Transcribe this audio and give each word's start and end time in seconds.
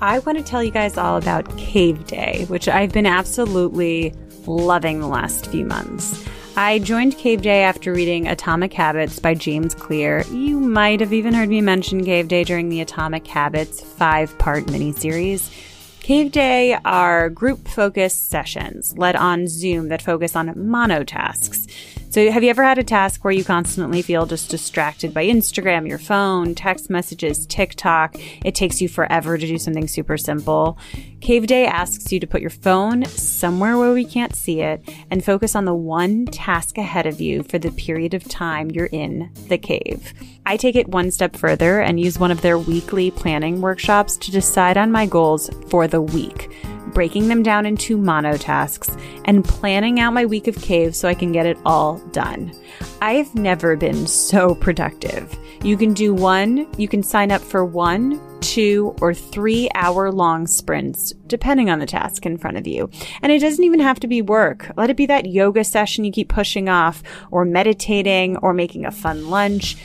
I 0.00 0.20
want 0.20 0.38
to 0.38 0.44
tell 0.44 0.62
you 0.62 0.70
guys 0.70 0.96
all 0.96 1.16
about 1.16 1.56
Cave 1.56 2.06
Day, 2.06 2.44
which 2.46 2.68
I've 2.68 2.92
been 2.92 3.06
absolutely 3.06 4.14
loving 4.46 5.00
the 5.00 5.08
last 5.08 5.48
few 5.48 5.64
months. 5.64 6.24
I 6.56 6.78
joined 6.78 7.18
Cave 7.18 7.42
Day 7.42 7.64
after 7.64 7.92
reading 7.92 8.28
Atomic 8.28 8.72
Habits 8.72 9.18
by 9.18 9.34
James 9.34 9.74
Clear. 9.74 10.22
You 10.30 10.60
might 10.60 11.00
have 11.00 11.12
even 11.12 11.34
heard 11.34 11.48
me 11.48 11.60
mention 11.60 12.04
Cave 12.04 12.28
Day 12.28 12.44
during 12.44 12.68
the 12.68 12.80
Atomic 12.80 13.26
Habits 13.26 13.80
five 13.80 14.36
part 14.38 14.66
miniseries. 14.66 15.50
Cave 15.98 16.30
Day 16.30 16.78
are 16.84 17.28
group 17.28 17.66
focused 17.66 18.30
sessions 18.30 18.96
led 18.96 19.16
on 19.16 19.48
Zoom 19.48 19.88
that 19.88 20.00
focus 20.00 20.36
on 20.36 20.54
monotasks. 20.54 21.66
So, 22.10 22.30
have 22.30 22.42
you 22.42 22.48
ever 22.48 22.64
had 22.64 22.78
a 22.78 22.84
task 22.84 23.22
where 23.22 23.34
you 23.34 23.44
constantly 23.44 24.00
feel 24.00 24.24
just 24.24 24.48
distracted 24.48 25.12
by 25.12 25.26
Instagram, 25.26 25.86
your 25.86 25.98
phone, 25.98 26.54
text 26.54 26.88
messages, 26.88 27.46
TikTok? 27.46 28.16
It 28.42 28.54
takes 28.54 28.80
you 28.80 28.88
forever 28.88 29.36
to 29.36 29.46
do 29.46 29.58
something 29.58 29.86
super 29.86 30.16
simple. 30.16 30.78
Cave 31.20 31.46
Day 31.46 31.66
asks 31.66 32.10
you 32.10 32.18
to 32.18 32.26
put 32.26 32.40
your 32.40 32.48
phone 32.48 33.04
somewhere 33.04 33.76
where 33.76 33.92
we 33.92 34.06
can't 34.06 34.34
see 34.34 34.62
it 34.62 34.82
and 35.10 35.22
focus 35.22 35.54
on 35.54 35.66
the 35.66 35.74
one 35.74 36.24
task 36.24 36.78
ahead 36.78 37.04
of 37.04 37.20
you 37.20 37.42
for 37.42 37.58
the 37.58 37.72
period 37.72 38.14
of 38.14 38.24
time 38.24 38.70
you're 38.70 38.86
in 38.86 39.30
the 39.48 39.58
cave. 39.58 40.14
I 40.46 40.56
take 40.56 40.76
it 40.76 40.88
one 40.88 41.10
step 41.10 41.36
further 41.36 41.80
and 41.80 42.00
use 42.00 42.18
one 42.18 42.30
of 42.30 42.40
their 42.40 42.58
weekly 42.58 43.10
planning 43.10 43.60
workshops 43.60 44.16
to 44.16 44.30
decide 44.30 44.78
on 44.78 44.90
my 44.90 45.04
goals 45.04 45.50
for 45.68 45.86
the 45.86 46.00
week 46.00 46.50
breaking 46.92 47.28
them 47.28 47.42
down 47.42 47.66
into 47.66 47.98
monotasks, 47.98 49.00
and 49.24 49.44
planning 49.44 50.00
out 50.00 50.12
my 50.12 50.24
week 50.24 50.46
of 50.48 50.56
caves 50.56 50.98
so 50.98 51.08
I 51.08 51.14
can 51.14 51.32
get 51.32 51.46
it 51.46 51.58
all 51.64 51.98
done. 52.12 52.52
I've 53.00 53.34
never 53.34 53.76
been 53.76 54.06
so 54.06 54.54
productive. 54.54 55.36
You 55.62 55.76
can 55.76 55.92
do 55.92 56.14
one, 56.14 56.66
you 56.78 56.88
can 56.88 57.02
sign 57.02 57.32
up 57.32 57.42
for 57.42 57.64
one, 57.64 58.20
two, 58.40 58.94
or 59.00 59.12
three 59.12 59.68
hour 59.74 60.12
long 60.12 60.46
sprints, 60.46 61.12
depending 61.26 61.68
on 61.70 61.80
the 61.80 61.86
task 61.86 62.24
in 62.24 62.38
front 62.38 62.56
of 62.56 62.66
you. 62.66 62.90
And 63.22 63.32
it 63.32 63.40
doesn't 63.40 63.64
even 63.64 63.80
have 63.80 64.00
to 64.00 64.06
be 64.06 64.22
work. 64.22 64.70
Let 64.76 64.90
it 64.90 64.96
be 64.96 65.06
that 65.06 65.26
yoga 65.26 65.64
session 65.64 66.04
you 66.04 66.12
keep 66.12 66.28
pushing 66.28 66.68
off, 66.68 67.02
or 67.30 67.44
meditating, 67.44 68.36
or 68.38 68.54
making 68.54 68.84
a 68.84 68.92
fun 68.92 69.30
lunch 69.30 69.76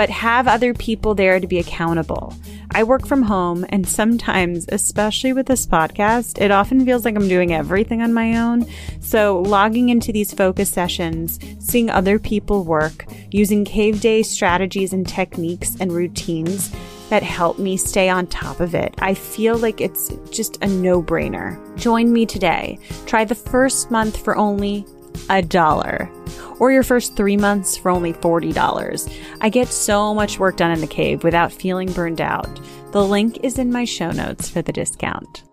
but 0.00 0.08
have 0.08 0.48
other 0.48 0.72
people 0.72 1.14
there 1.14 1.38
to 1.38 1.46
be 1.46 1.58
accountable. 1.58 2.32
I 2.70 2.84
work 2.84 3.06
from 3.06 3.20
home, 3.20 3.66
and 3.68 3.86
sometimes, 3.86 4.64
especially 4.70 5.34
with 5.34 5.44
this 5.44 5.66
podcast, 5.66 6.40
it 6.40 6.50
often 6.50 6.86
feels 6.86 7.04
like 7.04 7.16
I'm 7.16 7.28
doing 7.28 7.52
everything 7.52 8.00
on 8.00 8.14
my 8.14 8.38
own. 8.38 8.64
So, 9.00 9.42
logging 9.42 9.90
into 9.90 10.10
these 10.10 10.32
focus 10.32 10.70
sessions, 10.70 11.38
seeing 11.58 11.90
other 11.90 12.18
people 12.18 12.64
work, 12.64 13.04
using 13.30 13.62
cave 13.66 14.00
day 14.00 14.22
strategies 14.22 14.94
and 14.94 15.06
techniques 15.06 15.76
and 15.78 15.92
routines 15.92 16.74
that 17.10 17.22
help 17.22 17.58
me 17.58 17.76
stay 17.76 18.08
on 18.08 18.26
top 18.26 18.60
of 18.60 18.74
it. 18.74 18.94
I 19.00 19.12
feel 19.12 19.58
like 19.58 19.82
it's 19.82 20.14
just 20.30 20.56
a 20.62 20.66
no 20.66 21.02
brainer. 21.02 21.58
Join 21.76 22.10
me 22.10 22.24
today. 22.24 22.78
Try 23.04 23.26
the 23.26 23.34
first 23.34 23.90
month 23.90 24.16
for 24.24 24.34
only 24.34 24.86
a 25.28 25.42
dollar 25.42 26.10
or 26.58 26.70
your 26.70 26.82
first 26.82 27.16
three 27.16 27.36
months 27.36 27.76
for 27.76 27.90
only 27.90 28.12
$40. 28.12 29.18
I 29.40 29.48
get 29.48 29.68
so 29.68 30.14
much 30.14 30.38
work 30.38 30.56
done 30.56 30.70
in 30.70 30.80
the 30.80 30.86
cave 30.86 31.24
without 31.24 31.52
feeling 31.52 31.92
burned 31.92 32.20
out. 32.20 32.60
The 32.92 33.04
link 33.04 33.38
is 33.42 33.58
in 33.58 33.72
my 33.72 33.84
show 33.84 34.10
notes 34.10 34.48
for 34.48 34.62
the 34.62 34.72
discount. 34.72 35.44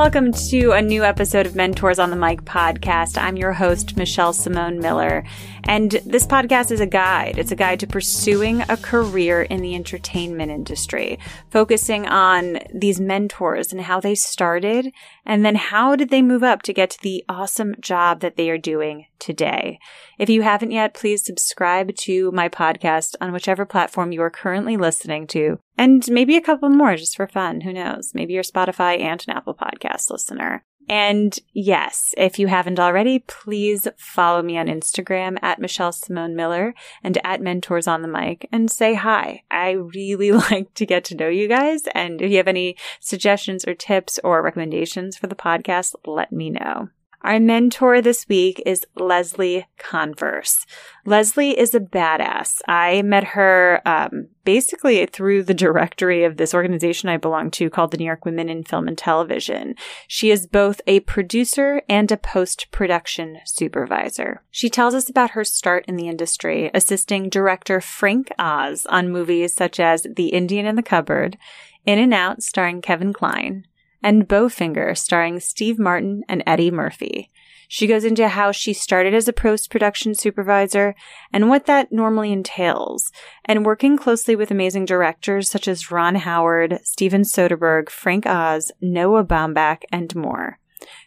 Welcome 0.00 0.32
to 0.32 0.70
a 0.72 0.80
new 0.80 1.04
episode 1.04 1.44
of 1.44 1.54
Mentors 1.54 1.98
on 1.98 2.08
the 2.08 2.16
Mic 2.16 2.46
podcast. 2.46 3.18
I'm 3.20 3.36
your 3.36 3.52
host, 3.52 3.98
Michelle 3.98 4.32
Simone 4.32 4.78
Miller. 4.78 5.24
And 5.64 5.92
this 6.04 6.26
podcast 6.26 6.70
is 6.70 6.80
a 6.80 6.86
guide. 6.86 7.38
It's 7.38 7.52
a 7.52 7.56
guide 7.56 7.80
to 7.80 7.86
pursuing 7.86 8.62
a 8.62 8.76
career 8.76 9.42
in 9.42 9.62
the 9.62 9.74
entertainment 9.74 10.50
industry, 10.50 11.18
focusing 11.50 12.06
on 12.06 12.58
these 12.74 13.00
mentors 13.00 13.72
and 13.72 13.82
how 13.82 14.00
they 14.00 14.14
started 14.14 14.92
and 15.24 15.44
then 15.44 15.54
how 15.54 15.96
did 15.96 16.10
they 16.10 16.22
move 16.22 16.42
up 16.42 16.62
to 16.62 16.72
get 16.72 16.90
to 16.90 17.02
the 17.02 17.24
awesome 17.28 17.74
job 17.80 18.20
that 18.20 18.36
they 18.36 18.50
are 18.50 18.58
doing 18.58 19.06
today. 19.18 19.78
If 20.18 20.28
you 20.28 20.42
haven't 20.42 20.72
yet, 20.72 20.94
please 20.94 21.24
subscribe 21.24 21.94
to 21.96 22.32
my 22.32 22.48
podcast 22.48 23.14
on 23.20 23.32
whichever 23.32 23.64
platform 23.64 24.12
you 24.12 24.22
are 24.22 24.30
currently 24.30 24.76
listening 24.76 25.26
to 25.28 25.58
and 25.76 26.06
maybe 26.10 26.36
a 26.36 26.42
couple 26.42 26.68
more 26.68 26.96
just 26.96 27.16
for 27.16 27.26
fun. 27.26 27.62
Who 27.62 27.72
knows? 27.72 28.12
Maybe 28.14 28.34
you're 28.34 28.42
Spotify 28.42 29.00
and 29.00 29.24
an 29.26 29.36
Apple 29.36 29.54
podcast 29.54 30.10
listener. 30.10 30.64
And 30.88 31.38
yes, 31.52 32.14
if 32.16 32.38
you 32.38 32.48
haven't 32.48 32.80
already, 32.80 33.20
please 33.20 33.86
follow 33.96 34.42
me 34.42 34.58
on 34.58 34.66
Instagram 34.66 35.38
at 35.42 35.60
Michelle 35.60 35.92
Simone 35.92 36.34
Miller 36.34 36.74
and 37.02 37.18
at 37.24 37.40
Mentors 37.40 37.86
on 37.86 38.02
the 38.02 38.08
Mic 38.08 38.48
and 38.50 38.70
say 38.70 38.94
hi. 38.94 39.44
I 39.50 39.70
really 39.70 40.32
like 40.50 40.74
to 40.74 40.86
get 40.86 41.04
to 41.04 41.16
know 41.16 41.28
you 41.28 41.48
guys. 41.48 41.84
And 41.94 42.20
if 42.20 42.30
you 42.30 42.38
have 42.38 42.48
any 42.48 42.76
suggestions 42.98 43.66
or 43.66 43.74
tips 43.74 44.18
or 44.24 44.42
recommendations 44.42 45.16
for 45.16 45.28
the 45.28 45.36
podcast, 45.36 45.94
let 46.04 46.32
me 46.32 46.50
know. 46.50 46.88
Our 47.22 47.38
mentor 47.38 48.00
this 48.00 48.26
week 48.30 48.62
is 48.64 48.86
Leslie 48.96 49.66
Converse. 49.76 50.64
Leslie 51.04 51.58
is 51.58 51.74
a 51.74 51.80
badass. 51.80 52.62
I 52.66 53.02
met 53.02 53.24
her 53.24 53.82
um, 53.84 54.28
basically 54.44 55.04
through 55.04 55.42
the 55.42 55.52
directory 55.52 56.24
of 56.24 56.38
this 56.38 56.54
organization 56.54 57.10
I 57.10 57.18
belong 57.18 57.50
to 57.52 57.68
called 57.68 57.90
the 57.90 57.98
New 57.98 58.06
York 58.06 58.24
Women 58.24 58.48
in 58.48 58.64
Film 58.64 58.88
and 58.88 58.96
Television. 58.96 59.74
She 60.08 60.30
is 60.30 60.46
both 60.46 60.80
a 60.86 61.00
producer 61.00 61.82
and 61.90 62.10
a 62.10 62.16
post 62.16 62.68
production 62.70 63.40
supervisor. 63.44 64.42
She 64.50 64.70
tells 64.70 64.94
us 64.94 65.10
about 65.10 65.32
her 65.32 65.44
start 65.44 65.84
in 65.86 65.96
the 65.96 66.08
industry, 66.08 66.70
assisting 66.72 67.28
director 67.28 67.82
Frank 67.82 68.32
Oz 68.38 68.86
on 68.86 69.12
movies 69.12 69.52
such 69.52 69.78
as 69.78 70.06
The 70.16 70.28
Indian 70.28 70.64
in 70.64 70.76
the 70.76 70.82
Cupboard, 70.82 71.36
In 71.84 71.98
and 71.98 72.14
Out 72.14 72.42
starring 72.42 72.80
Kevin 72.80 73.12
Kline, 73.12 73.66
and 74.02 74.28
Bowfinger, 74.28 74.96
starring 74.96 75.40
Steve 75.40 75.78
Martin 75.78 76.22
and 76.28 76.42
Eddie 76.46 76.70
Murphy. 76.70 77.30
She 77.72 77.86
goes 77.86 78.04
into 78.04 78.26
how 78.26 78.50
she 78.50 78.72
started 78.72 79.14
as 79.14 79.28
a 79.28 79.32
post 79.32 79.70
production 79.70 80.14
supervisor 80.16 80.96
and 81.32 81.48
what 81.48 81.66
that 81.66 81.92
normally 81.92 82.32
entails, 82.32 83.12
and 83.44 83.64
working 83.64 83.96
closely 83.96 84.34
with 84.34 84.50
amazing 84.50 84.86
directors 84.86 85.48
such 85.48 85.68
as 85.68 85.88
Ron 85.88 86.16
Howard, 86.16 86.80
Steven 86.82 87.22
Soderbergh, 87.22 87.88
Frank 87.88 88.26
Oz, 88.26 88.72
Noah 88.80 89.24
Baumbach, 89.24 89.82
and 89.92 90.12
more. 90.16 90.58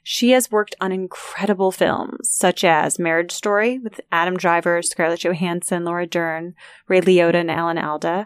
She 0.04 0.32
has 0.32 0.52
worked 0.52 0.76
on 0.80 0.94
incredible 0.94 1.72
films 1.72 2.30
such 2.30 2.64
as 2.64 3.00
Marriage 3.00 3.34
Story 3.34 3.78
with 3.80 4.00
Adam 4.10 4.38
Driver, 4.38 4.82
Scarlett 4.82 5.26
Johansson, 5.26 5.84
Laura 5.84 6.08
Dern, 6.08 6.54
Ray 6.88 7.02
Liotta, 7.02 7.36
and 7.36 7.52
Alan 7.52 7.78
Alda, 7.78 8.26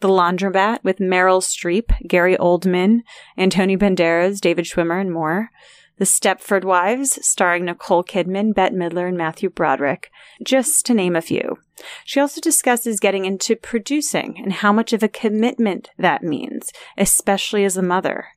the 0.00 0.08
Laundromat 0.08 0.84
with 0.84 0.98
Meryl 0.98 1.42
Streep, 1.42 1.92
Gary 2.06 2.36
Oldman, 2.36 3.00
Antonio 3.36 3.76
Banderas, 3.76 4.40
David 4.40 4.64
Schwimmer, 4.64 5.00
and 5.00 5.12
more. 5.12 5.50
The 5.98 6.04
Stepford 6.04 6.62
Wives, 6.62 7.18
starring 7.26 7.64
Nicole 7.64 8.04
Kidman, 8.04 8.54
Bette 8.54 8.74
Midler, 8.74 9.08
and 9.08 9.18
Matthew 9.18 9.50
Broderick, 9.50 10.12
just 10.44 10.86
to 10.86 10.94
name 10.94 11.16
a 11.16 11.20
few. 11.20 11.58
She 12.04 12.20
also 12.20 12.40
discusses 12.40 13.00
getting 13.00 13.24
into 13.24 13.56
producing 13.56 14.38
and 14.40 14.52
how 14.52 14.72
much 14.72 14.92
of 14.92 15.02
a 15.02 15.08
commitment 15.08 15.90
that 15.98 16.22
means, 16.22 16.72
especially 16.96 17.64
as 17.64 17.76
a 17.76 17.82
mother. 17.82 18.28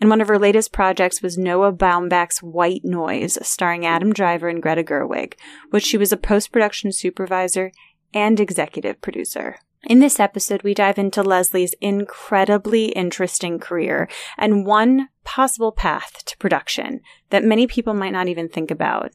And 0.00 0.10
one 0.10 0.20
of 0.20 0.28
her 0.28 0.38
latest 0.38 0.72
projects 0.72 1.22
was 1.22 1.38
Noah 1.38 1.72
Baumbach's 1.72 2.38
White 2.38 2.84
Noise, 2.84 3.38
starring 3.42 3.84
Adam 3.84 4.12
Driver 4.12 4.48
and 4.48 4.62
Greta 4.62 4.84
Gerwig, 4.84 5.34
which 5.70 5.84
she 5.84 5.96
was 5.96 6.12
a 6.12 6.16
post 6.16 6.52
production 6.52 6.92
supervisor 6.92 7.72
and 8.14 8.38
executive 8.38 9.00
producer. 9.00 9.56
In 9.84 9.98
this 9.98 10.20
episode, 10.20 10.62
we 10.62 10.74
dive 10.74 10.96
into 10.96 11.22
Leslie's 11.22 11.74
incredibly 11.80 12.86
interesting 12.86 13.58
career 13.58 14.08
and 14.38 14.64
one 14.64 15.08
possible 15.24 15.72
path 15.72 16.24
to 16.26 16.36
production 16.38 17.00
that 17.30 17.42
many 17.42 17.66
people 17.66 17.92
might 17.92 18.12
not 18.12 18.28
even 18.28 18.48
think 18.48 18.70
about. 18.70 19.10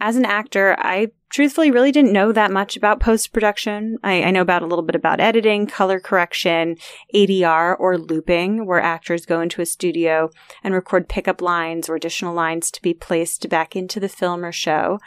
As 0.00 0.16
an 0.16 0.24
actor, 0.24 0.76
I 0.78 1.08
truthfully 1.30 1.70
really 1.70 1.90
didn't 1.90 2.12
know 2.12 2.30
that 2.30 2.52
much 2.52 2.76
about 2.76 3.00
post 3.00 3.32
production. 3.32 3.96
I, 4.04 4.22
I, 4.24 4.30
know 4.30 4.40
about 4.40 4.62
a 4.62 4.66
little 4.66 4.84
bit 4.84 4.94
about 4.94 5.20
editing, 5.20 5.66
color 5.66 5.98
correction, 5.98 6.76
ADR 7.14 7.76
or 7.78 7.98
looping, 7.98 8.66
where 8.66 8.80
actors 8.80 9.26
go 9.26 9.40
into 9.40 9.62
a 9.62 9.66
studio 9.66 10.30
and 10.62 10.74
record 10.74 11.08
pickup 11.08 11.40
lines 11.40 11.88
or 11.88 11.96
additional 11.96 12.34
lines 12.34 12.70
to 12.72 12.82
be 12.82 12.94
placed 12.94 13.48
back 13.48 13.74
into 13.74 13.98
the 13.98 14.08
film 14.08 14.44
or 14.44 14.52
show. 14.52 14.98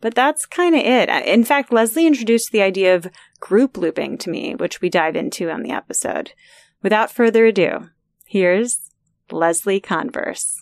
But 0.00 0.14
that's 0.14 0.46
kind 0.46 0.74
of 0.74 0.80
it. 0.80 1.08
In 1.26 1.44
fact, 1.44 1.72
Leslie 1.72 2.06
introduced 2.06 2.52
the 2.52 2.62
idea 2.62 2.94
of 2.94 3.08
group 3.38 3.76
looping 3.76 4.16
to 4.18 4.30
me, 4.30 4.54
which 4.54 4.80
we 4.80 4.88
dive 4.88 5.16
into 5.16 5.50
on 5.50 5.62
the 5.62 5.72
episode. 5.72 6.32
Without 6.82 7.10
further 7.10 7.44
ado, 7.46 7.90
here's 8.26 8.90
Leslie 9.30 9.80
Converse. 9.80 10.60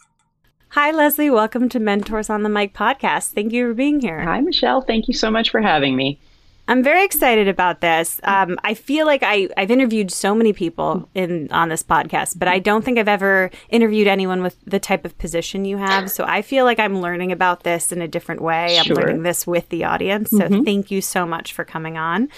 Hi, 0.71 0.91
Leslie. 0.91 1.31
Welcome 1.31 1.69
to 1.71 1.79
Mentors 1.79 2.29
on 2.29 2.43
the 2.43 2.49
Mic 2.49 2.75
podcast. 2.75 3.31
Thank 3.33 3.53
you 3.53 3.69
for 3.69 3.75
being 3.75 4.01
here. 4.01 4.21
Hi, 4.21 4.41
Michelle. 4.41 4.83
Thank 4.83 5.09
you 5.09 5.15
so 5.15 5.31
much 5.31 5.51
for 5.51 5.61
having 5.61 5.97
me. 5.97 6.21
I'm 6.69 6.83
very 6.83 7.03
excited 7.05 7.49
about 7.49 7.81
this. 7.81 8.21
Um, 8.25 8.59
I 8.63 8.75
feel 8.75 9.07
like 9.07 9.23
I, 9.23 9.49
I've 9.57 9.71
interviewed 9.71 10.11
so 10.11 10.35
many 10.35 10.53
people 10.53 11.09
in 11.15 11.51
on 11.51 11.71
this 11.71 11.83
podcast, 11.83 12.39
but 12.39 12.47
I 12.47 12.59
don't 12.59 12.85
think 12.85 12.99
I've 12.99 13.09
ever 13.09 13.51
interviewed 13.71 14.07
anyone 14.07 14.43
with 14.43 14.57
the 14.67 14.79
type 14.79 15.07
of 15.07 15.17
position 15.17 15.65
you 15.65 15.79
have. 15.79 16.11
So 16.11 16.25
I 16.25 16.43
feel 16.43 16.67
like 16.67 16.79
I'm 16.79 17.01
learning 17.01 17.33
about 17.33 17.63
this 17.63 17.91
in 17.91 18.03
a 18.03 18.09
different 18.09 18.43
way. 18.43 18.79
I'm 18.79 18.95
learning 18.95 19.23
this 19.23 19.47
with 19.47 19.69
the 19.71 19.85
audience. 19.85 20.31
So 20.31 20.41
mm-hmm. 20.41 20.63
thank 20.63 20.91
you 20.91 21.01
so 21.01 21.27
much 21.27 21.55
for 21.55 21.65
coming 21.65 21.97
on. 21.97 22.29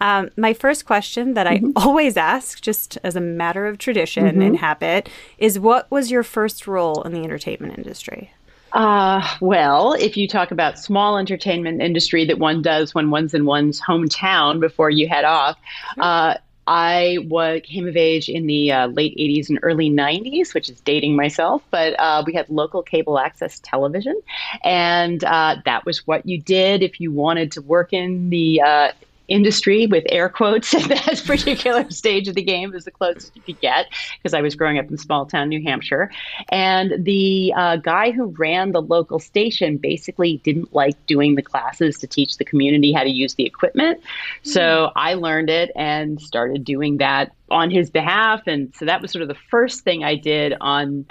Um, 0.00 0.30
my 0.36 0.54
first 0.54 0.86
question 0.86 1.34
that 1.34 1.46
I 1.46 1.58
mm-hmm. 1.58 1.72
always 1.76 2.16
ask, 2.16 2.60
just 2.60 2.98
as 3.02 3.16
a 3.16 3.20
matter 3.20 3.66
of 3.66 3.78
tradition 3.78 4.26
mm-hmm. 4.26 4.42
and 4.42 4.56
habit, 4.58 5.08
is 5.38 5.58
what 5.58 5.90
was 5.90 6.10
your 6.10 6.22
first 6.22 6.66
role 6.66 7.02
in 7.02 7.12
the 7.12 7.24
entertainment 7.24 7.76
industry? 7.76 8.32
Uh, 8.74 9.24
well, 9.40 9.92
if 9.92 10.16
you 10.16 10.26
talk 10.26 10.50
about 10.50 10.80
small 10.80 11.16
entertainment 11.16 11.80
industry 11.80 12.24
that 12.24 12.38
one 12.40 12.60
does 12.60 12.92
when 12.92 13.08
one's 13.08 13.32
in 13.32 13.44
one's 13.46 13.80
hometown 13.80 14.58
before 14.58 14.90
you 14.90 15.08
head 15.08 15.24
off, 15.24 15.56
uh, 16.00 16.34
I 16.66 17.18
was, 17.28 17.60
came 17.62 17.86
of 17.86 17.96
age 17.96 18.28
in 18.28 18.46
the 18.48 18.72
uh, 18.72 18.86
late 18.88 19.16
80s 19.16 19.48
and 19.48 19.60
early 19.62 19.90
90s, 19.90 20.54
which 20.54 20.68
is 20.68 20.80
dating 20.80 21.14
myself, 21.14 21.62
but 21.70 21.94
uh, 22.00 22.24
we 22.26 22.32
had 22.32 22.48
local 22.48 22.82
cable 22.82 23.18
access 23.18 23.60
television. 23.60 24.20
And 24.64 25.22
uh, 25.22 25.56
that 25.66 25.86
was 25.86 26.04
what 26.06 26.26
you 26.26 26.40
did 26.40 26.82
if 26.82 27.00
you 27.00 27.12
wanted 27.12 27.52
to 27.52 27.62
work 27.62 27.92
in 27.92 28.30
the 28.30 28.60
uh, 28.60 28.92
industry 29.28 29.86
with 29.86 30.04
air 30.08 30.28
quotes 30.28 30.74
at 30.74 30.88
that 30.88 31.22
particular 31.26 31.88
stage 31.90 32.28
of 32.28 32.34
the 32.34 32.42
game 32.42 32.74
is 32.74 32.84
the 32.84 32.90
closest 32.90 33.34
you 33.34 33.42
could 33.42 33.60
get 33.60 33.86
because 34.18 34.34
I 34.34 34.40
was 34.40 34.54
growing 34.54 34.78
up 34.78 34.90
in 34.90 34.98
small 34.98 35.26
town 35.26 35.48
New 35.48 35.62
Hampshire. 35.62 36.10
And 36.50 37.04
the 37.04 37.52
uh, 37.56 37.76
guy 37.76 38.10
who 38.10 38.26
ran 38.38 38.72
the 38.72 38.82
local 38.82 39.18
station 39.18 39.76
basically 39.76 40.38
didn't 40.44 40.74
like 40.74 41.06
doing 41.06 41.34
the 41.34 41.42
classes 41.42 41.98
to 41.98 42.06
teach 42.06 42.36
the 42.36 42.44
community 42.44 42.92
how 42.92 43.04
to 43.04 43.10
use 43.10 43.34
the 43.34 43.44
equipment. 43.44 44.00
Mm-hmm. 44.00 44.50
So 44.50 44.92
I 44.96 45.14
learned 45.14 45.50
it 45.50 45.70
and 45.76 46.20
started 46.20 46.64
doing 46.64 46.98
that 46.98 47.32
on 47.50 47.70
his 47.70 47.90
behalf. 47.90 48.42
And 48.46 48.74
so 48.74 48.84
that 48.84 49.00
was 49.00 49.12
sort 49.12 49.22
of 49.22 49.28
the 49.28 49.34
first 49.50 49.82
thing 49.82 50.04
I 50.04 50.16
did 50.16 50.54
on 50.60 51.06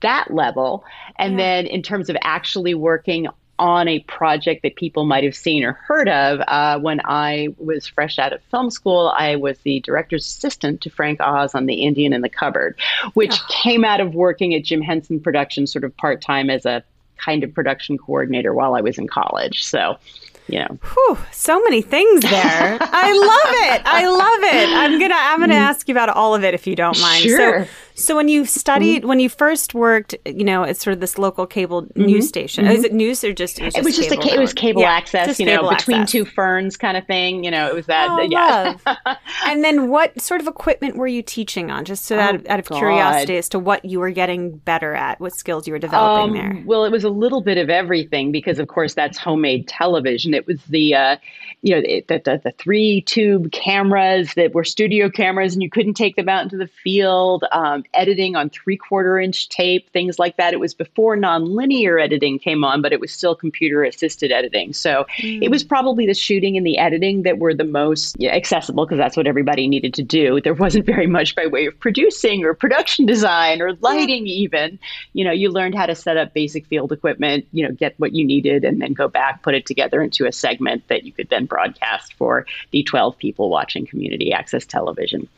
that 0.00 0.32
level. 0.32 0.84
And 1.16 1.32
yeah. 1.32 1.38
then 1.38 1.66
in 1.66 1.82
terms 1.82 2.08
of 2.08 2.16
actually 2.22 2.74
working 2.74 3.26
on 3.58 3.88
a 3.88 4.00
project 4.00 4.62
that 4.62 4.76
people 4.76 5.04
might 5.04 5.24
have 5.24 5.34
seen 5.34 5.64
or 5.64 5.72
heard 5.72 6.08
of. 6.08 6.40
Uh, 6.46 6.78
when 6.78 7.00
I 7.04 7.48
was 7.58 7.86
fresh 7.86 8.18
out 8.18 8.32
of 8.32 8.42
film 8.44 8.70
school, 8.70 9.12
I 9.16 9.36
was 9.36 9.58
the 9.60 9.80
director's 9.80 10.26
assistant 10.26 10.80
to 10.82 10.90
Frank 10.90 11.20
Oz 11.20 11.54
on 11.54 11.66
The 11.66 11.82
Indian 11.82 12.12
in 12.12 12.22
the 12.22 12.28
Cupboard, 12.28 12.78
which 13.14 13.34
oh. 13.34 13.46
came 13.48 13.84
out 13.84 14.00
of 14.00 14.14
working 14.14 14.54
at 14.54 14.64
Jim 14.64 14.80
Henson 14.80 15.20
Productions 15.20 15.72
sort 15.72 15.84
of 15.84 15.96
part 15.96 16.22
time 16.22 16.50
as 16.50 16.64
a 16.64 16.84
kind 17.18 17.44
of 17.44 17.52
production 17.52 17.98
coordinator 17.98 18.54
while 18.54 18.74
I 18.74 18.80
was 18.80 18.96
in 18.96 19.08
college. 19.08 19.64
So, 19.64 19.98
you 20.46 20.60
know. 20.60 20.78
Whew, 20.94 21.18
so 21.32 21.60
many 21.62 21.82
things 21.82 22.22
there. 22.22 22.32
I 22.80 23.12
love 23.12 23.54
it. 23.74 23.82
I 23.84 24.08
love 24.08 24.54
it. 24.54 24.68
I'm 24.70 24.98
gonna 25.00 25.14
I'm 25.16 25.40
gonna 25.40 25.52
mm-hmm. 25.52 25.62
ask 25.62 25.88
you 25.88 25.94
about 25.94 26.08
all 26.10 26.34
of 26.34 26.44
it 26.44 26.54
if 26.54 26.66
you 26.66 26.76
don't 26.76 26.98
mind. 27.00 27.22
Sure. 27.22 27.64
So 27.64 27.70
so 27.98 28.14
when 28.14 28.28
you 28.28 28.46
studied, 28.46 29.00
mm-hmm. 29.00 29.08
when 29.08 29.20
you 29.20 29.28
first 29.28 29.74
worked, 29.74 30.14
you 30.24 30.44
know, 30.44 30.62
at 30.64 30.76
sort 30.76 30.94
of 30.94 31.00
this 31.00 31.18
local 31.18 31.46
cable 31.46 31.82
mm-hmm. 31.82 32.04
news 32.04 32.28
station, 32.28 32.64
mm-hmm. 32.64 32.74
is 32.74 32.84
it 32.84 32.92
news 32.92 33.24
or 33.24 33.32
just? 33.32 33.58
It 33.58 33.64
was 33.64 33.74
just, 33.74 33.78
it 33.78 33.84
was 33.84 33.96
just, 33.96 34.10
a, 34.12 34.34
it 34.34 34.38
was 34.38 34.54
cable 34.54 34.82
yeah, 34.82 34.92
access, 34.92 35.40
you 35.40 35.46
know, 35.46 35.68
between 35.68 36.02
access. 36.02 36.12
two 36.12 36.24
ferns 36.24 36.76
kind 36.76 36.96
of 36.96 37.06
thing. 37.06 37.44
You 37.44 37.50
know, 37.50 37.66
it 37.66 37.74
was 37.74 37.86
that. 37.86 38.08
Oh, 38.10 38.20
yeah. 38.20 38.76
and 39.46 39.64
then 39.64 39.88
what 39.88 40.20
sort 40.20 40.40
of 40.40 40.46
equipment 40.46 40.96
were 40.96 41.06
you 41.06 41.22
teaching 41.22 41.70
on? 41.70 41.84
Just 41.84 42.04
so 42.04 42.16
oh, 42.16 42.20
out, 42.20 42.46
out 42.48 42.58
of 42.58 42.66
curiosity 42.66 43.36
as 43.36 43.48
to 43.50 43.58
what 43.58 43.84
you 43.84 43.98
were 43.98 44.10
getting 44.10 44.56
better 44.58 44.94
at, 44.94 45.20
what 45.20 45.34
skills 45.34 45.66
you 45.66 45.72
were 45.72 45.78
developing 45.78 46.38
um, 46.38 46.54
there. 46.54 46.62
Well, 46.66 46.84
it 46.84 46.92
was 46.92 47.04
a 47.04 47.10
little 47.10 47.40
bit 47.40 47.58
of 47.58 47.68
everything 47.68 48.30
because, 48.30 48.58
of 48.58 48.68
course, 48.68 48.94
that's 48.94 49.18
homemade 49.18 49.66
television. 49.66 50.34
It 50.34 50.46
was 50.46 50.62
the, 50.68 50.94
uh, 50.94 51.16
you 51.62 51.74
know, 51.74 51.80
the, 51.80 52.04
the, 52.06 52.40
the, 52.44 52.52
three 52.52 53.00
tube 53.02 53.50
cameras 53.50 54.34
that 54.34 54.54
were 54.54 54.62
studio 54.62 55.10
cameras, 55.10 55.54
and 55.54 55.62
you 55.62 55.68
couldn't 55.68 55.94
take 55.94 56.14
them 56.14 56.28
out 56.28 56.44
into 56.44 56.56
the 56.56 56.68
field. 56.68 57.44
Um, 57.50 57.82
editing 57.94 58.36
on 58.36 58.48
three 58.50 58.76
quarter 58.76 59.18
inch 59.18 59.48
tape, 59.48 59.90
things 59.90 60.20
like 60.20 60.36
that. 60.36 60.52
It 60.52 60.60
was 60.60 60.72
before 60.72 61.16
nonlinear 61.16 62.02
editing 62.02 62.38
came 62.38 62.62
on, 62.62 62.80
but 62.80 62.92
it 62.92 63.00
was 63.00 63.12
still 63.12 63.34
computer 63.34 63.82
assisted 63.82 64.30
editing. 64.30 64.72
So 64.72 65.04
mm. 65.18 65.42
it 65.42 65.50
was 65.50 65.64
probably 65.64 66.06
the 66.06 66.14
shooting 66.14 66.56
and 66.56 66.64
the 66.64 66.78
editing 66.78 67.22
that 67.22 67.38
were 67.38 67.54
the 67.54 67.64
most 67.64 68.14
yeah, 68.18 68.34
accessible 68.34 68.86
because 68.86 68.98
that's 68.98 69.16
what 69.16 69.26
everybody 69.26 69.66
needed 69.66 69.94
to 69.94 70.02
do. 70.02 70.40
There 70.40 70.54
wasn't 70.54 70.86
very 70.86 71.08
much 71.08 71.34
by 71.34 71.46
way 71.46 71.66
of 71.66 71.78
producing 71.80 72.44
or 72.44 72.54
production 72.54 73.04
design 73.04 73.60
or 73.60 73.74
lighting, 73.80 74.28
yeah. 74.28 74.34
even. 74.34 74.78
You 75.12 75.24
know, 75.24 75.32
you 75.32 75.50
learned 75.50 75.74
how 75.74 75.86
to 75.86 75.96
set 75.96 76.16
up 76.16 76.34
basic 76.34 76.66
field 76.66 76.92
equipment, 76.92 77.46
you 77.50 77.66
know, 77.66 77.74
get 77.74 77.94
what 77.98 78.12
you 78.14 78.24
needed, 78.24 78.64
and 78.64 78.80
then 78.80 78.92
go 78.92 79.08
back, 79.08 79.42
put 79.42 79.54
it 79.54 79.66
together 79.66 80.00
into 80.00 80.24
a 80.24 80.32
segment 80.32 80.86
that 80.86 81.02
you 81.02 81.12
could 81.12 81.28
then 81.28 81.47
broadcast 81.48 82.14
for 82.14 82.46
the 82.70 82.82
12 82.82 83.16
people 83.18 83.50
watching 83.50 83.86
community 83.86 84.32
access 84.32 84.66
television. 84.66 85.28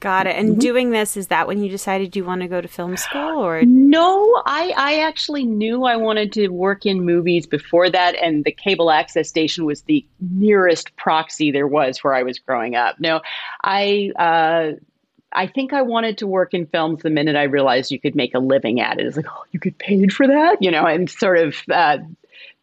Got 0.00 0.26
it. 0.26 0.36
And 0.36 0.50
mm-hmm. 0.50 0.58
doing 0.58 0.90
this, 0.90 1.16
is 1.16 1.28
that 1.28 1.48
when 1.48 1.62
you 1.62 1.70
decided 1.70 2.14
you 2.14 2.24
want 2.24 2.42
to 2.42 2.48
go 2.48 2.60
to 2.60 2.68
film 2.68 2.96
school 2.96 3.40
or? 3.40 3.62
No, 3.62 4.42
I, 4.44 4.72
I 4.76 5.00
actually 5.00 5.44
knew 5.44 5.84
I 5.84 5.96
wanted 5.96 6.32
to 6.34 6.48
work 6.48 6.84
in 6.84 7.04
movies 7.04 7.46
before 7.46 7.88
that. 7.90 8.14
And 8.16 8.44
the 8.44 8.52
cable 8.52 8.90
access 8.90 9.28
station 9.28 9.64
was 9.64 9.82
the 9.82 10.04
nearest 10.20 10.94
proxy 10.96 11.50
there 11.50 11.66
was 11.66 12.04
where 12.04 12.14
I 12.14 12.22
was 12.22 12.38
growing 12.38 12.76
up. 12.76 13.00
No, 13.00 13.20
I, 13.62 14.12
uh, 14.16 14.72
I 15.32 15.46
think 15.46 15.72
I 15.72 15.82
wanted 15.82 16.18
to 16.18 16.26
work 16.26 16.54
in 16.54 16.66
films 16.66 17.02
the 17.02 17.10
minute 17.10 17.34
I 17.34 17.44
realized 17.44 17.90
you 17.90 17.98
could 17.98 18.14
make 18.14 18.34
a 18.34 18.38
living 18.38 18.80
at 18.80 19.00
it. 19.00 19.06
It's 19.06 19.16
like, 19.16 19.26
oh, 19.28 19.44
you 19.52 19.58
get 19.58 19.78
paid 19.78 20.12
for 20.12 20.26
that, 20.26 20.58
you 20.60 20.70
know, 20.70 20.86
and 20.86 21.10
sort 21.10 21.38
of 21.38 21.56
uh, 21.70 21.98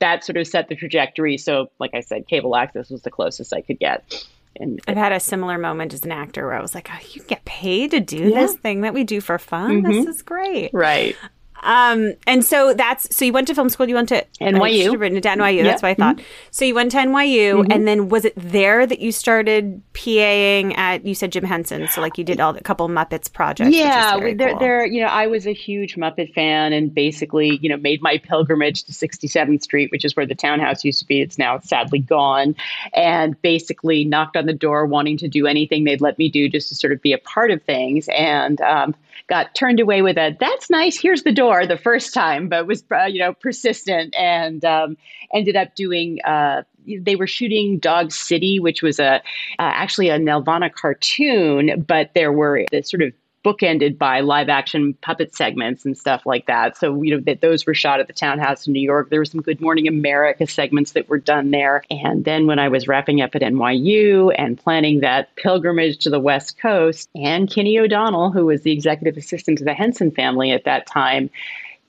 that 0.01 0.25
sort 0.25 0.37
of 0.37 0.45
set 0.45 0.67
the 0.67 0.75
trajectory. 0.75 1.37
So, 1.37 1.71
like 1.79 1.91
I 1.93 2.01
said, 2.01 2.27
cable 2.27 2.55
access 2.57 2.89
was 2.89 3.03
the 3.03 3.09
closest 3.09 3.53
I 3.53 3.61
could 3.61 3.79
get. 3.79 4.25
And 4.57 4.81
I've 4.87 4.97
had 4.97 5.13
a 5.13 5.19
similar 5.19 5.57
moment 5.57 5.93
as 5.93 6.03
an 6.03 6.11
actor 6.11 6.45
where 6.45 6.55
I 6.55 6.61
was 6.61 6.75
like, 6.75 6.89
oh, 6.91 6.99
you 7.13 7.23
get 7.23 7.45
paid 7.45 7.91
to 7.91 8.01
do 8.01 8.29
yeah. 8.29 8.41
this 8.41 8.55
thing 8.55 8.81
that 8.81 8.93
we 8.93 9.05
do 9.05 9.21
for 9.21 9.39
fun. 9.39 9.81
Mm-hmm. 9.81 9.91
This 9.91 10.05
is 10.07 10.21
great. 10.21 10.71
Right. 10.73 11.15
Um, 11.61 12.13
and 12.27 12.43
so 12.43 12.73
that's 12.73 13.15
so 13.15 13.25
you 13.25 13.33
went 13.33 13.47
to 13.47 13.55
film 13.55 13.69
school. 13.69 13.87
You 13.87 13.95
went 13.95 14.09
to 14.09 14.25
NYU. 14.39 14.61
I 14.61 14.83
should 14.83 14.99
written 14.99 15.17
it 15.17 15.21
down 15.21 15.37
NYU. 15.37 15.57
Yep. 15.57 15.65
That's 15.65 15.81
what 15.81 15.89
I 15.89 15.93
thought. 15.93 16.17
Mm-hmm. 16.17 16.25
So 16.51 16.65
you 16.65 16.75
went 16.75 16.91
to 16.91 16.97
NYU, 16.97 17.61
mm-hmm. 17.61 17.71
and 17.71 17.87
then 17.87 18.09
was 18.09 18.25
it 18.25 18.33
there 18.35 18.85
that 18.85 18.99
you 18.99 19.11
started 19.11 19.81
PAing 19.93 20.77
at? 20.77 21.05
You 21.05 21.15
said 21.15 21.31
Jim 21.31 21.43
Henson, 21.43 21.87
so 21.87 22.01
like 22.01 22.17
you 22.17 22.23
did 22.23 22.39
all 22.39 22.53
the 22.53 22.61
couple 22.61 22.87
Muppets 22.89 23.31
projects. 23.31 23.75
Yeah, 23.75 24.17
there, 24.19 24.49
cool. 24.49 24.59
there. 24.59 24.85
You 24.85 25.01
know, 25.01 25.07
I 25.07 25.27
was 25.27 25.45
a 25.45 25.53
huge 25.53 25.95
Muppet 25.95 26.33
fan, 26.33 26.73
and 26.73 26.93
basically, 26.93 27.57
you 27.61 27.69
know, 27.69 27.77
made 27.77 28.01
my 28.01 28.17
pilgrimage 28.17 28.83
to 28.83 28.91
67th 28.91 29.61
Street, 29.61 29.91
which 29.91 30.05
is 30.05 30.15
where 30.15 30.25
the 30.25 30.35
townhouse 30.35 30.83
used 30.83 30.99
to 30.99 31.05
be. 31.05 31.21
It's 31.21 31.37
now 31.37 31.59
sadly 31.59 31.99
gone, 31.99 32.55
and 32.93 33.39
basically 33.41 34.03
knocked 34.03 34.35
on 34.35 34.45
the 34.45 34.53
door, 34.53 34.85
wanting 34.85 35.17
to 35.17 35.27
do 35.27 35.47
anything 35.47 35.83
they'd 35.83 36.01
let 36.01 36.17
me 36.17 36.29
do, 36.29 36.49
just 36.49 36.69
to 36.69 36.75
sort 36.75 36.93
of 36.93 37.01
be 37.01 37.13
a 37.13 37.19
part 37.19 37.51
of 37.51 37.61
things, 37.63 38.07
and. 38.09 38.59
Um, 38.61 38.95
got 39.27 39.55
turned 39.55 39.79
away 39.79 40.01
with 40.01 40.17
a 40.17 40.35
"That's 40.39 40.69
nice. 40.69 40.99
Here's 40.99 41.23
the 41.23 41.31
door" 41.31 41.65
the 41.65 41.77
first 41.77 42.13
time, 42.13 42.49
but 42.49 42.67
was 42.67 42.83
uh, 42.91 43.05
you 43.05 43.19
know 43.19 43.33
persistent 43.33 44.15
and 44.15 44.63
um, 44.65 44.97
ended 45.33 45.55
up 45.55 45.75
doing. 45.75 46.19
Uh, 46.23 46.63
they 46.99 47.15
were 47.15 47.27
shooting 47.27 47.77
Dog 47.77 48.11
City, 48.11 48.59
which 48.59 48.81
was 48.81 48.99
a 48.99 49.15
uh, 49.15 49.19
actually 49.59 50.09
a 50.09 50.17
Nelvana 50.17 50.71
cartoon, 50.73 51.85
but 51.87 52.11
there 52.15 52.31
were 52.31 52.65
the 52.71 52.81
sort 52.81 53.03
of 53.03 53.13
bookended 53.43 53.97
by 53.97 54.19
live 54.19 54.49
action 54.49 54.93
puppet 55.01 55.35
segments 55.35 55.83
and 55.85 55.97
stuff 55.97 56.25
like 56.25 56.45
that. 56.45 56.77
So, 56.77 57.01
you 57.01 57.15
know, 57.15 57.23
that 57.25 57.41
those 57.41 57.65
were 57.65 57.73
shot 57.73 57.99
at 57.99 58.07
the 58.07 58.13
townhouse 58.13 58.67
in 58.67 58.73
New 58.73 58.81
York. 58.81 59.09
There 59.09 59.19
were 59.19 59.25
some 59.25 59.41
Good 59.41 59.59
Morning 59.59 59.87
America 59.87 60.45
segments 60.45 60.91
that 60.91 61.09
were 61.09 61.17
done 61.17 61.51
there. 61.51 61.83
And 61.89 62.23
then 62.23 62.45
when 62.47 62.59
I 62.59 62.67
was 62.67 62.87
wrapping 62.87 63.21
up 63.21 63.35
at 63.35 63.41
NYU 63.41 64.33
and 64.37 64.57
planning 64.57 64.99
that 64.99 65.35
pilgrimage 65.35 65.97
to 65.99 66.09
the 66.09 66.19
West 66.19 66.59
Coast, 66.59 67.09
and 67.15 67.49
Kenny 67.49 67.79
O'Donnell, 67.79 68.31
who 68.31 68.45
was 68.45 68.61
the 68.61 68.71
executive 68.71 69.17
assistant 69.17 69.57
to 69.57 69.63
the 69.63 69.73
Henson 69.73 70.11
family 70.11 70.51
at 70.51 70.65
that 70.65 70.85
time, 70.85 71.29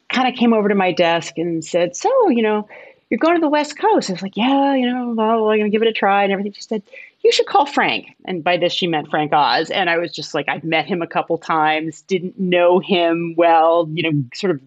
kind 0.09 0.29
of 0.29 0.39
came 0.39 0.53
over 0.53 0.69
to 0.69 0.75
my 0.75 0.93
desk 0.93 1.37
and 1.37 1.65
said, 1.65 1.97
So, 1.97 2.29
you 2.29 2.43
know, 2.43 2.69
you're 3.13 3.19
going 3.19 3.35
to 3.35 3.43
the 3.43 3.49
West 3.51 3.79
Coast. 3.79 4.09
I 4.09 4.15
was 4.15 4.23
like, 4.23 4.39
yeah, 4.39 4.75
you 4.75 4.91
know, 4.91 5.13
well, 5.15 5.51
I'm 5.51 5.59
going 5.59 5.65
to 5.65 5.69
give 5.69 5.83
it 5.83 5.87
a 5.87 5.93
try 5.93 6.23
and 6.23 6.33
everything. 6.33 6.55
She 6.55 6.63
said, 6.63 6.83
you 7.23 7.31
should 7.31 7.45
call 7.45 7.67
Frank. 7.67 8.17
And 8.25 8.43
by 8.43 8.57
this, 8.57 8.73
she 8.73 8.87
meant 8.87 9.11
Frank 9.11 9.35
Oz. 9.35 9.69
And 9.69 9.91
I 9.91 9.99
was 9.99 10.13
just 10.13 10.33
like, 10.33 10.49
I'd 10.49 10.65
met 10.65 10.87
him 10.87 11.03
a 11.03 11.07
couple 11.07 11.37
times, 11.37 12.01
didn't 12.01 12.41
know 12.41 12.79
him 12.79 13.35
well, 13.37 13.87
you 13.93 14.03
know, 14.03 14.25
sort 14.33 14.53
of 14.53 14.63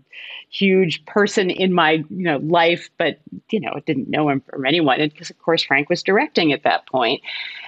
huge 0.51 1.03
person 1.07 1.49
in 1.49 1.73
my, 1.73 2.03
you 2.11 2.23
know, 2.23 2.37
life, 2.37 2.91
but, 2.99 3.17
you 3.49 3.59
know, 3.59 3.81
didn't 3.87 4.11
know 4.11 4.29
him 4.29 4.41
from 4.41 4.63
anyone. 4.63 5.01
And 5.01 5.11
because, 5.11 5.31
of 5.31 5.39
course, 5.39 5.63
Frank 5.63 5.89
was 5.89 6.03
directing 6.03 6.53
at 6.53 6.61
that 6.61 6.85
point. 6.85 7.23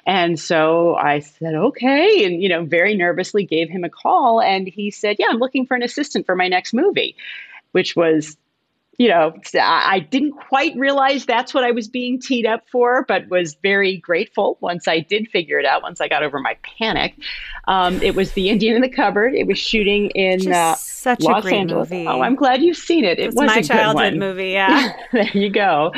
And 0.05 0.39
so 0.39 0.93
I 0.97 1.21
said, 1.21 1.55
okay. 1.55 2.23
And, 2.23 2.39
you 2.39 2.49
know, 2.49 2.65
very 2.65 2.95
nervously 2.95 3.45
gave 3.45 3.67
him 3.67 3.83
a 3.83 3.89
call. 3.89 4.41
And 4.41 4.67
he 4.67 4.91
said, 4.91 5.15
yeah, 5.17 5.25
I'm 5.31 5.39
looking 5.39 5.65
for 5.65 5.73
an 5.75 5.81
assistant 5.81 6.27
for 6.27 6.35
my 6.35 6.47
next 6.47 6.71
movie, 6.71 7.15
which 7.71 7.95
was 7.95 8.37
you 8.97 9.09
know, 9.09 9.31
I 9.61 9.99
didn't 9.99 10.33
quite 10.33 10.75
realize 10.75 11.25
that's 11.25 11.53
what 11.53 11.63
I 11.63 11.69
was 11.69 11.87
being 11.87 12.19
teed 12.19 12.47
up 12.47 12.67
for, 12.71 13.05
but 13.07 13.27
was 13.29 13.53
very 13.61 13.97
grateful 13.97 14.57
once 14.59 14.87
I 14.87 15.01
did 15.01 15.27
figure 15.27 15.59
it 15.59 15.65
out, 15.65 15.83
once 15.83 16.01
I 16.01 16.07
got 16.07 16.23
over 16.23 16.39
my 16.39 16.57
panic. 16.63 17.13
Um, 17.67 18.01
it 18.01 18.15
was 18.15 18.31
The 18.31 18.49
Indian 18.49 18.75
in 18.75 18.81
the 18.81 18.89
Cupboard. 18.89 19.35
It 19.35 19.45
was 19.45 19.59
shooting 19.59 20.09
in 20.11 20.51
uh, 20.51 20.73
such 20.75 21.21
Los 21.21 21.39
a 21.39 21.41
great 21.43 21.53
Angeles. 21.57 21.91
movie. 21.91 22.07
Oh, 22.07 22.21
I'm 22.21 22.33
glad 22.35 22.63
you've 22.63 22.77
seen 22.77 23.05
it. 23.05 23.19
It 23.19 23.35
was 23.35 23.35
my 23.35 23.61
childhood 23.61 24.15
movie, 24.15 24.49
yeah. 24.53 24.93
there 25.11 25.29
you 25.31 25.51
go. 25.51 25.91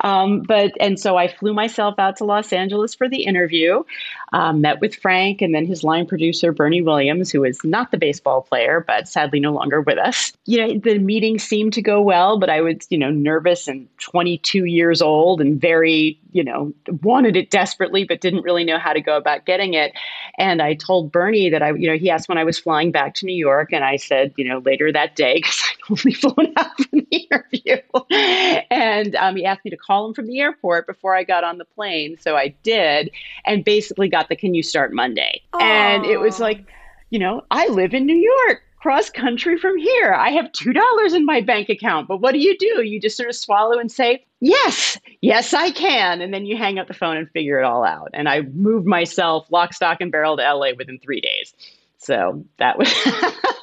Um, 0.00 0.42
but 0.42 0.72
and 0.80 0.98
so 0.98 1.16
I 1.16 1.28
flew 1.28 1.54
myself 1.54 2.00
out 2.00 2.16
to 2.16 2.24
Los 2.24 2.52
Angeles 2.52 2.96
for 2.96 3.08
the 3.08 3.22
interview, 3.22 3.84
um, 4.32 4.60
met 4.60 4.80
with 4.80 4.96
Frank 4.96 5.40
and 5.40 5.54
then 5.54 5.66
his 5.66 5.84
line 5.84 6.06
producer 6.06 6.50
Bernie 6.50 6.82
Williams, 6.82 7.30
who 7.30 7.44
is 7.44 7.60
not 7.62 7.92
the 7.92 7.98
baseball 7.98 8.42
player, 8.42 8.84
but 8.84 9.06
sadly 9.06 9.38
no 9.38 9.52
longer 9.52 9.82
with 9.82 9.98
us. 9.98 10.32
You 10.46 10.58
know, 10.66 10.78
the 10.80 10.98
meeting 10.98 11.38
seemed 11.38 11.74
to 11.74 11.82
go 11.82 12.00
well, 12.00 12.39
but 12.40 12.50
I 12.50 12.60
was 12.60 12.76
you 12.90 12.98
know 12.98 13.10
nervous 13.10 13.68
and 13.68 13.88
22 13.98 14.64
years 14.64 15.00
old 15.02 15.40
and 15.40 15.60
very 15.60 16.18
you 16.32 16.42
know 16.42 16.72
wanted 17.02 17.36
it 17.36 17.50
desperately, 17.50 18.04
but 18.04 18.20
didn't 18.20 18.42
really 18.42 18.64
know 18.64 18.78
how 18.78 18.92
to 18.92 19.00
go 19.00 19.16
about 19.16 19.46
getting 19.46 19.74
it. 19.74 19.92
And 20.38 20.62
I 20.62 20.74
told 20.74 21.12
Bernie 21.12 21.50
that 21.50 21.62
I 21.62 21.72
you 21.72 21.88
know 21.88 21.96
he 21.96 22.10
asked 22.10 22.28
when 22.28 22.38
I 22.38 22.44
was 22.44 22.58
flying 22.58 22.90
back 22.90 23.14
to 23.16 23.26
New 23.26 23.36
York, 23.36 23.72
and 23.72 23.84
I 23.84 23.96
said 23.96 24.32
you 24.36 24.48
know 24.48 24.58
later 24.58 24.90
that 24.92 25.14
day 25.14 25.34
because 25.36 25.62
I'd 25.62 25.92
only 25.92 26.14
flown 26.14 26.52
out 26.56 26.76
for 26.76 26.88
the 26.92 27.06
interview. 27.10 27.76
And 28.70 29.16
um, 29.16 29.36
he 29.36 29.44
asked 29.44 29.64
me 29.64 29.70
to 29.70 29.76
call 29.76 30.06
him 30.06 30.14
from 30.14 30.26
the 30.26 30.40
airport 30.40 30.86
before 30.86 31.14
I 31.14 31.24
got 31.24 31.44
on 31.44 31.58
the 31.58 31.64
plane. 31.64 32.16
So 32.20 32.36
I 32.36 32.54
did, 32.62 33.10
and 33.44 33.64
basically 33.64 34.08
got 34.08 34.28
the 34.28 34.36
can 34.36 34.54
you 34.54 34.62
start 34.62 34.92
Monday? 34.92 35.42
And 35.60 36.04
it 36.04 36.18
was 36.18 36.40
like, 36.40 36.64
you 37.10 37.18
know, 37.18 37.44
I 37.50 37.68
live 37.68 37.94
in 37.94 38.06
New 38.06 38.16
York. 38.16 38.62
Cross 38.80 39.10
country 39.10 39.58
from 39.58 39.76
here. 39.76 40.14
I 40.14 40.30
have 40.30 40.52
$2 40.52 41.14
in 41.14 41.26
my 41.26 41.42
bank 41.42 41.68
account. 41.68 42.08
But 42.08 42.18
what 42.18 42.32
do 42.32 42.38
you 42.38 42.56
do? 42.56 42.82
You 42.82 42.98
just 43.00 43.16
sort 43.16 43.28
of 43.28 43.36
swallow 43.36 43.78
and 43.78 43.92
say, 43.92 44.24
Yes, 44.40 44.98
yes, 45.20 45.52
I 45.52 45.70
can. 45.70 46.22
And 46.22 46.32
then 46.32 46.46
you 46.46 46.56
hang 46.56 46.78
up 46.78 46.88
the 46.88 46.94
phone 46.94 47.18
and 47.18 47.30
figure 47.30 47.60
it 47.60 47.64
all 47.64 47.84
out. 47.84 48.08
And 48.14 48.26
I 48.26 48.40
moved 48.40 48.86
myself 48.86 49.46
lock, 49.50 49.74
stock, 49.74 50.00
and 50.00 50.10
barrel 50.10 50.38
to 50.38 50.42
LA 50.42 50.70
within 50.78 50.98
three 50.98 51.20
days. 51.20 51.52
So 51.98 52.44
that 52.58 52.78
was. 52.78 52.90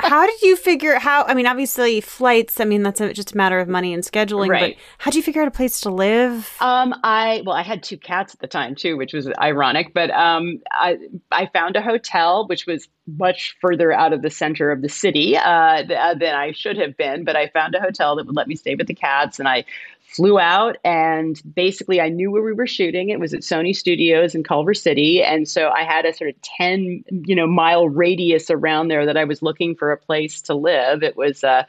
how 0.00 0.26
did 0.26 0.40
you 0.42 0.56
figure 0.56 0.98
how 0.98 1.24
I 1.24 1.34
mean 1.34 1.46
obviously 1.46 2.00
flights, 2.00 2.60
I 2.60 2.64
mean 2.64 2.82
that's 2.82 3.00
a, 3.00 3.12
just 3.12 3.32
a 3.32 3.36
matter 3.36 3.58
of 3.58 3.68
money 3.68 3.92
and 3.92 4.02
scheduling, 4.02 4.48
Right. 4.48 4.76
but 4.76 4.84
how 4.98 5.10
did 5.10 5.16
you 5.16 5.22
figure 5.22 5.42
out 5.42 5.48
a 5.48 5.52
place 5.52 5.80
to 5.80 5.90
live? 5.90 6.56
Um, 6.60 6.94
I 7.02 7.42
well, 7.44 7.56
I 7.56 7.62
had 7.62 7.82
two 7.82 7.96
cats 7.96 8.34
at 8.34 8.40
the 8.40 8.46
time 8.46 8.74
too, 8.74 8.96
which 8.96 9.12
was 9.12 9.28
ironic. 9.40 9.92
But 9.94 10.10
um, 10.10 10.60
I 10.72 10.98
I 11.32 11.46
found 11.52 11.76
a 11.76 11.82
hotel 11.82 12.46
which 12.46 12.66
was 12.66 12.88
much 13.16 13.56
further 13.60 13.90
out 13.92 14.12
of 14.12 14.22
the 14.22 14.30
center 14.30 14.70
of 14.70 14.82
the 14.82 14.88
city 14.88 15.36
uh, 15.36 15.78
th- 15.78 15.90
uh, 15.98 16.14
than 16.14 16.34
I 16.34 16.52
should 16.52 16.76
have 16.76 16.96
been. 16.96 17.24
But 17.24 17.36
I 17.36 17.48
found 17.48 17.74
a 17.74 17.80
hotel 17.80 18.16
that 18.16 18.26
would 18.26 18.36
let 18.36 18.48
me 18.48 18.54
stay 18.54 18.74
with 18.74 18.86
the 18.86 18.94
cats, 18.94 19.38
and 19.38 19.48
I 19.48 19.64
flew 20.08 20.38
out. 20.38 20.76
And 20.84 21.40
basically, 21.54 22.00
I 22.00 22.08
knew 22.08 22.30
where 22.30 22.42
we 22.42 22.52
were 22.52 22.66
shooting. 22.66 23.10
It 23.10 23.20
was 23.20 23.34
at 23.34 23.40
Sony 23.40 23.76
Studios 23.76 24.34
in 24.34 24.42
Culver 24.42 24.74
City, 24.74 25.22
and 25.22 25.48
so 25.48 25.68
I 25.68 25.84
had 25.84 26.04
a 26.04 26.12
sort 26.12 26.30
of 26.30 26.42
ten 26.42 27.04
you 27.10 27.34
know 27.34 27.46
mile 27.46 27.88
radius 27.88 28.50
around 28.50 28.88
there 28.88 29.06
that 29.06 29.16
I 29.16 29.24
was 29.24 29.42
looking 29.42 29.74
for 29.74 29.92
a 29.92 29.96
place 29.96 30.40
to 30.42 30.54
live. 30.54 31.02
It 31.02 31.16
was. 31.16 31.44
Uh, 31.44 31.64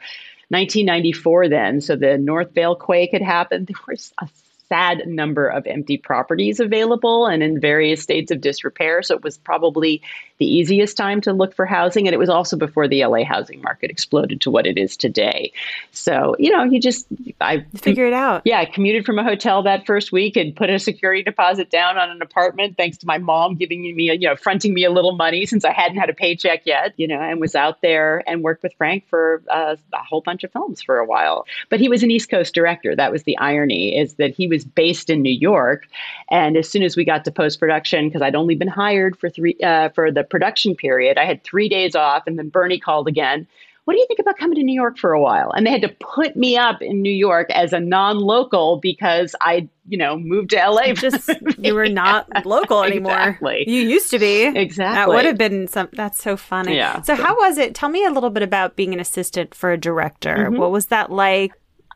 1994 0.52 1.48
then 1.48 1.80
so 1.80 1.94
the 1.94 2.18
north 2.18 2.52
vale 2.56 2.74
quake 2.74 3.12
had 3.12 3.22
happened 3.22 3.66
there 3.68 3.76
was 3.86 4.12
a 4.18 4.26
sad 4.70 5.02
number 5.06 5.46
of 5.48 5.66
empty 5.66 5.98
properties 5.98 6.60
available 6.60 7.26
and 7.26 7.42
in 7.42 7.60
various 7.60 8.00
states 8.00 8.30
of 8.30 8.40
disrepair 8.40 9.02
so 9.02 9.14
it 9.14 9.22
was 9.22 9.36
probably 9.36 10.00
the 10.38 10.46
easiest 10.46 10.96
time 10.96 11.20
to 11.20 11.34
look 11.34 11.54
for 11.54 11.66
housing 11.66 12.06
and 12.06 12.14
it 12.14 12.18
was 12.18 12.30
also 12.30 12.56
before 12.56 12.88
the 12.88 13.04
la 13.04 13.22
housing 13.24 13.60
market 13.60 13.90
exploded 13.90 14.40
to 14.40 14.50
what 14.50 14.66
it 14.66 14.78
is 14.78 14.96
today 14.96 15.52
so 15.90 16.34
you 16.38 16.50
know 16.50 16.64
you 16.64 16.80
just 16.80 17.06
i 17.42 17.62
Figure 17.90 18.06
it 18.06 18.12
out. 18.12 18.42
yeah, 18.44 18.58
I 18.58 18.64
commuted 18.66 19.04
from 19.04 19.18
a 19.18 19.24
hotel 19.24 19.62
that 19.62 19.86
first 19.86 20.12
week 20.12 20.36
and 20.36 20.54
put 20.54 20.70
a 20.70 20.78
security 20.78 21.22
deposit 21.22 21.70
down 21.70 21.98
on 21.98 22.10
an 22.10 22.22
apartment 22.22 22.76
thanks 22.76 22.96
to 22.98 23.06
my 23.06 23.18
mom 23.18 23.56
giving 23.56 23.82
me, 23.82 24.10
a, 24.10 24.14
you 24.14 24.28
know, 24.28 24.36
fronting 24.36 24.74
me 24.74 24.84
a 24.84 24.90
little 24.90 25.16
money 25.16 25.46
since 25.46 25.64
I 25.64 25.72
hadn't 25.72 25.98
had 25.98 26.10
a 26.10 26.14
paycheck 26.14 26.66
yet, 26.66 26.94
you 26.96 27.08
know, 27.08 27.20
and 27.20 27.40
was 27.40 27.54
out 27.54 27.80
there 27.82 28.22
and 28.28 28.42
worked 28.42 28.62
with 28.62 28.74
Frank 28.74 29.08
for 29.08 29.42
uh, 29.50 29.76
a 29.92 30.02
whole 30.02 30.20
bunch 30.20 30.44
of 30.44 30.52
films 30.52 30.82
for 30.82 30.98
a 30.98 31.06
while. 31.06 31.46
But 31.68 31.80
he 31.80 31.88
was 31.88 32.02
an 32.02 32.10
East 32.10 32.30
Coast 32.30 32.54
director. 32.54 32.94
That 32.94 33.12
was 33.12 33.24
the 33.24 33.36
irony 33.38 33.96
is 33.96 34.14
that 34.14 34.34
he 34.34 34.46
was 34.46 34.59
based 34.64 35.10
in 35.10 35.22
New 35.22 35.32
York. 35.32 35.86
And 36.30 36.56
as 36.56 36.68
soon 36.68 36.82
as 36.82 36.96
we 36.96 37.04
got 37.04 37.24
to 37.24 37.30
post 37.30 37.60
production, 37.60 38.08
because 38.08 38.22
I'd 38.22 38.34
only 38.34 38.54
been 38.54 38.68
hired 38.68 39.18
for 39.18 39.30
three 39.30 39.56
uh, 39.62 39.90
for 39.90 40.10
the 40.10 40.24
production 40.24 40.74
period, 40.74 41.18
I 41.18 41.24
had 41.24 41.44
three 41.44 41.68
days 41.68 41.94
off, 41.94 42.24
and 42.26 42.38
then 42.38 42.48
Bernie 42.48 42.78
called 42.78 43.08
again 43.08 43.46
what 43.90 43.94
do 43.94 44.00
you 44.00 44.06
think 44.06 44.20
about 44.20 44.36
coming 44.36 44.54
to 44.54 44.62
New 44.62 44.74
York 44.74 44.98
for 44.98 45.12
a 45.12 45.20
while? 45.20 45.50
And 45.50 45.66
they 45.66 45.70
had 45.70 45.82
to 45.82 45.88
put 45.88 46.36
me 46.36 46.56
up 46.56 46.80
in 46.80 47.02
New 47.02 47.12
York 47.12 47.50
as 47.50 47.72
a 47.72 47.80
non-local 47.80 48.76
because 48.76 49.34
I, 49.40 49.68
you 49.88 49.98
know, 49.98 50.16
moved 50.16 50.50
to 50.50 50.56
LA. 50.56 50.92
Just 50.92 51.28
you 51.58 51.74
were 51.74 51.88
not 51.88 52.28
local 52.46 52.84
anymore. 52.84 53.12
Exactly. 53.12 53.64
You 53.66 53.80
used 53.80 54.10
to 54.10 54.20
be. 54.20 54.44
Exactly. 54.44 54.94
That 54.94 55.08
would 55.08 55.24
have 55.24 55.38
been 55.38 55.66
some 55.66 55.88
that's 55.92 56.22
so 56.22 56.36
funny. 56.36 56.76
Yeah. 56.76 57.02
So 57.02 57.16
how 57.16 57.34
was 57.36 57.58
it? 57.58 57.74
Tell 57.74 57.88
me 57.88 58.04
a 58.04 58.10
little 58.10 58.30
bit 58.30 58.44
about 58.44 58.76
being 58.76 58.92
an 58.92 59.00
assistant 59.00 59.56
for 59.56 59.72
a 59.72 59.76
director. 59.76 60.36
Mm-hmm. 60.36 60.58
What 60.58 60.70
was 60.70 60.86
that 60.86 61.10
like? 61.10 61.52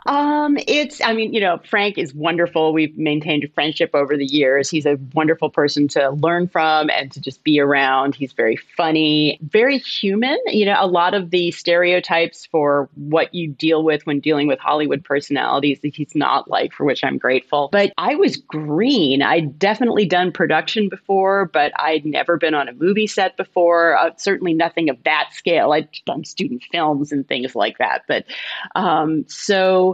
Um, 0.07 0.59
it's, 0.67 1.01
I 1.03 1.13
mean, 1.13 1.33
you 1.33 1.41
know, 1.41 1.61
Frank 1.69 1.99
is 1.99 2.15
wonderful. 2.15 2.73
We've 2.73 2.97
maintained 2.97 3.45
a 3.45 3.49
friendship 3.49 3.91
over 3.95 4.17
the 4.17 4.27
years. 4.27 4.69
He's 4.69 4.87
a 4.87 4.99
wonderful 5.15 5.51
person 5.51 5.89
to 5.89 6.11
learn 6.11 6.49
from 6.49 6.91
and 6.91 7.11
to 7.13 7.21
just 7.21 7.43
be 7.45 7.59
around. 7.61 8.15
He's 8.15 8.33
very 8.33 8.57
funny, 8.77 9.39
very 9.43 9.79
human. 9.79 10.39
You 10.47 10.67
know, 10.67 10.77
a 10.79 10.87
lot 10.87 11.15
of 11.15 11.31
the 11.31 11.51
stereotypes 11.53 12.47
for 12.47 12.89
what 12.97 13.35
you 13.35 13.49
deal 13.49 13.83
with 13.83 14.05
when 14.07 14.21
dealing 14.21 14.47
with 14.47 14.59
Hollywood 14.59 15.05
personalities 15.05 15.81
that 15.81 15.95
he's 15.95 16.15
not 16.15 16.49
like, 16.51 16.73
for 16.73 16.85
which 16.85 17.03
I'm 17.03 17.19
grateful. 17.19 17.69
But 17.73 17.93
I 17.97 18.15
was 18.15 18.37
green. 18.37 19.23
I'd 19.23 19.59
definitely 19.59 20.07
done 20.07 20.33
production 20.33 20.89
before, 20.89 21.47
but 21.47 21.73
I'd 21.77 22.05
never 22.05 22.37
been 22.37 22.55
on 22.55 22.69
a 22.69 22.75
movie 22.75 23.07
set 23.07 23.37
before. 23.37 23.97
Uh, 23.97 24.11
certainly 24.17 24.55
nothing 24.55 24.91
of 24.91 25.03
that 25.05 25.31
scale. 25.33 25.73
I'd 25.73 25.89
done 26.05 26.25
student 26.25 26.63
films 26.71 27.13
and 27.13 27.27
things 27.27 27.55
like 27.55 27.79
that. 27.79 28.03
But 28.07 28.27
um, 28.75 29.25
so, 29.29 29.94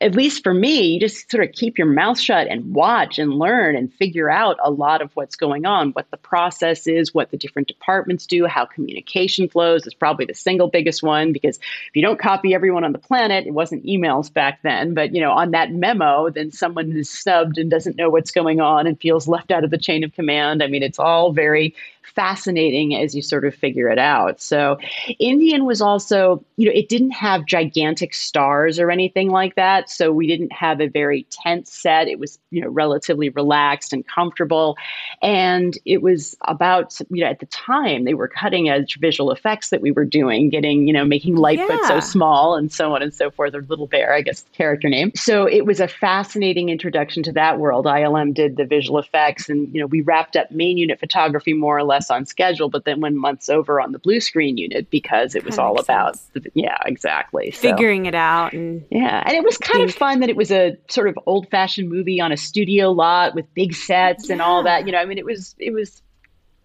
at 0.00 0.14
least 0.14 0.42
for 0.42 0.54
me, 0.54 0.94
you 0.94 1.00
just 1.00 1.30
sort 1.30 1.44
of 1.44 1.52
keep 1.52 1.76
your 1.76 1.86
mouth 1.86 2.18
shut 2.18 2.46
and 2.48 2.72
watch 2.72 3.18
and 3.18 3.38
learn 3.38 3.76
and 3.76 3.92
figure 3.92 4.30
out 4.30 4.56
a 4.62 4.70
lot 4.70 5.02
of 5.02 5.14
what's 5.14 5.36
going 5.36 5.66
on, 5.66 5.90
what 5.90 6.10
the 6.10 6.16
process 6.16 6.86
is, 6.86 7.12
what 7.12 7.30
the 7.30 7.36
different 7.36 7.68
departments 7.68 8.26
do, 8.26 8.46
how 8.46 8.64
communication 8.64 9.46
flows 9.46 9.86
is 9.86 9.92
probably 9.92 10.24
the 10.24 10.34
single 10.34 10.68
biggest 10.68 11.02
one 11.02 11.32
because 11.34 11.58
if 11.58 11.94
you 11.94 12.00
don't 12.00 12.18
copy 12.18 12.54
everyone 12.54 12.82
on 12.82 12.92
the 12.92 12.98
planet, 12.98 13.46
it 13.46 13.52
wasn't 13.52 13.84
emails 13.84 14.32
back 14.32 14.60
then, 14.62 14.94
but 14.94 15.14
you 15.14 15.20
know, 15.20 15.32
on 15.32 15.50
that 15.50 15.72
memo, 15.72 16.30
then 16.30 16.50
someone 16.50 16.92
is 16.92 17.10
snubbed 17.10 17.58
and 17.58 17.70
doesn't 17.70 17.96
know 17.96 18.08
what's 18.08 18.30
going 18.30 18.60
on 18.60 18.86
and 18.86 18.98
feels 19.00 19.28
left 19.28 19.50
out 19.50 19.64
of 19.64 19.70
the 19.70 19.78
chain 19.78 20.02
of 20.02 20.14
command. 20.14 20.62
I 20.62 20.66
mean, 20.66 20.82
it's 20.82 20.98
all 20.98 21.32
very 21.32 21.74
fascinating 22.14 22.94
as 22.94 23.14
you 23.14 23.22
sort 23.22 23.44
of 23.44 23.54
figure 23.54 23.88
it 23.88 23.98
out. 23.98 24.40
So, 24.40 24.78
Indian 25.18 25.64
was 25.64 25.80
also, 25.80 26.42
you 26.56 26.66
know, 26.66 26.72
it 26.74 26.88
didn't 26.88 27.12
have 27.12 27.46
gigantic 27.46 28.14
stars 28.14 28.78
or 28.78 28.90
anything 28.90 29.30
like 29.30 29.54
that. 29.54 29.89
So, 29.92 30.12
we 30.12 30.26
didn't 30.26 30.52
have 30.52 30.80
a 30.80 30.86
very 30.88 31.26
tense 31.30 31.72
set. 31.72 32.08
It 32.08 32.18
was, 32.18 32.38
you 32.50 32.60
know, 32.60 32.68
relatively 32.68 33.28
relaxed 33.30 33.92
and 33.92 34.06
comfortable. 34.06 34.76
And 35.22 35.76
it 35.84 36.02
was 36.02 36.36
about, 36.46 36.98
you 37.10 37.22
know, 37.24 37.30
at 37.30 37.40
the 37.40 37.46
time, 37.46 38.04
they 38.04 38.14
were 38.14 38.28
cutting 38.28 38.68
edge 38.68 38.98
visual 39.00 39.30
effects 39.30 39.70
that 39.70 39.80
we 39.80 39.92
were 39.92 40.04
doing, 40.04 40.50
getting, 40.50 40.86
you 40.86 40.92
know, 40.92 41.04
making 41.04 41.36
Litefoot 41.36 41.86
so 41.86 42.00
small 42.00 42.54
and 42.54 42.72
so 42.72 42.94
on 42.94 43.02
and 43.02 43.12
so 43.12 43.30
forth, 43.30 43.54
or 43.54 43.62
Little 43.62 43.86
Bear, 43.86 44.14
I 44.14 44.22
guess, 44.22 44.42
the 44.42 44.50
character 44.50 44.88
name. 44.88 45.12
So, 45.14 45.46
it 45.46 45.66
was 45.66 45.80
a 45.80 45.88
fascinating 45.88 46.68
introduction 46.68 47.22
to 47.24 47.32
that 47.32 47.58
world. 47.58 47.86
ILM 47.86 48.34
did 48.34 48.56
the 48.56 48.64
visual 48.64 48.98
effects, 48.98 49.48
and, 49.48 49.72
you 49.74 49.80
know, 49.80 49.86
we 49.86 50.00
wrapped 50.00 50.36
up 50.36 50.50
main 50.50 50.78
unit 50.78 50.98
photography 51.00 51.52
more 51.52 51.76
or 51.78 51.84
less 51.84 52.10
on 52.10 52.26
schedule, 52.26 52.68
but 52.68 52.84
then 52.84 53.00
went 53.00 53.16
months 53.16 53.48
over 53.48 53.80
on 53.80 53.92
the 53.92 53.98
blue 53.98 54.20
screen 54.20 54.56
unit 54.56 54.90
because 54.90 55.34
it 55.34 55.44
was 55.44 55.58
all 55.58 55.74
makes 55.74 55.84
about, 55.84 56.16
sense. 56.16 56.44
the, 56.44 56.50
yeah, 56.54 56.78
exactly. 56.86 57.50
So- 57.50 57.60
Figuring 57.60 58.06
it 58.06 58.14
out 58.14 58.52
and 58.52 58.84
yeah, 58.90 59.22
and 59.26 59.36
it 59.36 59.44
was 59.44 59.58
kind 59.58 59.79
of 59.82 59.90
Think- 59.90 59.98
fun 59.98 60.20
that 60.20 60.28
it 60.28 60.36
was 60.36 60.50
a 60.50 60.76
sort 60.88 61.08
of 61.08 61.18
old-fashioned 61.26 61.88
movie 61.88 62.20
on 62.20 62.32
a 62.32 62.36
studio 62.36 62.90
lot 62.90 63.34
with 63.34 63.52
big 63.54 63.74
sets 63.74 64.30
and 64.30 64.40
all 64.40 64.62
that. 64.64 64.86
You 64.86 64.92
know, 64.92 64.98
I 64.98 65.04
mean, 65.04 65.18
it 65.18 65.24
was 65.24 65.54
it 65.58 65.72
was, 65.72 66.02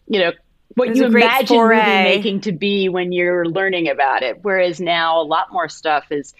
you 0.07 0.19
know, 0.19 0.31
what 0.75 0.95
you 0.95 1.05
imagine 1.05 1.57
movie 1.57 1.75
making 1.75 2.41
to 2.41 2.51
be 2.51 2.89
when 2.89 3.12
you're 3.12 3.45
learning 3.45 3.89
about 3.89 4.24
it. 4.24 4.39
Whereas 4.41 4.79
now 4.79 5.22
a 5.22 5.24
lot 5.24 5.51
more 5.51 5.69
stuff 5.69 6.05
is 6.12 6.34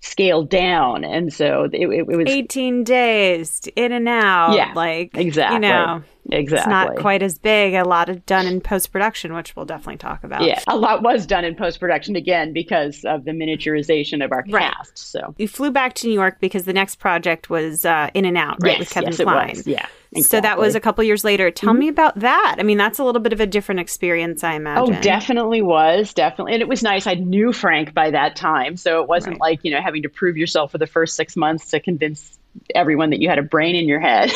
scaled 0.00 0.48
down, 0.48 1.04
and 1.04 1.32
so 1.32 1.68
it, 1.72 1.88
it, 1.88 2.06
was 2.06 2.28
18 2.28 2.84
days 2.84 3.62
in 3.74 3.92
and 3.92 4.08
out. 4.08 4.54
Yeah, 4.54 4.72
like 4.74 5.16
exactly. 5.16 5.56
You 5.56 5.60
know, 5.60 6.02
exactly 6.30 6.58
it's 6.58 6.66
not 6.66 6.96
quite 6.96 7.22
as 7.22 7.38
big. 7.38 7.74
A 7.74 7.84
lot 7.84 8.08
of 8.08 8.24
done 8.26 8.46
in 8.46 8.60
post 8.60 8.92
production, 8.92 9.34
which 9.34 9.56
we'll 9.56 9.64
definitely 9.64 9.96
talk 9.96 10.22
about. 10.24 10.42
Yeah, 10.42 10.60
a 10.66 10.76
lot 10.76 11.02
was 11.02 11.26
done 11.26 11.44
in 11.44 11.54
post 11.54 11.80
production 11.80 12.16
again 12.16 12.52
because 12.52 13.04
of 13.04 13.24
the 13.24 13.32
miniaturization 13.32 14.24
of 14.24 14.32
our 14.32 14.44
Right. 14.48 14.72
cast. 14.72 14.98
So 14.98 15.34
You 15.36 15.48
flew 15.48 15.70
back 15.70 15.94
to 15.94 16.06
New 16.06 16.14
York 16.14 16.38
because 16.40 16.64
the 16.64 16.72
next 16.72 16.96
project 16.96 17.50
was 17.50 17.84
uh, 17.84 18.10
In 18.14 18.24
and 18.24 18.38
Out, 18.38 18.58
right, 18.60 18.72
yes, 18.72 18.80
with 18.80 18.90
Kevin 18.90 19.10
yes, 19.10 19.20
Kline. 19.20 19.50
it 19.50 19.56
was. 19.56 19.66
Yeah. 19.66 19.86
Exactly. 20.12 20.22
So 20.22 20.40
that 20.40 20.58
was 20.58 20.74
a 20.74 20.80
couple 20.80 21.04
years 21.04 21.24
later. 21.24 21.50
Tell 21.50 21.70
mm-hmm. 21.70 21.80
me 21.80 21.88
about 21.88 22.18
that. 22.20 22.56
I 22.58 22.62
mean, 22.62 22.78
that's 22.78 22.98
a 22.98 23.04
little 23.04 23.20
bit 23.20 23.32
of 23.32 23.40
a 23.40 23.46
different 23.46 23.80
experience, 23.80 24.42
I 24.42 24.54
imagine. 24.54 24.96
Oh, 24.96 25.00
definitely 25.00 25.62
was. 25.62 26.14
Definitely. 26.14 26.54
And 26.54 26.62
it 26.62 26.68
was 26.68 26.82
nice. 26.82 27.06
I 27.06 27.14
knew 27.14 27.52
Frank 27.52 27.94
by 27.94 28.10
that 28.10 28.36
time. 28.36 28.76
So 28.76 29.02
it 29.02 29.08
wasn't 29.08 29.34
right. 29.34 29.50
like, 29.52 29.60
you 29.64 29.70
know, 29.70 29.80
having 29.82 30.02
to 30.02 30.08
prove 30.08 30.36
yourself 30.36 30.72
for 30.72 30.78
the 30.78 30.86
first 30.86 31.16
six 31.16 31.36
months 31.36 31.70
to 31.70 31.80
convince 31.80 32.38
everyone 32.74 33.10
that 33.10 33.20
you 33.20 33.28
had 33.28 33.38
a 33.38 33.42
brain 33.42 33.76
in 33.76 33.86
your 33.86 34.00
head. 34.00 34.32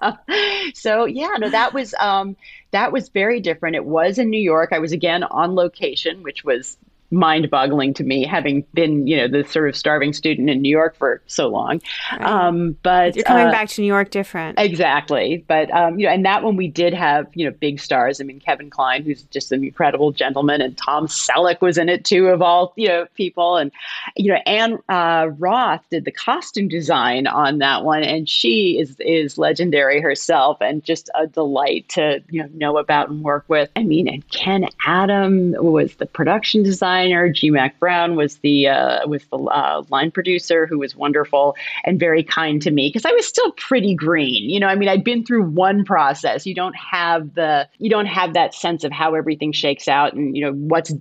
but, 0.00 0.18
so 0.74 1.04
yeah, 1.04 1.34
no, 1.38 1.50
that 1.50 1.72
was 1.72 1.94
um, 1.98 2.36
that 2.72 2.92
was 2.92 3.08
very 3.08 3.40
different. 3.40 3.76
It 3.76 3.84
was 3.84 4.18
in 4.18 4.30
New 4.30 4.40
York. 4.40 4.70
I 4.72 4.78
was 4.78 4.92
again 4.92 5.22
on 5.22 5.54
location, 5.54 6.22
which 6.22 6.44
was 6.44 6.76
mind 7.10 7.50
boggling 7.50 7.92
to 7.94 8.04
me, 8.04 8.24
having 8.24 8.64
been, 8.72 9.06
you 9.06 9.16
know, 9.16 9.26
the 9.26 9.42
sort 9.48 9.68
of 9.68 9.76
starving 9.76 10.12
student 10.12 10.48
in 10.48 10.62
New 10.62 10.70
York 10.70 10.96
for 10.96 11.20
so 11.26 11.48
long. 11.48 11.80
Right. 12.12 12.22
Um, 12.22 12.76
but 12.82 13.16
you're 13.16 13.24
coming 13.24 13.48
uh, 13.48 13.50
back 13.50 13.68
to 13.70 13.80
New 13.80 13.86
York 13.86 14.10
different. 14.10 14.60
Exactly. 14.60 15.44
But, 15.48 15.72
um, 15.72 15.98
you 15.98 16.06
know, 16.06 16.12
and 16.12 16.24
that 16.24 16.44
one 16.44 16.56
we 16.56 16.68
did 16.68 16.94
have, 16.94 17.26
you 17.34 17.44
know, 17.44 17.50
big 17.50 17.80
stars. 17.80 18.20
I 18.20 18.24
mean, 18.24 18.38
Kevin 18.38 18.70
Kline, 18.70 19.02
who's 19.02 19.22
just 19.24 19.50
an 19.50 19.64
incredible 19.64 20.12
gentleman, 20.12 20.60
and 20.60 20.76
Tom 20.76 21.08
Selleck 21.08 21.60
was 21.60 21.78
in 21.78 21.88
it 21.88 22.04
too, 22.04 22.28
of 22.28 22.42
all, 22.42 22.72
you 22.76 22.86
know, 22.86 23.06
people. 23.16 23.56
And, 23.56 23.72
you 24.16 24.32
know, 24.32 24.38
Ann 24.46 24.78
uh, 24.88 25.30
Roth 25.38 25.82
did 25.90 26.04
the 26.04 26.12
costume 26.12 26.68
design 26.68 27.26
on 27.26 27.58
that 27.58 27.82
one. 27.82 28.04
And 28.04 28.28
she 28.28 28.78
is, 28.78 28.94
is 29.00 29.36
legendary 29.36 30.00
herself 30.00 30.58
and 30.60 30.84
just 30.84 31.10
a 31.16 31.26
delight 31.26 31.88
to, 31.90 32.22
you 32.30 32.42
know, 32.42 32.48
know 32.54 32.78
about 32.78 33.08
and 33.08 33.24
work 33.24 33.46
with. 33.48 33.68
I 33.74 33.82
mean, 33.82 34.06
and 34.06 34.28
Ken 34.28 34.66
Adam 34.86 35.56
was 35.58 35.96
the 35.96 36.06
production 36.06 36.62
designer 36.62 36.99
designer. 37.00 37.28
G. 37.28 37.50
Mac 37.50 37.78
Brown 37.78 38.16
was 38.16 38.36
the 38.38 38.68
uh, 38.68 39.06
was 39.06 39.24
the 39.26 39.38
uh, 39.38 39.82
line 39.88 40.10
producer 40.10 40.66
who 40.66 40.78
was 40.78 40.94
wonderful 40.96 41.56
and 41.84 41.98
very 41.98 42.22
kind 42.22 42.60
to 42.62 42.70
me 42.70 42.88
because 42.88 43.04
I 43.04 43.12
was 43.12 43.26
still 43.26 43.52
pretty 43.52 43.94
green. 43.94 44.48
You 44.50 44.60
know, 44.60 44.66
I 44.66 44.74
mean, 44.74 44.88
I'd 44.88 45.04
been 45.04 45.24
through 45.24 45.44
one 45.44 45.84
process. 45.84 46.46
You 46.46 46.54
don't 46.54 46.76
have 46.76 47.34
the 47.34 47.68
you 47.78 47.90
don't 47.90 48.06
have 48.06 48.34
that 48.34 48.54
sense 48.54 48.84
of 48.84 48.92
how 48.92 49.14
everything 49.14 49.52
shakes 49.52 49.88
out 49.88 50.12
and 50.12 50.36
you 50.36 50.44
know 50.44 50.52
what's 50.52 50.92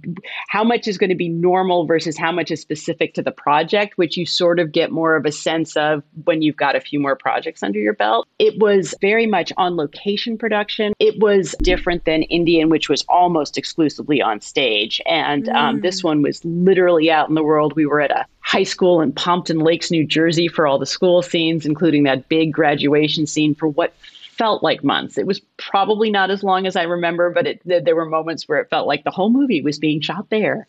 how 0.47 0.63
much 0.63 0.87
is 0.87 0.97
going 0.97 1.09
to 1.09 1.15
be 1.15 1.29
normal 1.29 1.85
versus 1.85 2.17
how 2.17 2.31
much 2.31 2.51
is 2.51 2.61
specific 2.61 3.13
to 3.15 3.21
the 3.21 3.31
project, 3.31 3.97
which 3.97 4.17
you 4.17 4.25
sort 4.25 4.59
of 4.59 4.71
get 4.71 4.91
more 4.91 5.15
of 5.15 5.25
a 5.25 5.31
sense 5.31 5.75
of 5.75 6.03
when 6.25 6.41
you've 6.41 6.57
got 6.57 6.75
a 6.75 6.81
few 6.81 6.99
more 6.99 7.15
projects 7.15 7.63
under 7.63 7.79
your 7.79 7.93
belt. 7.93 8.27
It 8.39 8.57
was 8.59 8.95
very 9.01 9.27
much 9.27 9.51
on 9.57 9.75
location 9.75 10.37
production. 10.37 10.93
It 10.99 11.19
was 11.19 11.55
different 11.61 12.05
than 12.05 12.23
Indian, 12.23 12.69
which 12.69 12.89
was 12.89 13.03
almost 13.09 13.57
exclusively 13.57 14.21
on 14.21 14.41
stage, 14.41 15.01
and 15.05 15.49
um, 15.49 15.79
mm. 15.79 15.81
this 15.81 15.88
one 16.03 16.21
was 16.21 16.43
literally 16.45 17.11
out 17.11 17.29
in 17.29 17.35
the 17.35 17.43
world. 17.43 17.75
We 17.75 17.85
were 17.85 18.01
at 18.01 18.11
a 18.11 18.25
high 18.41 18.63
school 18.63 19.01
in 19.01 19.11
Pompton 19.13 19.59
Lakes, 19.59 19.91
New 19.91 20.05
Jersey 20.05 20.47
for 20.47 20.65
all 20.65 20.79
the 20.79 20.85
school 20.85 21.21
scenes, 21.21 21.65
including 21.65 22.03
that 22.03 22.29
big 22.29 22.53
graduation 22.53 23.27
scene 23.27 23.55
for 23.55 23.67
what 23.67 23.93
felt 24.39 24.63
like 24.63 24.85
months. 24.85 25.17
It 25.17 25.27
was 25.27 25.41
probably 25.57 26.09
not 26.09 26.31
as 26.31 26.43
long 26.43 26.65
as 26.65 26.77
I 26.77 26.83
remember, 26.83 27.29
but 27.29 27.45
it, 27.45 27.61
there 27.65 27.95
were 27.95 28.05
moments 28.05 28.47
where 28.47 28.59
it 28.59 28.69
felt 28.69 28.87
like 28.87 29.03
the 29.03 29.11
whole 29.11 29.29
movie 29.29 29.61
was 29.61 29.77
being 29.77 29.99
shot 29.99 30.29
there. 30.29 30.65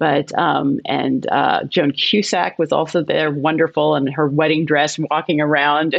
But 0.00 0.36
um, 0.36 0.80
and 0.86 1.26
uh, 1.30 1.64
Joan 1.64 1.92
Cusack 1.92 2.58
was 2.58 2.72
also 2.72 3.04
there, 3.04 3.30
wonderful, 3.30 3.94
in 3.94 4.06
her 4.06 4.26
wedding 4.26 4.64
dress, 4.64 4.98
walking 4.98 5.42
around. 5.42 5.94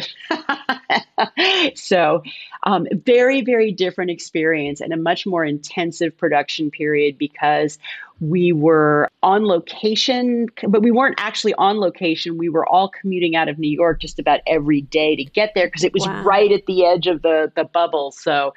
so, 1.76 2.24
um, 2.64 2.88
very 3.06 3.42
very 3.42 3.72
different 3.72 4.10
experience 4.10 4.82
and 4.82 4.92
a 4.92 4.98
much 4.98 5.28
more 5.28 5.46
intensive 5.46 6.18
production 6.18 6.72
period 6.72 7.20
because 7.20 7.78
we 8.22 8.54
were 8.54 9.08
on 9.22 9.46
location, 9.46 10.48
but 10.68 10.82
we 10.82 10.90
weren't 10.90 11.16
actually 11.20 11.54
on 11.56 11.80
location. 11.80 12.38
We 12.38 12.50
were 12.50 12.68
all 12.68 12.90
commuting 12.90 13.36
out 13.36 13.50
of 13.50 13.60
New 13.60 13.70
York 13.70 14.00
just 14.00 14.18
about 14.18 14.42
every 14.48 14.82
day 14.82 15.16
to 15.16 15.24
get 15.24 15.54
there 15.54 15.68
because 15.68 15.84
it 15.84 15.94
was 15.94 16.08
wow. 16.08 16.24
right 16.24 16.52
at 16.52 16.66
the 16.66 16.86
edge 16.86 17.06
of 17.06 17.22
the 17.22 17.52
the 17.56 17.66
bubble. 17.66 18.12
So 18.12 18.56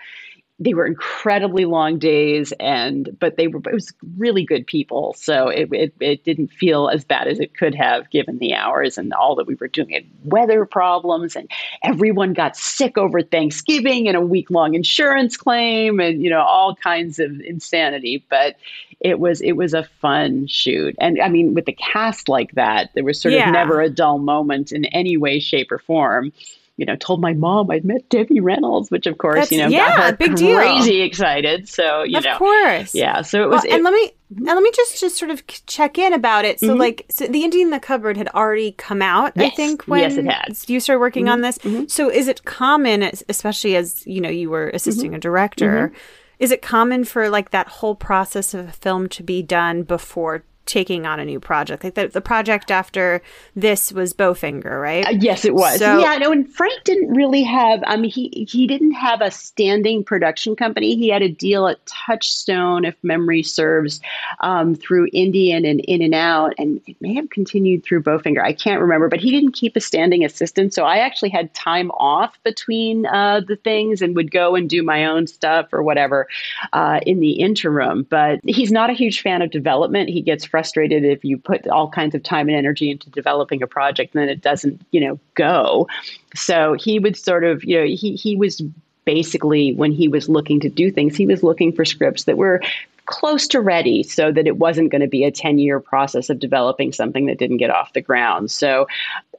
they 0.61 0.73
were 0.73 0.87
incredibly 0.87 1.64
long 1.64 1.99
days 1.99 2.52
and 2.61 3.16
but 3.18 3.37
they 3.37 3.49
were 3.49 3.61
it 3.66 3.75
was 3.75 3.92
really 4.16 4.44
good 4.44 4.66
people. 4.66 5.14
So 5.18 5.49
it, 5.49 5.68
it, 5.73 5.94
it 5.99 6.25
didn't 6.25 6.49
feel 6.49 6.88
as 6.88 7.04
bad 7.04 7.26
as 7.26 7.40
it 7.40 7.56
could 7.56 7.75
have 7.75 8.08
given 8.11 8.38
the 8.38 8.54
hours 8.54 8.96
and 8.96 9.12
all 9.14 9.34
that 9.34 9.49
we 9.49 9.56
were 9.56 9.66
doing 9.66 9.90
it 9.90 10.06
weather 10.25 10.64
problems 10.64 11.34
and 11.34 11.50
everyone 11.82 12.34
got 12.34 12.56
sick 12.56 12.96
over 12.96 13.20
thanksgiving 13.20 14.06
and 14.06 14.16
a 14.16 14.20
week 14.20 14.49
long 14.49 14.75
insurance 14.75 15.37
claim 15.37 15.99
and 15.99 16.23
you 16.23 16.30
know 16.30 16.42
all 16.42 16.76
kinds 16.76 17.18
of 17.18 17.40
insanity. 17.40 18.25
But 18.30 18.56
it 19.00 19.18
was 19.18 19.40
it 19.40 19.52
was 19.52 19.75
a 19.75 19.82
fun 19.82 20.46
shoot. 20.46 20.94
And 21.00 21.20
i 21.20 21.28
mean 21.28 21.54
with 21.54 21.66
the 21.66 21.73
cast 21.73 22.28
like 22.28 22.52
that 22.52 22.90
there 22.94 23.04
was 23.04 23.20
sort 23.20 23.34
yeah. 23.34 23.49
of 23.49 23.52
never 23.52 23.80
a 23.80 23.90
dull 23.90 24.18
moment 24.18 24.70
in 24.70 24.84
any 24.87 25.16
way 25.16 25.40
shape 25.40 25.73
or 25.73 25.78
form 25.78 26.32
you 26.76 26.85
know, 26.85 26.97
told 26.97 27.21
my 27.21 27.33
mom 27.33 27.71
I'd 27.71 27.85
met 27.85 28.09
Debbie 28.09 28.40
Reynolds, 28.40 28.90
which 28.90 29.07
of 29.07 29.19
course, 29.19 29.37
That's, 29.37 29.52
you 29.52 29.59
know, 29.59 29.69
yeah, 29.69 29.97
got 29.97 30.11
her 30.11 30.16
big 30.16 30.37
crazy 30.37 31.02
excited. 31.02 31.69
So, 31.69 32.02
you 32.02 32.19
of 32.19 32.25
know, 32.25 32.33
of 32.33 32.38
course. 32.38 32.95
Yeah. 32.95 33.23
So 33.23 33.45
it 33.45 33.49
was, 33.49 33.62
well, 33.62 33.73
it, 33.73 33.75
and 33.75 33.85
let 33.85 33.95
me, 33.95 34.11
and 34.37 34.46
let 34.46 34.62
me 34.62 34.72
just, 34.75 35.01
just 35.01 35.16
sort 35.16 35.31
of 35.31 35.46
check 35.46 35.98
in 35.98 36.12
about 36.12 36.44
it. 36.44 36.59
So 36.59 36.70
mm-hmm. 36.70 36.81
like, 36.81 37.07
so 37.11 37.27
the 37.29 37.44
Indian 37.44 37.68
in 37.68 37.70
the 37.70 37.79
cupboard 37.79 38.16
had 38.16 38.29
already 38.29 38.72
come 38.72 39.03
out, 39.03 39.35
yes. 39.37 39.53
I 39.53 39.55
think, 39.55 39.85
when 39.85 40.01
yes, 40.01 40.16
it 40.16 40.25
had. 40.25 40.59
you 40.68 40.81
started 40.81 40.98
working 40.98 41.27
mm-hmm. 41.27 41.33
on 41.33 41.40
this. 41.42 41.59
Mm-hmm. 41.59 41.85
So 41.87 42.11
is 42.11 42.27
it 42.27 42.44
common, 42.44 43.05
especially 43.29 43.77
as, 43.77 44.05
you 44.05 44.20
know, 44.20 44.31
you 44.31 44.51
were 44.51 44.70
assisting 44.70 45.11
mm-hmm. 45.11 45.18
a 45.18 45.20
director, 45.20 45.88
mm-hmm. 45.88 45.98
is 46.40 46.51
it 46.51 46.61
common 46.61 47.05
for 47.05 47.29
like 47.29 47.51
that 47.51 47.68
whole 47.68 47.94
process 47.94 48.53
of 48.53 48.68
a 48.68 48.72
film 48.72 49.09
to 49.11 49.22
be 49.22 49.42
done 49.42 49.85
before 49.85 50.44
taking 50.66 51.07
on 51.07 51.20
a 51.20 51.24
new 51.24 51.40
project. 51.40 51.85
Like 51.85 51.94
the, 51.94 52.09
the 52.09 52.20
project 52.20 52.70
after 52.70 53.22
this 53.55 53.92
was 53.92 54.14
Bowfinger, 54.14 54.81
right? 54.81 55.07
Uh, 55.07 55.11
yes, 55.11 55.44
it 55.44 55.55
was. 55.55 55.79
So, 55.79 55.98
yeah, 55.98 56.16
no, 56.16 56.33
and 56.33 56.50
Frank 56.53 56.85
didn't 56.85 57.11
really 57.14 57.42
have. 57.42 57.83
I 57.87 57.96
mean, 57.96 58.11
he 58.11 58.46
he 58.48 58.66
didn't 58.66 58.92
have 58.92 59.20
a 59.20 59.31
standing 59.31 60.05
production 60.05 60.57
company. 60.57 60.96
He 60.96 61.09
had 61.09 61.22
a 61.22 61.29
deal 61.29 61.66
at 61.66 61.85
Touchstone, 61.87 62.85
if 62.85 62.94
memory 63.03 63.42
serves, 63.42 64.00
um, 64.40 64.74
through 64.74 65.09
Indian 65.12 65.64
and 65.64 65.81
In 65.81 66.03
and 66.03 66.14
Out, 66.14 66.55
and 66.59 66.81
it 66.87 66.96
may 67.00 67.14
have 67.14 67.31
continued 67.31 67.85
through 67.85 68.03
Bowfinger. 68.03 68.42
I 68.42 68.53
can't 68.53 68.81
remember, 68.81 69.09
but 69.09 69.20
he 69.20 69.31
didn't 69.31 69.53
keep 69.53 69.77
a 69.77 69.81
standing 69.81 70.24
assistant. 70.24 70.74
So 70.74 70.85
I 70.85 70.98
actually 70.98 71.31
had 71.31 71.53
time 71.55 71.90
off 71.92 72.38
between 72.42 73.07
uh, 73.07 73.40
the 73.46 73.57
things 73.57 74.03
and 74.03 74.16
would 74.16 74.31
go 74.31 74.55
and 74.55 74.68
do 74.68 74.83
my 74.83 75.05
own 75.05 75.27
stuff 75.27 75.72
or 75.72 75.83
whatever 75.83 76.27
uh, 76.72 77.00
in 77.07 77.20
the 77.20 77.33
interim. 77.33 78.07
But 78.09 78.40
he's 78.44 78.72
not 78.72 78.90
a 78.90 78.94
huge 78.94 79.22
fan 79.22 79.42
of 79.42 79.50
development. 79.50 80.11
He 80.11 80.20
gets 80.22 80.44
frustrated 80.55 81.05
if 81.05 81.25
you 81.25 81.37
put 81.37 81.67
all 81.67 81.90
kinds 81.90 82.14
of 82.14 82.23
time 82.23 82.47
and 82.47 82.57
energy 82.57 82.88
into 82.88 83.11
developing 83.11 83.61
a 83.61 83.67
project 83.67 84.14
and 84.14 84.23
then 84.23 84.29
it 84.29 84.40
doesn't, 84.40 84.81
you 84.93 85.01
know, 85.01 85.19
go. 85.35 85.88
So 86.33 86.75
he 86.75 87.01
would 87.01 87.17
sort 87.17 87.43
of, 87.43 87.64
you 87.64 87.81
know, 87.81 87.87
he 87.87 88.14
he 88.14 88.37
was 88.37 88.62
basically 89.05 89.73
when 89.75 89.90
he 89.90 90.07
was 90.07 90.29
looking 90.29 90.61
to 90.61 90.69
do 90.69 90.93
things, 90.93 91.17
he 91.17 91.27
was 91.27 91.43
looking 91.43 91.73
for 91.73 91.85
scripts 91.85 92.23
that 92.25 92.37
were 92.37 92.62
close 93.07 93.47
to 93.49 93.61
ready 93.61 94.03
so 94.03 94.33
that 94.33 94.47
it 94.47 94.57
wasn't 94.57 94.90
going 94.90 95.01
to 95.01 95.09
be 95.09 95.25
a 95.25 95.31
10 95.31 95.59
year 95.59 95.79
process 95.81 96.31
of 96.31 96.38
developing 96.38 96.93
something 96.93 97.27
that 97.27 97.38
didn't 97.38 97.59
get 97.59 97.71
off 97.71 97.93
the 97.93 98.01
ground. 98.01 98.51
So, 98.51 98.87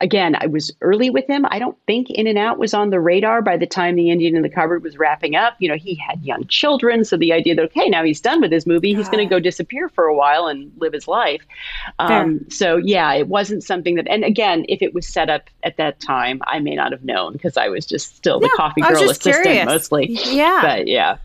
again, 0.02 0.36
I 0.40 0.46
was 0.46 0.72
early 0.82 1.10
with 1.10 1.26
him. 1.28 1.46
I 1.50 1.58
don't 1.58 1.78
think 1.88 2.10
In 2.10 2.28
and 2.28 2.38
Out 2.38 2.60
was 2.60 2.74
on 2.74 2.90
the 2.90 3.00
radar 3.00 3.42
by 3.42 3.58
the 3.58 3.66
time 3.66 3.96
The 3.96 4.12
Indian 4.12 4.36
in 4.36 4.42
the 4.44 4.50
Cupboard 4.50 4.84
was 4.84 4.98
wrapping 4.98 5.36
up. 5.36 5.56
You 5.60 5.70
know, 5.70 5.76
he 5.76 5.96
had 5.96 6.24
young 6.24 6.46
children. 6.48 7.04
So, 7.06 7.18
the 7.18 7.34
idea 7.34 7.56
that, 7.56 7.64
okay, 7.66 7.90
now 7.90 8.04
he's 8.04 8.22
done 8.22 8.42
with 8.42 8.52
his 8.52 8.68
movie, 8.68 8.94
he's 8.94 9.10
going 9.10 9.28
to 9.28 9.30
go 9.30 9.40
disappear 9.40 9.90
for 9.90 10.06
a 10.06 10.16
while 10.16 10.48
and 10.48 10.72
live 10.78 10.94
his 10.94 11.08
life. 11.08 11.42
Um, 12.00 12.46
so, 12.50 12.78
yeah, 12.78 13.14
it 13.14 13.28
wasn't 13.28 13.64
something 13.64 13.96
that, 13.96 14.08
and 14.08 14.24
again, 14.24 14.66
if 14.70 14.82
it 14.82 14.94
was 14.94 15.08
set 15.08 15.30
up 15.30 15.50
at 15.64 15.78
that 15.78 16.00
time, 16.00 16.42
I 16.46 16.60
may 16.60 16.76
not 16.76 16.92
have 16.92 17.04
known 17.04 17.34
because 17.34 17.58
I 17.58 17.70
was 17.70 17.86
just 17.86 18.16
still 18.16 18.40
the 18.40 18.50
coffee 18.56 18.82
girl 18.82 19.04
assistant 19.04 19.44
curious. 19.44 19.66
mostly. 19.66 20.08
Yeah. 20.10 20.62
But 20.62 20.88
yeah. 20.88 21.18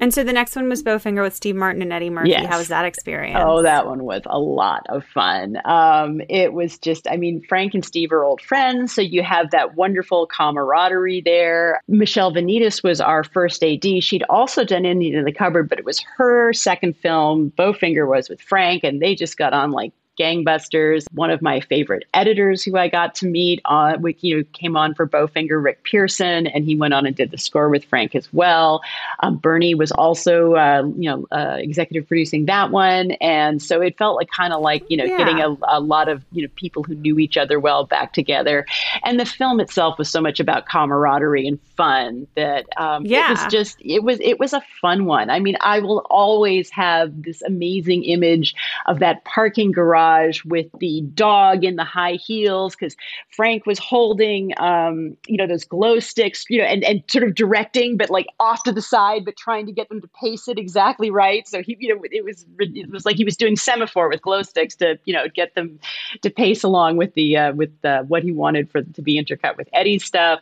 And 0.00 0.12
so 0.12 0.24
the 0.24 0.32
next 0.32 0.56
one 0.56 0.68
was 0.68 0.82
Bowfinger 0.82 1.22
with 1.22 1.34
Steve 1.34 1.54
Martin 1.54 1.82
and 1.82 1.92
Eddie 1.92 2.10
Murphy. 2.10 2.30
Yes. 2.30 2.46
How 2.46 2.58
was 2.58 2.68
that 2.68 2.84
experience? 2.84 3.40
Oh, 3.40 3.62
that 3.62 3.86
one 3.86 4.04
was 4.04 4.22
a 4.26 4.38
lot 4.38 4.84
of 4.88 5.04
fun. 5.04 5.58
Um, 5.64 6.20
it 6.28 6.52
was 6.52 6.78
just, 6.78 7.08
I 7.08 7.16
mean, 7.16 7.42
Frank 7.48 7.74
and 7.74 7.84
Steve 7.84 8.12
are 8.12 8.24
old 8.24 8.40
friends, 8.40 8.92
so 8.92 9.00
you 9.00 9.22
have 9.22 9.50
that 9.52 9.76
wonderful 9.76 10.26
camaraderie 10.26 11.20
there. 11.20 11.80
Michelle 11.86 12.32
Venitas 12.32 12.82
was 12.82 13.00
our 13.00 13.22
first 13.22 13.62
AD. 13.62 13.84
She'd 14.02 14.24
also 14.28 14.64
done 14.64 14.84
Indian 14.84 15.16
in 15.16 15.24
the 15.24 15.32
Cupboard, 15.32 15.68
but 15.68 15.78
it 15.78 15.84
was 15.84 16.04
her 16.16 16.52
second 16.52 16.96
film. 16.96 17.52
Bowfinger 17.56 18.08
was 18.08 18.28
with 18.28 18.40
Frank, 18.40 18.82
and 18.84 19.00
they 19.00 19.14
just 19.14 19.36
got 19.36 19.52
on 19.52 19.70
like 19.70 19.92
gangbusters. 20.18 21.04
One 21.12 21.30
of 21.30 21.42
my 21.42 21.60
favorite 21.60 22.04
editors 22.14 22.62
who 22.62 22.76
I 22.76 22.88
got 22.88 23.14
to 23.16 23.26
meet 23.26 23.60
on, 23.64 24.04
uh, 24.04 24.08
you 24.20 24.38
know, 24.38 24.44
came 24.52 24.76
on 24.76 24.94
for 24.94 25.06
Bowfinger, 25.06 25.62
Rick 25.62 25.84
Pearson, 25.84 26.46
and 26.46 26.64
he 26.64 26.76
went 26.76 26.94
on 26.94 27.06
and 27.06 27.14
did 27.14 27.30
the 27.30 27.38
score 27.38 27.68
with 27.68 27.84
Frank 27.84 28.14
as 28.14 28.32
well. 28.32 28.82
Um, 29.20 29.36
Bernie 29.36 29.74
was 29.74 29.90
also, 29.92 30.54
uh, 30.54 30.84
you 30.96 31.10
know, 31.10 31.26
uh, 31.32 31.56
executive 31.58 32.06
producing 32.06 32.46
that 32.46 32.70
one, 32.70 33.12
and 33.12 33.62
so 33.62 33.80
it 33.80 33.98
felt 33.98 34.16
like 34.16 34.30
kind 34.30 34.52
of 34.52 34.60
like 34.60 34.84
you 34.88 34.96
know 34.96 35.04
yeah. 35.04 35.18
getting 35.18 35.40
a, 35.40 35.56
a, 35.68 35.80
lot 35.80 36.08
of 36.08 36.22
you 36.32 36.42
know 36.42 36.48
people 36.56 36.82
who 36.82 36.94
knew 36.94 37.18
each 37.18 37.36
other 37.36 37.58
well 37.58 37.84
back 37.84 38.12
together. 38.12 38.66
And 39.02 39.18
the 39.18 39.26
film 39.26 39.60
itself 39.60 39.98
was 39.98 40.08
so 40.08 40.20
much 40.20 40.40
about 40.40 40.66
camaraderie 40.66 41.46
and 41.46 41.60
fun 41.76 42.26
that 42.36 42.66
um, 42.76 43.04
yeah. 43.04 43.26
it 43.26 43.30
was 43.30 43.52
just 43.52 43.76
it 43.80 44.02
was 44.02 44.18
it 44.20 44.38
was 44.38 44.52
a 44.52 44.62
fun 44.80 45.04
one. 45.06 45.30
I 45.30 45.40
mean, 45.40 45.56
I 45.60 45.80
will 45.80 46.06
always 46.10 46.70
have 46.70 47.22
this 47.22 47.42
amazing 47.42 48.04
image 48.04 48.54
of 48.86 49.00
that 49.00 49.24
parking 49.24 49.72
garage 49.72 50.03
garage 50.04 50.44
with 50.44 50.66
the 50.80 51.02
dog 51.14 51.64
in 51.64 51.76
the 51.76 51.84
high 51.84 52.14
heels 52.14 52.74
because 52.74 52.96
Frank 53.30 53.66
was 53.66 53.78
holding, 53.78 54.52
um, 54.58 55.16
you 55.26 55.36
know, 55.36 55.46
those 55.46 55.64
glow 55.64 55.98
sticks, 55.98 56.44
you 56.48 56.58
know, 56.58 56.64
and, 56.64 56.84
and 56.84 57.02
sort 57.08 57.24
of 57.24 57.34
directing, 57.34 57.96
but 57.96 58.10
like 58.10 58.26
off 58.40 58.62
to 58.64 58.72
the 58.72 58.82
side, 58.82 59.24
but 59.24 59.36
trying 59.36 59.66
to 59.66 59.72
get 59.72 59.88
them 59.88 60.00
to 60.00 60.08
pace 60.20 60.48
it 60.48 60.58
exactly 60.58 61.10
right. 61.10 61.46
So 61.48 61.62
he, 61.62 61.76
you 61.80 61.94
know, 61.94 62.02
it 62.10 62.24
was 62.24 62.46
it 62.58 62.90
was 62.90 63.04
like 63.04 63.16
he 63.16 63.24
was 63.24 63.36
doing 63.36 63.56
semaphore 63.56 64.08
with 64.08 64.22
glow 64.22 64.42
sticks 64.42 64.74
to, 64.76 64.98
you 65.04 65.14
know, 65.14 65.28
get 65.28 65.54
them 65.54 65.78
to 66.22 66.30
pace 66.30 66.62
along 66.62 66.96
with 66.96 67.14
the 67.14 67.36
uh, 67.36 67.52
with 67.52 67.70
the, 67.82 68.04
what 68.08 68.22
he 68.22 68.32
wanted 68.32 68.70
for 68.70 68.82
to 68.82 69.02
be 69.02 69.22
intercut 69.22 69.56
with 69.56 69.68
Eddie's 69.72 70.04
stuff, 70.04 70.40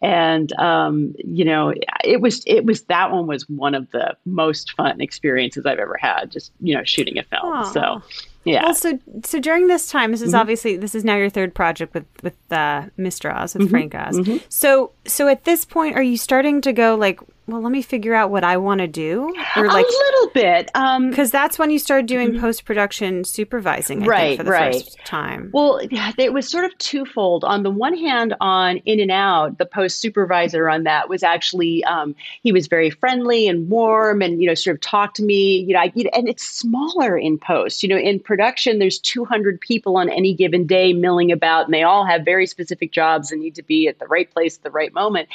and 0.00 0.52
um, 0.58 1.14
you 1.18 1.44
know, 1.44 1.74
it 2.04 2.20
was 2.20 2.42
it 2.46 2.64
was 2.64 2.82
that 2.84 3.10
one 3.10 3.26
was 3.26 3.48
one 3.48 3.74
of 3.74 3.90
the 3.90 4.16
most 4.24 4.72
fun 4.72 5.00
experiences 5.00 5.66
I've 5.66 5.78
ever 5.78 5.96
had. 6.00 6.30
Just 6.30 6.52
you 6.60 6.74
know, 6.74 6.84
shooting 6.84 7.18
a 7.18 7.22
film. 7.22 7.42
Aww. 7.42 7.72
So 7.72 8.02
yeah. 8.44 8.64
Well, 8.64 8.74
so 8.74 8.98
so 9.24 9.38
during 9.38 9.68
this 9.68 9.88
time, 9.88 10.10
this 10.10 10.22
is 10.22 10.30
mm-hmm. 10.30 10.40
obviously 10.40 10.76
this 10.76 10.94
is 10.94 11.04
now 11.04 11.16
your 11.16 11.30
third 11.30 11.54
project 11.54 11.94
with 11.94 12.06
with 12.22 12.34
uh, 12.50 12.86
Mr. 12.98 13.34
Oz 13.34 13.54
with 13.54 13.64
mm-hmm. 13.64 13.70
Frank 13.70 13.94
Oz. 13.94 14.18
Mm-hmm. 14.18 14.38
So 14.48 14.92
so 15.06 15.28
at 15.28 15.44
this 15.44 15.64
point, 15.64 15.96
are 15.96 16.02
you 16.02 16.16
starting 16.16 16.60
to 16.62 16.72
go 16.72 16.96
like, 16.96 17.20
well, 17.46 17.60
let 17.60 17.72
me 17.72 17.82
figure 17.82 18.14
out 18.14 18.30
what 18.30 18.44
I 18.44 18.56
want 18.56 18.80
to 18.80 18.86
do, 18.86 19.34
or 19.56 19.66
like 19.66 19.84
a 19.84 19.88
little 19.88 20.30
bit, 20.32 20.66
because 20.66 21.28
um, 21.28 21.30
that's 21.32 21.58
when 21.58 21.72
you 21.72 21.78
started 21.80 22.06
doing 22.06 22.30
mm-hmm. 22.30 22.40
post 22.40 22.64
production 22.64 23.24
supervising, 23.24 24.04
I 24.04 24.06
right? 24.06 24.20
Think, 24.20 24.38
for 24.38 24.44
the 24.44 24.50
right. 24.50 24.74
First 24.74 24.98
time. 25.04 25.50
Well, 25.52 25.80
it 25.82 26.32
was 26.32 26.48
sort 26.48 26.64
of 26.64 26.76
twofold. 26.78 27.42
On 27.42 27.64
the 27.64 27.70
one 27.70 27.96
hand, 27.98 28.34
on 28.40 28.76
In 28.78 29.00
and 29.00 29.10
Out, 29.10 29.58
the 29.58 29.66
post 29.66 30.00
supervisor 30.00 30.70
on 30.70 30.84
that 30.84 31.08
was 31.08 31.24
actually 31.24 31.82
um, 31.84 32.14
he 32.44 32.52
was 32.52 32.68
very 32.68 32.90
friendly 32.90 33.48
and 33.48 33.68
warm, 33.68 34.22
and 34.22 34.40
you 34.40 34.46
know, 34.46 34.54
sort 34.54 34.76
of 34.76 34.80
talked 34.80 35.16
to 35.16 35.24
me. 35.24 35.64
You 35.66 35.74
know, 35.74 35.80
I, 35.80 35.92
and 36.12 36.28
it's 36.28 36.44
smaller 36.44 37.18
in 37.18 37.38
post. 37.38 37.82
You 37.82 37.88
know, 37.88 37.98
in 37.98 38.20
production, 38.20 38.78
there's 38.78 39.00
200 39.00 39.60
people 39.60 39.96
on 39.96 40.08
any 40.08 40.32
given 40.32 40.64
day 40.64 40.92
milling 40.92 41.32
about, 41.32 41.64
and 41.64 41.74
they 41.74 41.82
all 41.82 42.06
have 42.06 42.24
very 42.24 42.46
specific 42.46 42.92
jobs 42.92 43.32
and 43.32 43.40
need 43.40 43.56
to 43.56 43.64
be 43.64 43.88
at 43.88 43.98
the 43.98 44.06
right 44.06 44.30
place 44.30 44.56
at 44.56 44.62
the 44.62 44.70
right 44.70 44.94
moment. 44.94 45.28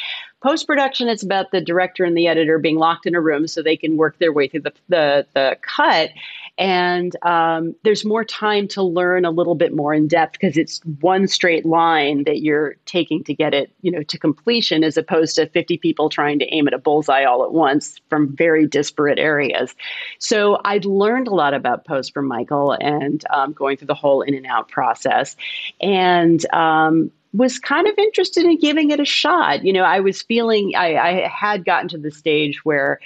Post 0.43 0.67
production, 0.67 1.07
it's 1.07 1.23
about 1.23 1.49
the 1.51 1.59
director 1.59 2.03
and 2.03 2.15
the 2.15 2.27
editor 2.27 2.59
being 2.59 2.77
locked 2.77 3.07
in 3.07 3.15
a 3.15 3.21
room 3.21 3.47
so 3.47 3.63
they 3.63 3.75
can 3.75 3.97
work 3.97 4.19
their 4.19 4.31
way 4.31 4.47
through 4.47 4.61
the, 4.61 4.73
the, 4.87 5.27
the 5.33 5.57
cut. 5.63 6.11
And 6.59 7.15
um, 7.23 7.75
there's 7.83 8.05
more 8.05 8.23
time 8.23 8.67
to 8.69 8.83
learn 8.83 9.25
a 9.25 9.31
little 9.31 9.55
bit 9.55 9.75
more 9.75 9.95
in 9.95 10.07
depth 10.07 10.33
because 10.33 10.55
it's 10.55 10.79
one 10.99 11.27
straight 11.27 11.65
line 11.65 12.23
that 12.25 12.41
you're 12.41 12.75
taking 12.85 13.23
to 13.23 13.33
get 13.33 13.55
it, 13.55 13.71
you 13.81 13.91
know, 13.91 14.03
to 14.03 14.17
completion, 14.19 14.83
as 14.83 14.95
opposed 14.95 15.35
to 15.35 15.47
50 15.47 15.77
people 15.79 16.07
trying 16.07 16.37
to 16.37 16.45
aim 16.53 16.67
at 16.67 16.73
a 16.73 16.79
bullseye 16.79 17.23
all 17.23 17.43
at 17.43 17.53
once 17.53 17.99
from 18.09 18.35
very 18.35 18.67
disparate 18.67 19.17
areas. 19.17 19.73
So 20.19 20.59
I'd 20.65 20.85
learned 20.85 21.27
a 21.27 21.33
lot 21.33 21.55
about 21.55 21.85
post 21.85 22.13
from 22.13 22.27
Michael 22.27 22.77
and 22.79 23.23
um, 23.31 23.53
going 23.53 23.77
through 23.77 23.87
the 23.87 23.95
whole 23.95 24.21
in 24.21 24.35
and 24.35 24.45
out 24.45 24.69
process. 24.69 25.35
And 25.81 26.45
um, 26.53 27.11
was 27.37 27.59
kind 27.59 27.87
of 27.87 27.97
interested 27.97 28.43
in 28.43 28.57
giving 28.57 28.89
it 28.89 28.99
a 28.99 29.05
shot. 29.05 29.63
You 29.63 29.71
know, 29.71 29.83
I 29.83 29.99
was 29.99 30.21
feeling 30.21 30.73
I, 30.75 30.95
I 30.95 31.27
had 31.27 31.65
gotten 31.65 31.87
to 31.89 31.97
the 31.97 32.11
stage 32.11 32.65
where 32.65 32.99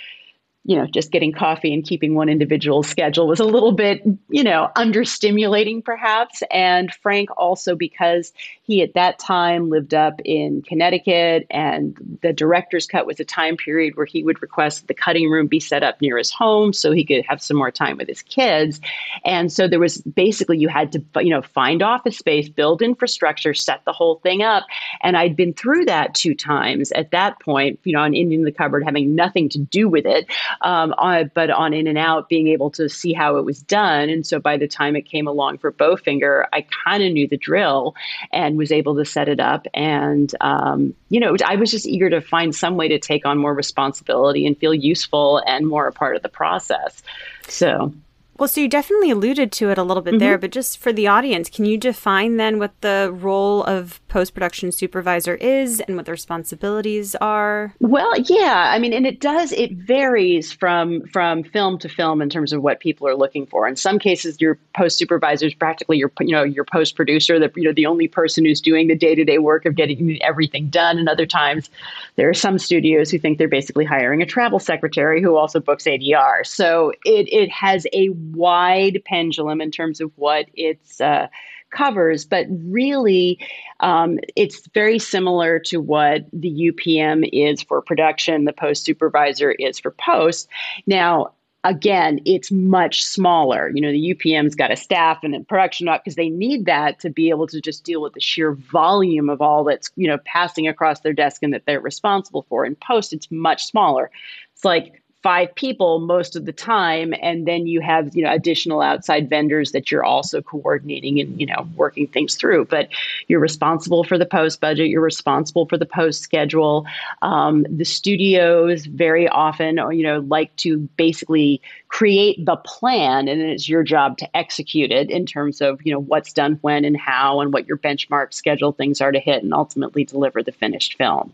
you 0.63 0.75
know, 0.75 0.85
just 0.85 1.11
getting 1.11 1.31
coffee 1.31 1.73
and 1.73 1.83
keeping 1.83 2.13
one 2.13 2.29
individual 2.29 2.83
schedule 2.83 3.27
was 3.27 3.39
a 3.39 3.45
little 3.45 3.71
bit, 3.71 4.03
you 4.29 4.43
know, 4.43 4.69
understimulating 4.77 5.83
perhaps. 5.83 6.43
And 6.51 6.93
Frank 7.01 7.29
also 7.35 7.75
because 7.75 8.31
he 8.71 8.81
at 8.81 8.93
that 8.93 9.19
time 9.19 9.69
lived 9.69 9.93
up 9.93 10.21
in 10.23 10.61
Connecticut 10.61 11.45
and 11.49 11.93
the 12.21 12.31
director's 12.31 12.87
cut 12.87 13.05
was 13.05 13.19
a 13.19 13.25
time 13.25 13.57
period 13.57 13.97
where 13.97 14.05
he 14.05 14.23
would 14.23 14.41
request 14.41 14.87
the 14.87 14.93
cutting 14.93 15.29
room 15.29 15.45
be 15.47 15.59
set 15.59 15.83
up 15.83 15.99
near 15.99 16.17
his 16.17 16.31
home 16.31 16.71
so 16.71 16.93
he 16.93 17.03
could 17.03 17.25
have 17.27 17.41
some 17.41 17.57
more 17.57 17.69
time 17.69 17.97
with 17.97 18.07
his 18.07 18.21
kids. 18.21 18.79
And 19.25 19.51
so 19.51 19.67
there 19.67 19.77
was 19.77 19.97
basically 19.97 20.57
you 20.57 20.69
had 20.69 20.93
to, 20.93 21.03
you 21.17 21.31
know, 21.31 21.41
find 21.41 21.83
office 21.83 22.17
space, 22.17 22.47
build 22.47 22.81
infrastructure, 22.81 23.53
set 23.53 23.83
the 23.83 23.91
whole 23.91 24.21
thing 24.23 24.41
up. 24.41 24.65
And 25.01 25.17
I'd 25.17 25.35
been 25.35 25.53
through 25.53 25.83
that 25.85 26.15
two 26.15 26.33
times 26.33 26.93
at 26.93 27.11
that 27.11 27.41
point, 27.41 27.77
you 27.83 27.91
know, 27.91 27.99
on 27.99 28.13
Indian 28.13 28.45
the 28.45 28.53
Cupboard 28.53 28.85
having 28.85 29.15
nothing 29.15 29.49
to 29.49 29.59
do 29.59 29.89
with 29.89 30.05
it 30.05 30.31
um, 30.61 30.93
on, 30.97 31.29
but 31.33 31.49
on 31.49 31.73
In 31.73 31.87
and 31.87 31.97
Out, 31.97 32.29
being 32.29 32.47
able 32.47 32.69
to 32.71 32.87
see 32.87 33.11
how 33.11 33.35
it 33.35 33.43
was 33.43 33.61
done. 33.61 34.07
And 34.07 34.25
so 34.25 34.39
by 34.39 34.55
the 34.55 34.67
time 34.69 34.95
it 34.95 35.01
came 35.01 35.27
along 35.27 35.57
for 35.57 35.73
Bowfinger, 35.73 36.45
I 36.53 36.65
kind 36.85 37.03
of 37.03 37.11
knew 37.11 37.27
the 37.27 37.35
drill 37.35 37.95
and 38.31 38.60
was 38.61 38.71
able 38.71 38.95
to 38.95 39.03
set 39.03 39.27
it 39.27 39.41
up. 39.41 39.67
And, 39.73 40.33
um, 40.39 40.93
you 41.09 41.19
know, 41.19 41.35
I 41.45 41.57
was 41.57 41.69
just 41.71 41.85
eager 41.85 42.09
to 42.09 42.21
find 42.21 42.55
some 42.55 42.77
way 42.77 42.87
to 42.87 42.99
take 42.99 43.25
on 43.25 43.37
more 43.37 43.53
responsibility 43.53 44.47
and 44.47 44.57
feel 44.57 44.73
useful 44.73 45.41
and 45.45 45.67
more 45.67 45.87
a 45.87 45.91
part 45.91 46.15
of 46.15 46.21
the 46.21 46.29
process. 46.29 47.03
So. 47.47 47.93
Well, 48.41 48.47
so 48.47 48.59
you 48.59 48.67
definitely 48.67 49.11
alluded 49.11 49.51
to 49.51 49.69
it 49.69 49.77
a 49.77 49.83
little 49.83 50.01
bit 50.01 50.15
mm-hmm. 50.15 50.19
there, 50.19 50.37
but 50.39 50.49
just 50.49 50.79
for 50.79 50.91
the 50.91 51.05
audience, 51.05 51.47
can 51.47 51.63
you 51.63 51.77
define 51.77 52.37
then 52.37 52.57
what 52.57 52.71
the 52.81 53.11
role 53.13 53.63
of 53.65 54.01
post 54.07 54.33
production 54.33 54.71
supervisor 54.71 55.35
is 55.35 55.79
and 55.81 55.95
what 55.95 56.07
the 56.07 56.11
responsibilities 56.11 57.13
are? 57.21 57.75
Well, 57.81 58.11
yeah, 58.21 58.71
I 58.73 58.79
mean, 58.79 58.93
and 58.93 59.05
it 59.05 59.19
does 59.19 59.51
it 59.51 59.73
varies 59.73 60.51
from 60.51 61.05
from 61.05 61.43
film 61.43 61.77
to 61.77 61.87
film 61.87 62.19
in 62.19 62.31
terms 62.31 62.51
of 62.51 62.63
what 62.63 62.79
people 62.79 63.07
are 63.07 63.15
looking 63.15 63.45
for. 63.45 63.67
In 63.67 63.75
some 63.75 63.99
cases, 63.99 64.41
your 64.41 64.57
post 64.75 64.97
supervisor 64.97 65.45
is 65.45 65.53
practically 65.53 65.99
your 65.99 66.11
you 66.19 66.31
know 66.31 66.41
your 66.41 66.65
post 66.65 66.95
producer, 66.95 67.37
the 67.37 67.51
you 67.55 67.65
know 67.65 67.73
the 67.73 67.85
only 67.85 68.07
person 68.07 68.43
who's 68.43 68.59
doing 68.59 68.87
the 68.87 68.95
day 68.95 69.13
to 69.13 69.23
day 69.23 69.37
work 69.37 69.67
of 69.67 69.75
getting 69.75 70.19
everything 70.23 70.67
done. 70.69 70.97
And 70.97 71.07
other 71.07 71.27
times, 71.27 71.69
there 72.15 72.27
are 72.27 72.33
some 72.33 72.57
studios 72.57 73.11
who 73.11 73.19
think 73.19 73.37
they're 73.37 73.47
basically 73.47 73.85
hiring 73.85 74.23
a 74.23 74.25
travel 74.25 74.57
secretary 74.57 75.21
who 75.21 75.35
also 75.35 75.59
books 75.59 75.83
ADR. 75.83 76.43
So 76.43 76.91
it 77.05 77.31
it 77.31 77.51
has 77.51 77.85
a 77.93 78.09
wide 78.33 79.01
pendulum 79.05 79.61
in 79.61 79.71
terms 79.71 80.01
of 80.01 80.11
what 80.15 80.47
it's 80.53 81.01
uh, 81.01 81.27
covers, 81.71 82.25
but 82.25 82.45
really 82.49 83.39
um, 83.79 84.19
it's 84.35 84.67
very 84.73 84.99
similar 84.99 85.59
to 85.59 85.77
what 85.77 86.25
the 86.33 86.71
UPM 86.71 87.27
is 87.31 87.63
for 87.63 87.81
production, 87.81 88.45
the 88.45 88.53
post 88.53 88.85
supervisor 88.85 89.51
is 89.51 89.79
for 89.79 89.91
post. 89.91 90.47
Now, 90.85 91.31
again, 91.63 92.19
it's 92.25 92.51
much 92.51 93.03
smaller. 93.03 93.69
You 93.73 93.81
know, 93.81 93.91
the 93.91 94.15
UPM's 94.15 94.55
got 94.55 94.71
a 94.71 94.75
staff 94.75 95.19
and 95.23 95.35
a 95.35 95.41
production 95.41 95.87
up 95.87 96.03
because 96.03 96.15
they 96.15 96.29
need 96.29 96.65
that 96.65 96.99
to 96.99 97.09
be 97.09 97.29
able 97.29 97.47
to 97.47 97.61
just 97.61 97.83
deal 97.83 98.01
with 98.01 98.13
the 98.13 98.19
sheer 98.19 98.53
volume 98.53 99.29
of 99.29 99.41
all 99.41 99.63
that's, 99.63 99.91
you 99.95 100.07
know, 100.07 100.17
passing 100.25 100.67
across 100.67 101.01
their 101.01 101.13
desk 101.13 101.43
and 101.43 101.53
that 101.53 101.65
they're 101.65 101.79
responsible 101.79 102.45
for. 102.49 102.65
In 102.65 102.75
post, 102.75 103.13
it's 103.13 103.29
much 103.31 103.65
smaller. 103.65 104.09
It's 104.53 104.65
like 104.65 105.00
five 105.23 105.53
people 105.55 105.99
most 105.99 106.35
of 106.35 106.45
the 106.45 106.51
time 106.51 107.13
and 107.21 107.45
then 107.45 107.67
you 107.67 107.79
have 107.79 108.15
you 108.15 108.23
know 108.23 108.31
additional 108.31 108.81
outside 108.81 109.29
vendors 109.29 109.71
that 109.71 109.91
you're 109.91 110.03
also 110.03 110.41
coordinating 110.41 111.19
and 111.19 111.39
you 111.39 111.45
know 111.45 111.67
working 111.75 112.07
things 112.07 112.35
through. 112.35 112.65
But 112.65 112.89
you're 113.27 113.39
responsible 113.39 114.03
for 114.03 114.17
the 114.17 114.25
post 114.25 114.59
budget 114.61 114.87
you're 114.87 115.01
responsible 115.01 115.67
for 115.67 115.77
the 115.77 115.85
post 115.85 116.21
schedule. 116.21 116.85
Um, 117.21 117.65
the 117.69 117.85
studios 117.85 118.85
very 118.85 119.27
often 119.27 119.77
you 119.91 120.03
know 120.03 120.19
like 120.19 120.55
to 120.57 120.79
basically 120.97 121.61
create 121.87 122.43
the 122.43 122.55
plan 122.55 123.27
and 123.27 123.41
it's 123.41 123.67
your 123.67 123.83
job 123.83 124.17
to 124.17 124.37
execute 124.37 124.91
it 124.91 125.11
in 125.11 125.25
terms 125.25 125.61
of 125.61 125.79
you 125.85 125.93
know 125.93 125.99
what's 125.99 126.33
done 126.33 126.57
when 126.61 126.83
and 126.85 126.97
how 126.97 127.41
and 127.41 127.53
what 127.53 127.67
your 127.67 127.77
benchmark 127.77 128.33
schedule 128.33 128.71
things 128.71 129.01
are 129.01 129.11
to 129.11 129.19
hit 129.19 129.43
and 129.43 129.53
ultimately 129.53 130.03
deliver 130.03 130.41
the 130.41 130.51
finished 130.51 130.97
film. 130.97 131.33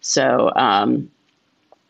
So 0.00 0.52
um, 0.54 1.10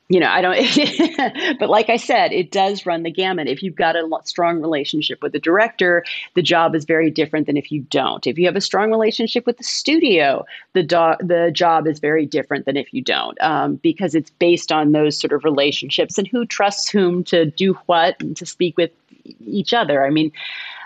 you 0.08 0.20
know, 0.20 0.28
I 0.28 0.40
don't, 0.40 1.58
but 1.60 1.68
like 1.68 1.90
I 1.90 1.96
said, 1.96 2.32
it 2.32 2.50
does 2.50 2.86
run 2.86 3.02
the 3.02 3.10
gamut. 3.10 3.46
If 3.46 3.62
you've 3.62 3.74
got 3.74 3.94
a 3.94 4.08
strong 4.24 4.62
relationship 4.62 5.22
with 5.22 5.32
the 5.32 5.38
director, 5.38 6.02
the 6.34 6.40
job 6.40 6.74
is 6.74 6.86
very 6.86 7.10
different 7.10 7.46
than 7.46 7.58
if 7.58 7.70
you 7.70 7.82
don't. 7.82 8.26
If 8.26 8.38
you 8.38 8.46
have 8.46 8.56
a 8.56 8.60
strong 8.62 8.90
relationship 8.90 9.44
with 9.44 9.58
the 9.58 9.64
studio, 9.64 10.46
the, 10.72 10.82
do- 10.82 11.26
the 11.26 11.50
job 11.52 11.86
is 11.86 11.98
very 11.98 12.24
different 12.24 12.64
than 12.64 12.76
if 12.76 12.92
you 12.94 13.02
don't, 13.02 13.38
um, 13.42 13.76
because 13.76 14.14
it's 14.14 14.30
based 14.30 14.72
on 14.72 14.92
those 14.92 15.18
sort 15.20 15.32
of 15.34 15.44
relationships 15.44 16.16
and 16.16 16.26
who 16.26 16.46
trusts 16.46 16.88
whom 16.88 17.22
to 17.24 17.44
do 17.44 17.74
what 17.84 18.16
and 18.20 18.34
to 18.38 18.46
speak 18.46 18.78
with 18.78 18.90
each 19.44 19.74
other. 19.74 20.06
I 20.06 20.10
mean, 20.10 20.32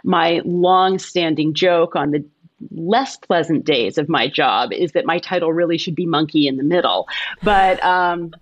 my 0.02 0.40
long 0.44 0.98
standing 0.98 1.54
joke 1.54 1.94
on 1.94 2.10
the 2.10 2.24
less 2.72 3.16
pleasant 3.16 3.64
days 3.64 3.98
of 3.98 4.08
my 4.08 4.28
job 4.28 4.72
is 4.72 4.92
that 4.92 5.06
my 5.06 5.20
title 5.20 5.52
really 5.52 5.78
should 5.78 5.94
be 5.94 6.06
monkey 6.06 6.48
in 6.48 6.56
the 6.56 6.64
middle. 6.64 7.06
But, 7.44 7.82
um, 7.84 8.34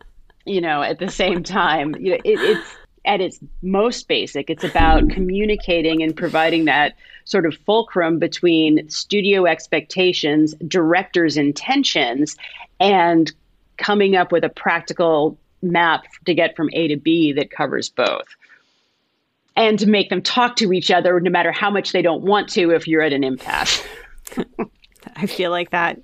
you 0.45 0.61
know, 0.61 0.83
at 0.83 0.99
the 0.99 1.11
same 1.11 1.43
time, 1.43 1.95
you 1.97 2.11
know, 2.11 2.19
it, 2.25 2.41
it's 2.41 2.77
at 3.05 3.21
its 3.21 3.41
most 3.63 4.09
basic, 4.09 4.51
it's 4.51 4.65
about 4.65 5.09
communicating 5.11 6.03
and 6.03 6.15
providing 6.15 6.67
that 6.67 6.95
sort 7.25 7.47
of 7.47 7.55
fulcrum 7.65 8.19
between 8.19 8.89
studio 8.91 9.47
expectations, 9.47 10.55
director's 10.69 11.37
intentions, 11.37 12.37
and 12.79 13.33
coming 13.79 14.17
up 14.17 14.33
with 14.33 14.45
a 14.45 14.49
practical 14.51 15.39
map 15.63 16.05
to 16.27 16.35
get 16.35 16.55
from 16.57 16.69
A 16.73 16.89
to 16.89 16.97
B 16.97 17.33
that 17.33 17.51
covers 17.51 17.89
both. 17.89 18.27
And 19.57 19.79
to 19.79 19.87
make 19.89 20.11
them 20.11 20.23
talk 20.23 20.57
to 20.57 20.73
each 20.73 20.91
other 20.91 21.19
no 21.21 21.31
matter 21.31 21.53
how 21.53 21.71
much 21.71 21.93
they 21.93 22.03
don't 22.03 22.23
want 22.23 22.49
to 22.51 22.71
if 22.71 22.87
you're 22.87 23.03
at 23.03 23.13
an 23.13 23.25
impasse. 23.25 23.83
I 25.17 25.27
feel 25.27 25.51
like 25.51 25.71
that 25.71 25.99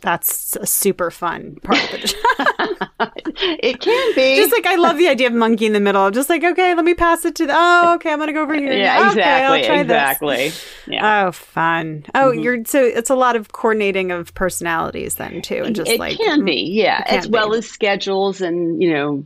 that's 0.00 0.56
a 0.56 0.66
super 0.66 1.10
fun 1.10 1.56
part 1.62 1.82
of 1.84 2.00
the 2.00 2.76
job. 2.78 2.87
it 3.60 3.80
can 3.80 4.14
be. 4.14 4.36
Just 4.36 4.52
like 4.52 4.66
I 4.66 4.74
love 4.76 4.98
the 4.98 5.08
idea 5.08 5.28
of 5.28 5.32
monkey 5.32 5.66
in 5.66 5.72
the 5.72 5.80
middle. 5.80 6.10
Just 6.10 6.28
like, 6.28 6.42
okay, 6.42 6.74
let 6.74 6.84
me 6.84 6.94
pass 6.94 7.24
it 7.24 7.36
to 7.36 7.46
the 7.46 7.54
oh, 7.56 7.94
okay, 7.94 8.12
I'm 8.12 8.18
gonna 8.18 8.32
go 8.32 8.42
over 8.42 8.54
here. 8.54 8.72
Yeah, 8.72 8.98
okay, 8.98 9.08
exactly. 9.08 9.58
I'll 9.58 9.64
try 9.64 9.80
exactly. 9.80 10.36
This. 10.36 10.66
Yeah. 10.88 11.26
Oh, 11.26 11.32
fun. 11.32 12.04
Oh, 12.14 12.30
mm-hmm. 12.30 12.40
you're 12.40 12.64
so 12.64 12.82
it's 12.82 13.10
a 13.10 13.14
lot 13.14 13.36
of 13.36 13.52
coordinating 13.52 14.10
of 14.10 14.34
personalities 14.34 15.14
then 15.14 15.42
too. 15.42 15.62
And 15.64 15.76
just 15.76 15.90
it 15.90 16.00
like 16.00 16.16
can 16.16 16.44
be, 16.44 16.60
yeah. 16.72 17.04
As 17.06 17.28
well 17.28 17.54
as 17.54 17.68
schedules 17.68 18.40
and, 18.40 18.82
you 18.82 18.92
know, 18.92 19.24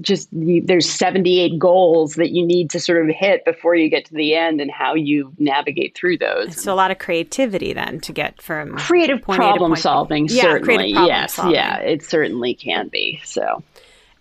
just 0.00 0.28
there's 0.32 0.88
78 0.88 1.58
goals 1.58 2.14
that 2.14 2.30
you 2.30 2.44
need 2.44 2.70
to 2.70 2.80
sort 2.80 3.08
of 3.08 3.14
hit 3.14 3.44
before 3.44 3.74
you 3.74 3.88
get 3.88 4.04
to 4.06 4.14
the 4.14 4.34
end 4.34 4.60
and 4.60 4.70
how 4.70 4.94
you 4.94 5.32
navigate 5.38 5.96
through 5.96 6.18
those. 6.18 6.60
So 6.60 6.72
a 6.72 6.76
lot 6.76 6.90
of 6.90 6.98
creativity 6.98 7.72
then 7.72 8.00
to 8.00 8.12
get 8.12 8.40
from 8.40 8.76
creative 8.76 9.22
problem 9.22 9.76
solving 9.76 10.28
yeah, 10.28 10.42
certainly. 10.42 10.92
Problem 10.92 11.06
yes, 11.06 11.34
solving. 11.34 11.54
yeah, 11.54 11.78
it 11.78 12.04
certainly 12.04 12.54
can 12.54 12.88
be. 12.88 13.20
So 13.24 13.62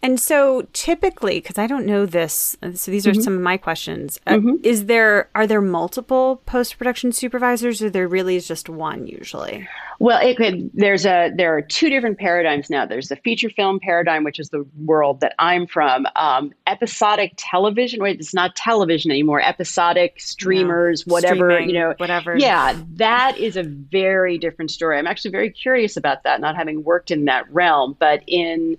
and 0.03 0.19
so 0.19 0.67
typically, 0.73 1.39
because 1.39 1.57
I 1.57 1.65
don't 1.65 1.85
know 1.85 2.05
this, 2.05 2.57
so 2.73 2.91
these 2.91 3.07
are 3.07 3.11
mm-hmm. 3.11 3.21
some 3.21 3.35
of 3.35 3.41
my 3.41 3.55
questions. 3.55 4.19
Uh, 4.27 4.33
mm-hmm. 4.33 4.55
Is 4.61 4.85
there 4.87 5.29
are 5.33 5.47
there 5.47 5.61
multiple 5.61 6.41
post 6.45 6.77
production 6.77 7.13
supervisors, 7.13 7.81
or 7.81 7.89
there 7.89 8.07
really 8.07 8.35
is 8.35 8.45
just 8.45 8.67
one 8.67 9.07
usually? 9.07 9.67
Well, 9.99 10.19
it 10.21 10.35
could. 10.35 10.69
There's 10.73 11.05
a 11.05 11.31
there 11.33 11.55
are 11.55 11.61
two 11.61 11.89
different 11.89 12.19
paradigms 12.19 12.69
now. 12.69 12.85
There's 12.85 13.07
the 13.07 13.15
feature 13.15 13.49
film 13.49 13.79
paradigm, 13.79 14.25
which 14.25 14.39
is 14.39 14.49
the 14.49 14.65
world 14.83 15.21
that 15.21 15.35
I'm 15.39 15.67
from. 15.67 16.05
Um, 16.17 16.51
episodic 16.67 17.33
television, 17.37 18.03
wait, 18.03 18.19
it's 18.19 18.33
not 18.33 18.57
television 18.57 19.09
anymore. 19.09 19.41
Episodic 19.41 20.19
streamers, 20.19 21.07
no, 21.07 21.13
whatever 21.13 21.61
you 21.61 21.71
know, 21.71 21.93
whatever. 21.95 22.37
Yeah, 22.37 22.77
that 22.95 23.37
is 23.37 23.55
a 23.55 23.63
very 23.63 24.37
different 24.37 24.69
story. 24.69 24.97
I'm 24.97 25.07
actually 25.07 25.31
very 25.31 25.49
curious 25.49 25.95
about 25.95 26.23
that, 26.23 26.41
not 26.41 26.57
having 26.57 26.83
worked 26.83 27.09
in 27.09 27.23
that 27.25 27.49
realm, 27.53 27.95
but 27.97 28.21
in 28.27 28.77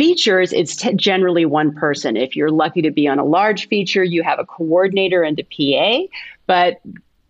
features, 0.00 0.50
it's 0.54 0.76
t- 0.76 0.94
generally 0.94 1.44
one 1.44 1.74
person. 1.74 2.16
If 2.16 2.34
you're 2.34 2.50
lucky 2.50 2.80
to 2.80 2.90
be 2.90 3.06
on 3.06 3.18
a 3.18 3.24
large 3.24 3.68
feature, 3.68 4.02
you 4.02 4.22
have 4.22 4.38
a 4.38 4.46
coordinator 4.46 5.22
and 5.22 5.38
a 5.38 5.42
PA, 5.44 6.06
but 6.46 6.80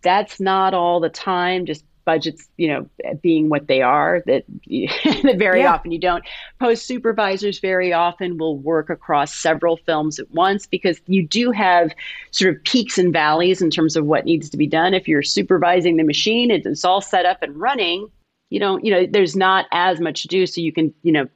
that's 0.03 0.39
not 0.39 0.73
all 0.73 1.01
the 1.01 1.09
time. 1.09 1.65
Just 1.65 1.83
budgets, 2.05 2.47
you 2.55 2.69
know, 2.69 2.89
being 3.21 3.49
what 3.49 3.67
they 3.67 3.81
are, 3.81 4.23
that, 4.25 4.45
that 4.67 5.35
very 5.37 5.63
yeah. 5.63 5.73
often 5.73 5.91
you 5.91 5.99
don't. 5.99 6.23
Post 6.61 6.85
supervisors 6.85 7.59
very 7.59 7.91
often 7.91 8.37
will 8.37 8.57
work 8.57 8.89
across 8.89 9.35
several 9.35 9.75
films 9.75 10.17
at 10.17 10.31
once 10.31 10.65
because 10.65 11.01
you 11.07 11.27
do 11.27 11.51
have 11.51 11.93
sort 12.31 12.55
of 12.55 12.63
peaks 12.63 12.97
and 12.97 13.11
valleys 13.11 13.61
in 13.61 13.69
terms 13.69 13.97
of 13.97 14.05
what 14.05 14.23
needs 14.23 14.49
to 14.49 14.55
be 14.55 14.65
done. 14.65 14.93
If 14.93 15.09
you're 15.09 15.23
supervising 15.23 15.97
the 15.97 16.05
machine, 16.05 16.49
it's 16.49 16.85
all 16.85 17.01
set 17.01 17.25
up 17.25 17.43
and 17.43 17.53
running. 17.59 18.09
You 18.49 18.61
don't, 18.61 18.85
you 18.85 18.91
know, 18.91 19.05
there's 19.05 19.35
not 19.35 19.65
as 19.73 19.99
much 19.99 20.21
to 20.21 20.29
do, 20.29 20.45
so 20.45 20.61
you 20.61 20.71
can, 20.71 20.93
you 21.03 21.11
know, 21.11 21.27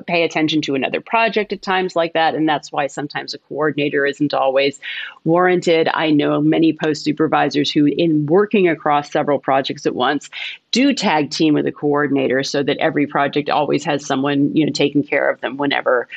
pay 0.00 0.24
attention 0.24 0.60
to 0.62 0.74
another 0.74 1.00
project 1.00 1.52
at 1.52 1.62
times 1.62 1.96
like 1.96 2.12
that. 2.12 2.34
And 2.34 2.48
that's 2.48 2.72
why 2.72 2.86
sometimes 2.86 3.34
a 3.34 3.38
coordinator 3.38 4.06
isn't 4.06 4.34
always 4.34 4.80
warranted. 5.24 5.88
I 5.94 6.10
know 6.10 6.40
many 6.40 6.72
post 6.72 7.04
supervisors 7.04 7.70
who, 7.70 7.86
in 7.86 8.26
working 8.26 8.68
across 8.68 9.10
several 9.10 9.38
projects 9.38 9.86
at 9.86 9.94
once, 9.94 10.30
do 10.70 10.92
tag 10.92 11.30
team 11.30 11.54
with 11.54 11.66
a 11.66 11.72
coordinator 11.72 12.42
so 12.42 12.62
that 12.62 12.76
every 12.78 13.06
project 13.06 13.48
always 13.50 13.84
has 13.84 14.04
someone, 14.04 14.54
you 14.56 14.66
know, 14.66 14.72
taking 14.72 15.02
care 15.02 15.30
of 15.30 15.40
them 15.40 15.56
whenever 15.56 16.08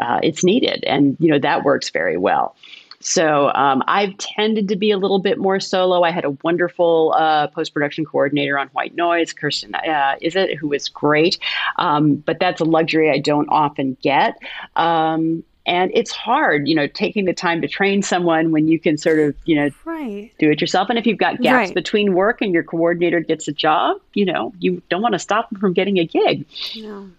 uh, 0.00 0.20
it's 0.22 0.42
needed. 0.42 0.84
And, 0.84 1.16
you 1.20 1.30
know, 1.30 1.38
that 1.38 1.64
works 1.64 1.90
very 1.90 2.16
well. 2.16 2.56
So 3.00 3.50
um, 3.54 3.82
I've 3.86 4.16
tended 4.18 4.68
to 4.68 4.76
be 4.76 4.90
a 4.90 4.98
little 4.98 5.18
bit 5.18 5.38
more 5.38 5.58
solo. 5.58 6.02
I 6.02 6.10
had 6.10 6.24
a 6.24 6.30
wonderful 6.42 7.14
uh, 7.16 7.46
post 7.48 7.72
production 7.72 8.04
coordinator 8.04 8.58
on 8.58 8.68
White 8.68 8.94
Noise, 8.94 9.32
Kirsten, 9.32 9.74
uh, 9.74 10.16
is 10.20 10.36
it, 10.36 10.56
who 10.58 10.68
was 10.68 10.88
great. 10.88 11.38
Um, 11.76 12.16
but 12.16 12.38
that's 12.38 12.60
a 12.60 12.64
luxury 12.64 13.10
I 13.10 13.18
don't 13.18 13.48
often 13.48 13.96
get. 14.02 14.38
Um, 14.76 15.44
and 15.66 15.90
it's 15.94 16.10
hard, 16.10 16.66
you 16.68 16.74
know, 16.74 16.86
taking 16.86 17.26
the 17.26 17.32
time 17.32 17.60
to 17.62 17.68
train 17.68 18.02
someone 18.02 18.50
when 18.50 18.66
you 18.66 18.78
can 18.78 18.96
sort 18.96 19.18
of, 19.18 19.36
you 19.44 19.56
know, 19.56 19.70
right. 19.84 20.32
do 20.38 20.50
it 20.50 20.60
yourself. 20.60 20.88
And 20.88 20.98
if 20.98 21.06
you've 21.06 21.18
got 21.18 21.40
gaps 21.40 21.68
right. 21.68 21.74
between 21.74 22.14
work 22.14 22.40
and 22.40 22.52
your 22.52 22.64
coordinator 22.64 23.20
gets 23.20 23.46
a 23.46 23.52
job, 23.52 23.98
you 24.14 24.24
know, 24.24 24.52
you 24.58 24.82
don't 24.88 25.02
want 25.02 25.12
to 25.12 25.18
stop 25.18 25.50
them 25.50 25.60
from 25.60 25.72
getting 25.72 25.98
a 25.98 26.06
gig. 26.06 26.46
No. 26.76 27.10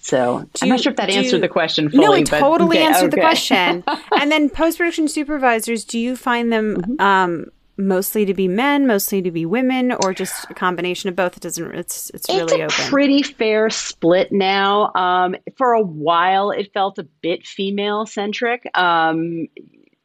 So 0.00 0.48
do 0.54 0.60
I'm 0.62 0.68
not 0.68 0.80
sure 0.80 0.90
if 0.90 0.96
that 0.96 1.10
answered 1.10 1.40
the 1.40 1.48
question 1.48 1.88
fully. 1.90 2.04
No, 2.04 2.12
it 2.12 2.26
totally 2.26 2.78
okay, 2.78 2.86
answered 2.86 3.12
okay. 3.12 3.16
the 3.16 3.20
question. 3.20 3.84
and 4.20 4.30
then 4.30 4.50
post 4.50 4.78
production 4.78 5.08
supervisors, 5.08 5.84
do 5.84 5.98
you 5.98 6.16
find 6.16 6.52
them 6.52 6.76
mm-hmm. 6.76 7.00
um, 7.00 7.46
mostly 7.76 8.24
to 8.24 8.34
be 8.34 8.48
men, 8.48 8.86
mostly 8.86 9.22
to 9.22 9.30
be 9.30 9.46
women, 9.46 9.92
or 9.92 10.12
just 10.12 10.50
a 10.50 10.54
combination 10.54 11.08
of 11.08 11.16
both? 11.16 11.36
It 11.36 11.42
doesn't. 11.42 11.74
It's 11.74 12.10
it's 12.10 12.28
really 12.28 12.62
it's 12.62 12.74
a 12.74 12.82
open. 12.82 12.90
Pretty 12.90 13.22
fair 13.22 13.70
split 13.70 14.32
now. 14.32 14.92
Um, 14.94 15.36
for 15.56 15.72
a 15.72 15.82
while, 15.82 16.50
it 16.50 16.72
felt 16.72 16.98
a 16.98 17.04
bit 17.22 17.46
female 17.46 18.06
centric. 18.06 18.68
Um, 18.76 19.48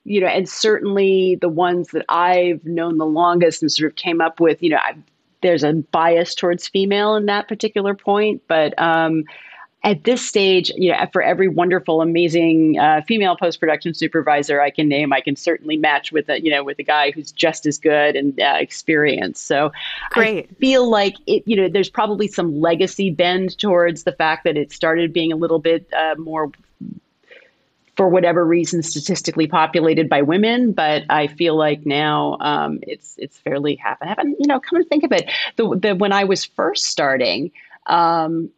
you 0.05 0.19
know, 0.19 0.27
and 0.27 0.47
certainly 0.47 1.37
the 1.39 1.49
ones 1.49 1.89
that 1.89 2.05
I've 2.09 2.63
known 2.65 2.97
the 2.97 3.05
longest 3.05 3.61
and 3.61 3.71
sort 3.71 3.91
of 3.91 3.95
came 3.95 4.19
up 4.19 4.39
with, 4.39 4.61
you 4.61 4.69
know, 4.69 4.77
I, 4.77 4.95
there's 5.41 5.63
a 5.63 5.73
bias 5.73 6.35
towards 6.35 6.67
female 6.67 7.15
in 7.15 7.25
that 7.27 7.47
particular 7.47 7.93
point, 7.93 8.41
but 8.47 8.73
um, 8.81 9.23
at 9.83 10.05
this 10.05 10.25
stage, 10.25 10.71
you 10.77 10.91
know, 10.91 11.07
for 11.11 11.21
every 11.21 11.49
wonderful, 11.49 12.01
amazing 12.01 12.79
uh, 12.79 13.01
female 13.05 13.35
post 13.35 13.59
production 13.59 13.93
supervisor 13.93 14.61
I 14.61 14.69
can 14.69 14.87
name, 14.87 15.11
I 15.11 15.19
can 15.19 15.35
certainly 15.35 15.75
match 15.75 16.11
with 16.11 16.29
a 16.29 16.41
you 16.41 16.49
know 16.51 16.63
with 16.63 16.79
a 16.79 16.83
guy 16.83 17.11
who's 17.11 17.31
just 17.31 17.65
as 17.65 17.77
good 17.77 18.15
and 18.15 18.39
uh, 18.39 18.55
experienced. 18.59 19.45
So 19.45 19.71
Great. 20.11 20.49
I 20.49 20.53
feel 20.55 20.89
like 20.89 21.15
it. 21.27 21.43
You 21.45 21.57
know, 21.57 21.67
there's 21.67 21.89
probably 21.89 22.27
some 22.27 22.61
legacy 22.61 23.09
bend 23.11 23.57
towards 23.57 24.03
the 24.03 24.13
fact 24.13 24.45
that 24.45 24.55
it 24.55 24.71
started 24.71 25.11
being 25.11 25.33
a 25.33 25.35
little 25.35 25.59
bit 25.59 25.87
uh, 25.93 26.15
more. 26.17 26.51
For 27.95 28.09
whatever 28.09 28.43
reason, 28.43 28.81
statistically 28.81 29.45
populated 29.45 30.09
by 30.09 30.23
women, 30.23 30.71
but 30.71 31.03
I 31.11 31.27
feel 31.27 31.55
like 31.55 31.85
now 31.85 32.37
um, 32.39 32.79
it's 32.81 33.13
it's 33.19 33.37
fairly 33.37 33.75
half 33.75 34.01
and 34.01 34.09
half. 34.09 34.17
And 34.17 34.35
you 34.39 34.47
know, 34.47 34.59
come 34.59 34.77
and 34.77 34.87
think 34.89 35.03
of 35.03 35.11
it, 35.11 35.29
the, 35.57 35.77
the 35.77 35.95
when 35.95 36.11
I 36.11 36.23
was 36.23 36.43
first 36.43 36.87
starting, 36.87 37.51
um, 37.85 38.49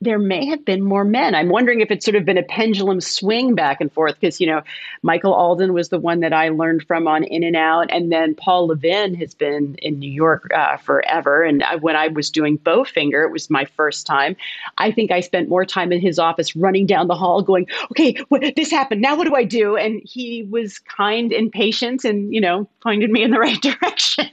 there 0.00 0.18
may 0.18 0.46
have 0.46 0.64
been 0.64 0.82
more 0.82 1.04
men. 1.04 1.34
I'm 1.34 1.48
wondering 1.48 1.80
if 1.80 1.90
it's 1.90 2.04
sort 2.04 2.14
of 2.14 2.24
been 2.24 2.38
a 2.38 2.42
pendulum 2.44 3.00
swing 3.00 3.56
back 3.56 3.80
and 3.80 3.92
forth 3.92 4.14
because, 4.20 4.40
you 4.40 4.46
know, 4.46 4.62
Michael 5.02 5.34
Alden 5.34 5.72
was 5.72 5.88
the 5.88 5.98
one 5.98 6.20
that 6.20 6.32
I 6.32 6.50
learned 6.50 6.84
from 6.86 7.08
on 7.08 7.24
In 7.24 7.42
and 7.42 7.56
Out. 7.56 7.90
And 7.90 8.12
then 8.12 8.36
Paul 8.36 8.68
Levin 8.68 9.14
has 9.16 9.34
been 9.34 9.74
in 9.76 9.98
New 9.98 10.10
York 10.10 10.52
uh, 10.54 10.76
forever. 10.76 11.42
And 11.42 11.64
I, 11.64 11.76
when 11.76 11.96
I 11.96 12.08
was 12.08 12.30
doing 12.30 12.58
Bowfinger, 12.58 13.24
it 13.24 13.32
was 13.32 13.50
my 13.50 13.64
first 13.64 14.06
time. 14.06 14.36
I 14.78 14.92
think 14.92 15.10
I 15.10 15.18
spent 15.18 15.48
more 15.48 15.64
time 15.64 15.90
in 15.90 16.00
his 16.00 16.20
office 16.20 16.54
running 16.54 16.86
down 16.86 17.08
the 17.08 17.16
hall 17.16 17.42
going, 17.42 17.66
okay, 17.90 18.14
what, 18.28 18.44
this 18.54 18.70
happened. 18.70 19.02
Now 19.02 19.16
what 19.16 19.26
do 19.26 19.34
I 19.34 19.44
do? 19.44 19.76
And 19.76 20.00
he 20.04 20.44
was 20.44 20.78
kind 20.78 21.32
and 21.32 21.50
patient 21.50 22.04
and, 22.04 22.32
you 22.32 22.40
know, 22.40 22.68
pointed 22.82 23.10
me 23.10 23.24
in 23.24 23.32
the 23.32 23.38
right 23.40 23.60
direction. 23.60 24.30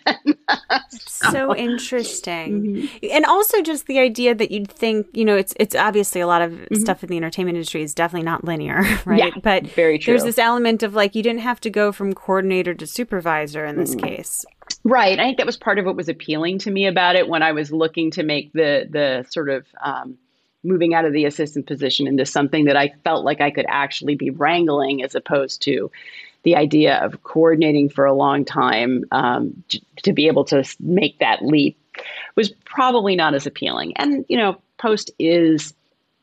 so. 0.89 1.31
so. 1.31 1.55
interesting. 1.55 2.61
Mm-hmm. 2.61 3.07
And 3.11 3.25
also 3.25 3.63
just 3.63 3.87
the 3.87 3.97
idea 3.97 4.35
that 4.35 4.51
you'd 4.51 4.69
think, 4.69 5.07
you 5.13 5.25
know, 5.25 5.35
it's 5.35 5.54
it's 5.55 5.75
obviously 5.75 6.21
a 6.21 6.27
lot 6.27 6.41
of 6.41 6.51
mm-hmm. 6.51 6.75
stuff 6.75 7.03
in 7.03 7.09
the 7.09 7.17
entertainment 7.17 7.55
industry 7.55 7.81
is 7.81 7.93
definitely 7.93 8.25
not 8.25 8.43
linear, 8.43 8.83
right? 9.05 9.19
Yeah, 9.19 9.41
but 9.41 9.67
very 9.67 9.97
true. 9.97 10.13
There's 10.13 10.23
this 10.23 10.37
element 10.37 10.83
of 10.83 10.93
like 10.93 11.15
you 11.15 11.23
didn't 11.23 11.41
have 11.41 11.59
to 11.61 11.69
go 11.69 11.91
from 11.91 12.13
coordinator 12.13 12.73
to 12.73 12.87
supervisor 12.87 13.65
in 13.65 13.77
this 13.77 13.95
mm-hmm. 13.95 14.05
case. 14.05 14.45
Right. 14.83 15.19
I 15.19 15.23
think 15.23 15.37
that 15.37 15.45
was 15.45 15.57
part 15.57 15.79
of 15.79 15.85
what 15.85 15.95
was 15.95 16.09
appealing 16.09 16.59
to 16.59 16.71
me 16.71 16.87
about 16.87 17.15
it 17.15 17.27
when 17.27 17.43
I 17.43 17.51
was 17.51 17.71
looking 17.71 18.11
to 18.11 18.23
make 18.23 18.51
the 18.53 18.87
the 18.89 19.25
sort 19.29 19.49
of 19.49 19.65
um, 19.83 20.17
moving 20.63 20.93
out 20.93 21.05
of 21.05 21.13
the 21.13 21.25
assistant 21.25 21.67
position 21.67 22.07
into 22.07 22.25
something 22.25 22.65
that 22.65 22.75
I 22.75 22.93
felt 23.03 23.23
like 23.23 23.41
I 23.41 23.51
could 23.51 23.65
actually 23.69 24.15
be 24.15 24.31
wrangling 24.31 25.03
as 25.03 25.15
opposed 25.15 25.61
to 25.63 25.91
the 26.43 26.55
idea 26.55 26.97
of 26.97 27.23
coordinating 27.23 27.89
for 27.89 28.05
a 28.05 28.13
long 28.13 28.45
time 28.45 29.03
um, 29.11 29.63
to 30.03 30.13
be 30.13 30.27
able 30.27 30.45
to 30.45 30.63
make 30.79 31.19
that 31.19 31.43
leap 31.43 31.77
was 32.35 32.49
probably 32.65 33.15
not 33.15 33.33
as 33.33 33.47
appealing. 33.47 33.93
And, 33.97 34.25
you 34.27 34.37
know, 34.37 34.61
post 34.77 35.11
is 35.19 35.73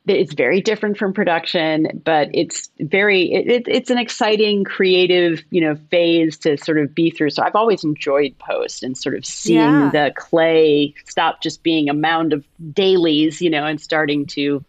it's 0.07 0.35
very 0.35 0.61
different 0.61 0.99
from 0.99 1.12
production, 1.12 2.03
but 2.05 2.29
it's 2.35 2.71
very 2.81 3.33
it, 3.33 3.69
it's 3.69 3.91
an 3.91 3.99
exciting, 3.99 4.65
creative 4.65 5.43
you 5.51 5.61
know 5.61 5.77
phase 5.91 6.38
to 6.38 6.57
sort 6.57 6.79
of 6.79 6.95
be 6.95 7.11
through. 7.11 7.31
So 7.31 7.43
I've 7.43 7.55
always 7.55 7.85
enjoyed 7.85 8.37
post 8.38 8.83
and 8.83 8.97
sort 8.99 9.17
of 9.17 9.25
seeing 9.25 9.59
yeah. 9.59 9.91
the 9.93 10.12
clay 10.17 10.95
stop 11.07 11.43
just 11.43 11.62
being 11.62 11.88
a 11.88 11.95
mound 11.95 12.33
of 12.33 12.45
dailies, 12.73 13.41
you 13.41 13.51
know, 13.51 13.65
and 13.65 13.81
starting 13.81 14.27
to 14.27 14.65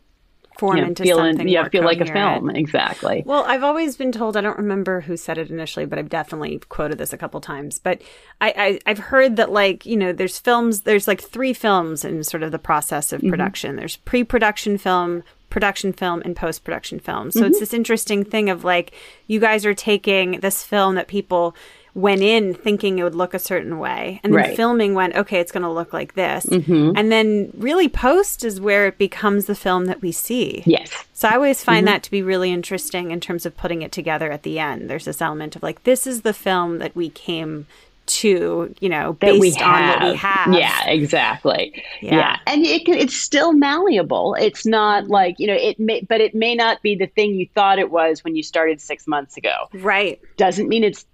form 0.58 0.78
you 0.78 0.82
know, 0.82 0.88
into 0.90 1.04
feel 1.04 1.18
something. 1.18 1.48
yeah, 1.48 1.68
feel 1.70 1.84
like 1.84 2.02
a 2.02 2.06
film. 2.06 2.50
Exactly. 2.50 3.24
Well, 3.26 3.44
I've 3.46 3.64
always 3.64 3.96
been 3.96 4.12
told. 4.12 4.38
I 4.38 4.42
don't 4.42 4.58
remember 4.58 5.02
who 5.02 5.18
said 5.18 5.38
it 5.38 5.50
initially, 5.50 5.86
but 5.86 6.00
I've 6.00 6.10
definitely 6.10 6.60
quoted 6.70 6.98
this 6.98 7.14
a 7.14 7.18
couple 7.18 7.42
times. 7.42 7.80
But 7.80 8.02
I, 8.42 8.80
I 8.86 8.90
have 8.90 9.00
heard 9.00 9.36
that 9.38 9.52
like 9.52 9.86
you 9.86 9.98
know, 9.98 10.14
there's 10.14 10.40
films. 10.40 10.82
There's 10.82 11.08
like 11.08 11.22
three 11.22 11.54
films 11.54 12.06
in 12.06 12.24
sort 12.24 12.44
of 12.44 12.52
the 12.52 12.60
process 12.60 13.14
of 13.14 13.22
mm-hmm. 13.22 13.30
production. 13.30 13.72
Mm-hmm. 13.72 13.80
There's 13.80 13.98
pre-production 13.98 14.78
film, 14.78 15.24
production 15.50 15.94
film 15.94 16.22
and 16.26 16.36
post 16.36 16.64
production 16.64 17.00
film. 17.00 17.32
So 17.32 17.42
mm-hmm. 17.42 17.48
it's 17.48 17.60
this 17.60 17.74
interesting 17.74 18.26
thing 18.26 18.50
of 18.50 18.64
like 18.64 18.92
you 19.28 19.40
guys 19.40 19.66
are 19.66 19.74
taking 19.74 20.40
this 20.40 20.64
film 20.64 20.96
that 20.96 21.08
people 21.08 21.56
went 21.96 22.22
in 22.22 22.54
thinking 22.56 22.98
it 22.98 23.04
would 23.04 23.14
look 23.14 23.34
a 23.36 23.40
certain 23.40 23.78
way 23.78 24.20
and 24.24 24.34
then 24.34 24.42
Right. 24.42 24.56
filming 24.56 24.96
went 24.96 25.16
okay 25.16 25.40
it's 25.40 25.52
going 25.52 25.62
to 25.64 25.70
look 25.70 25.94
like 25.94 26.16
this 26.16 26.46
Mhm. 26.48 26.94
and 26.98 27.12
then 27.12 27.52
really 27.58 27.88
post 27.88 28.44
is 28.44 28.60
where 28.60 28.88
it 28.88 28.98
becomes 28.98 29.46
the 29.46 29.54
film 29.56 29.86
that 29.86 30.02
we 30.02 30.12
see 30.12 30.64
Yes. 30.66 30.90
so 31.14 31.28
i 31.30 31.36
always 31.36 31.64
find 31.64 31.86
Mm-hmm. 31.86 31.94
that 31.94 32.04
to 32.04 32.12
be 32.12 32.24
really 32.24 32.52
interesting 32.52 33.12
in 33.12 33.20
terms 33.20 33.46
of 33.46 33.56
putting 33.56 33.84
it 33.84 33.92
together 33.92 34.32
at 34.32 34.42
the 34.44 34.58
end 34.58 34.90
there's 34.90 35.06
this 35.06 35.22
element 35.22 35.56
of 35.56 35.62
like 35.62 35.84
this 35.84 36.08
is 36.08 36.22
the 36.22 36.34
film 36.34 36.80
that 36.80 36.96
we 36.96 37.10
came 37.10 37.68
to 38.06 38.74
you 38.82 38.90
know 38.90 39.16
that 39.22 39.40
based 39.40 39.62
on 39.62 39.88
what 39.88 40.04
we 40.04 40.16
have 40.16 40.54
Yeah, 40.54 40.88
exactly. 40.90 41.82
Yeah. 42.02 42.16
Yeah, 42.18 42.38
and 42.48 42.66
it 42.66 42.86
can, 42.86 42.96
it's 42.96 43.16
still 43.16 43.54
malleable. 43.54 44.36
It's 44.38 44.66
not 44.66 45.08
like 45.08 45.36
you 45.40 45.48
know 45.48 45.54
it 45.54 45.80
may, 45.80 46.02
but 46.02 46.20
it 46.20 46.36
may 46.36 46.54
not 46.54 46.82
be 46.82 46.96
the 46.96 47.08
thing 47.08 47.36
you 47.36 47.48
thought 47.56 47.80
it 47.80 47.92
was 47.92 48.22
when 48.24 48.36
you 48.36 48.44
started 48.44 48.82
six 48.82 49.08
months 49.08 49.38
ago. 49.38 49.54
right 49.76 50.20
Doesn't 50.36 50.68
mean 50.68 50.84
it's 50.84 51.06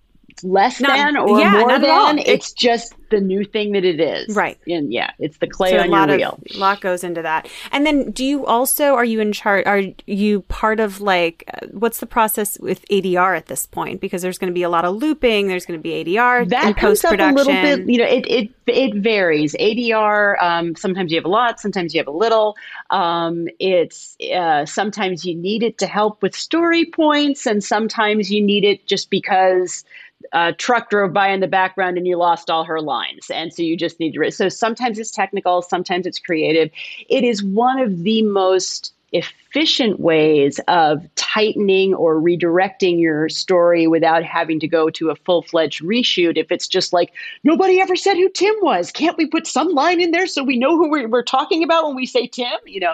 less 0.43 0.79
Not- 0.79 0.95
than 0.97 1.17
or 1.17 1.39
yeah, 1.39 1.51
more 1.53 1.67
not 1.69 1.83
at 1.83 1.89
all. 1.89 2.07
than. 2.07 2.19
It- 2.19 2.27
It's 2.27 2.53
just 2.53 2.93
the 3.09 3.19
new 3.19 3.43
thing 3.43 3.71
that 3.71 3.83
it 3.83 3.99
is. 3.99 4.35
Right. 4.35 4.59
And 4.67 4.93
yeah, 4.93 5.09
it's 5.17 5.37
the 5.39 5.47
clay 5.47 5.71
so 5.71 5.77
a 5.77 5.81
on 5.81 5.89
lot 5.89 6.09
your 6.09 6.15
of 6.29 6.39
wheel. 6.43 6.59
lot 6.59 6.79
goes 6.79 7.03
into 7.03 7.21
that 7.23 7.47
and 7.71 7.83
then 7.85 8.11
do 8.11 8.23
you 8.23 8.45
also 8.45 8.93
are 8.93 9.03
you 9.03 9.19
in 9.19 9.31
charge 9.33 9.65
are 9.65 9.81
you 10.05 10.41
part 10.43 10.79
of 10.79 11.01
like 11.01 11.43
uh, 11.53 11.65
what's 11.71 11.99
the 11.99 12.05
process 12.05 12.59
with 12.59 12.85
adr 12.89 13.35
at 13.35 13.47
this 13.47 13.65
point 13.65 13.99
because 13.99 14.21
there's 14.21 14.37
going 14.37 14.49
to 14.51 14.53
be 14.53 14.61
a 14.61 14.69
lot 14.69 14.85
of 14.85 14.95
looping 14.95 15.47
there's 15.47 15.65
going 15.65 15.77
to 15.79 15.81
be 15.81 16.03
adr 16.05 16.47
that 16.49 16.77
comes 16.77 17.03
up 17.03 17.17
a 17.19 17.31
little 17.33 17.51
bit 17.51 17.87
you 17.89 17.97
know 17.97 18.05
it 18.05 18.25
it, 18.27 18.49
it 18.67 18.93
varies 18.95 19.55
adr 19.59 20.39
um, 20.41 20.75
sometimes 20.75 21.11
you 21.11 21.17
have 21.17 21.25
a 21.25 21.29
lot 21.29 21.59
sometimes 21.59 21.93
you 21.95 21.99
have 21.99 22.07
a 22.07 22.11
little 22.11 22.55
um, 22.91 23.47
it's 23.59 24.15
uh, 24.35 24.65
sometimes 24.65 25.25
you 25.25 25.35
need 25.35 25.63
it 25.63 25.77
to 25.79 25.87
help 25.87 26.21
with 26.21 26.35
story 26.35 26.85
points 26.85 27.45
and 27.47 27.63
sometimes 27.63 28.31
you 28.31 28.41
need 28.41 28.63
it 28.63 28.85
just 28.85 29.09
because 29.09 29.83
a 30.33 30.53
truck 30.53 30.89
drove 30.89 31.13
by 31.13 31.29
in 31.29 31.39
the 31.39 31.47
background 31.47 31.97
and 31.97 32.07
you 32.07 32.17
lost 32.17 32.49
all 32.49 32.63
her 32.63 32.81
lines. 32.81 33.29
And 33.29 33.53
so 33.53 33.61
you 33.61 33.77
just 33.77 33.99
need 33.99 34.13
to 34.13 34.31
so 34.31 34.49
sometimes 34.49 34.99
it's 34.99 35.11
technical 35.11 35.61
sometimes 35.61 36.05
it's 36.05 36.19
creative. 36.19 36.69
It 37.09 37.23
is 37.23 37.43
one 37.43 37.79
of 37.79 38.03
the 38.03 38.21
most 38.23 38.93
efficient 39.11 39.99
ways 39.99 40.59
of 40.67 41.03
tightening 41.15 41.95
or 41.95 42.21
redirecting 42.21 42.99
your 42.99 43.27
story 43.27 43.87
without 43.87 44.23
having 44.23 44.59
to 44.59 44.67
go 44.67 44.91
to 44.91 45.09
a 45.09 45.15
full-fledged 45.15 45.81
reshoot 45.81 46.37
if 46.37 46.51
it's 46.51 46.67
just 46.67 46.93
like 46.93 47.11
nobody 47.43 47.81
ever 47.81 47.95
said 47.95 48.13
who 48.15 48.29
tim 48.29 48.53
was. 48.61 48.91
Can't 48.91 49.17
we 49.17 49.25
put 49.25 49.47
some 49.47 49.69
line 49.69 49.99
in 49.99 50.11
there 50.11 50.27
so 50.27 50.43
we 50.43 50.59
know 50.59 50.77
who 50.77 50.91
we're, 50.91 51.07
we're 51.07 51.23
talking 51.23 51.63
about 51.63 51.87
when 51.87 51.95
we 51.95 52.05
say 52.05 52.27
tim? 52.27 52.59
You 52.65 52.81
know 52.81 52.93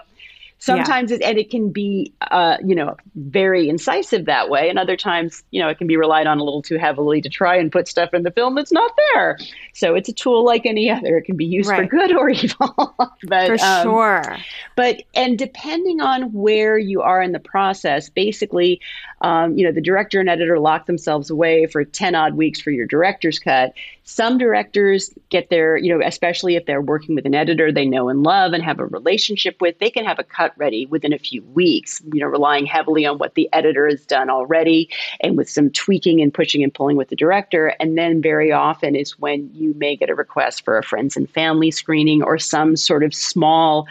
sometimes 0.59 1.11
it 1.11 1.21
and 1.21 1.37
it 1.37 1.49
can 1.49 1.69
be 1.69 2.13
uh, 2.31 2.57
you 2.63 2.75
know 2.75 2.95
very 3.15 3.69
incisive 3.69 4.25
that 4.25 4.49
way 4.49 4.69
and 4.69 4.79
other 4.79 4.95
times 4.95 5.43
you 5.51 5.61
know 5.61 5.69
it 5.69 5.77
can 5.77 5.87
be 5.87 5.97
relied 5.97 6.27
on 6.27 6.39
a 6.39 6.43
little 6.43 6.61
too 6.61 6.77
heavily 6.77 7.21
to 7.21 7.29
try 7.29 7.55
and 7.55 7.71
put 7.71 7.87
stuff 7.87 8.13
in 8.13 8.23
the 8.23 8.31
film 8.31 8.55
that's 8.55 8.71
not 8.71 8.91
there. 9.13 9.37
So 9.73 9.95
it's 9.95 10.09
a 10.09 10.13
tool 10.13 10.45
like 10.45 10.65
any 10.65 10.89
other. 10.89 11.17
It 11.17 11.23
can 11.23 11.35
be 11.35 11.45
used 11.45 11.69
for 11.69 11.85
good 11.85 12.15
or 12.15 12.29
evil 12.29 12.95
but 13.23 13.47
for 13.47 13.65
um, 13.65 13.83
sure. 13.83 14.37
but 14.75 15.03
and 15.13 15.37
depending 15.37 16.01
on 16.01 16.31
where 16.33 16.77
you 16.77 17.01
are 17.01 17.21
in 17.21 17.31
the 17.31 17.39
process 17.39 18.09
basically 18.09 18.79
um, 19.21 19.57
you 19.57 19.65
know 19.65 19.71
the 19.71 19.81
director 19.81 20.19
and 20.19 20.29
editor 20.29 20.59
lock 20.59 20.85
themselves 20.85 21.29
away 21.29 21.65
for 21.67 21.83
10 21.83 22.15
odd 22.15 22.35
weeks 22.35 22.61
for 22.61 22.71
your 22.71 22.85
director's 22.85 23.39
cut 23.39 23.73
some 24.05 24.37
directors 24.37 25.11
get 25.29 25.49
their 25.49 25.77
you 25.77 25.95
know 25.95 26.05
especially 26.05 26.55
if 26.55 26.65
they're 26.65 26.81
working 26.81 27.15
with 27.15 27.25
an 27.25 27.35
editor 27.35 27.71
they 27.71 27.85
know 27.85 28.09
and 28.09 28.23
love 28.23 28.53
and 28.53 28.63
have 28.63 28.79
a 28.79 28.85
relationship 28.85 29.59
with 29.59 29.77
they 29.79 29.89
can 29.89 30.05
have 30.05 30.19
a 30.19 30.23
cut 30.23 30.53
ready 30.57 30.85
within 30.85 31.11
a 31.11 31.19
few 31.19 31.43
weeks 31.53 32.01
you 32.13 32.19
know 32.19 32.27
relying 32.27 32.65
heavily 32.65 33.05
on 33.05 33.17
what 33.17 33.35
the 33.35 33.49
editor 33.53 33.87
has 33.87 34.05
done 34.05 34.29
already 34.29 34.89
and 35.21 35.37
with 35.37 35.49
some 35.49 35.69
tweaking 35.71 36.21
and 36.21 36.33
pushing 36.33 36.63
and 36.63 36.73
pulling 36.73 36.97
with 36.97 37.09
the 37.09 37.15
director. 37.15 37.75
And 37.79 37.97
then 37.97 38.21
very 38.21 38.51
often 38.51 38.95
is 38.95 39.17
when 39.19 39.49
you 39.53 39.73
may 39.75 39.95
get 39.95 40.09
a 40.09 40.15
request 40.15 40.63
for 40.63 40.77
a 40.77 40.83
friends 40.83 41.17
and 41.17 41.29
family 41.29 41.71
screening 41.71 42.23
or 42.23 42.37
some 42.37 42.75
sort 42.75 43.03
of 43.03 43.13
small 43.13 43.87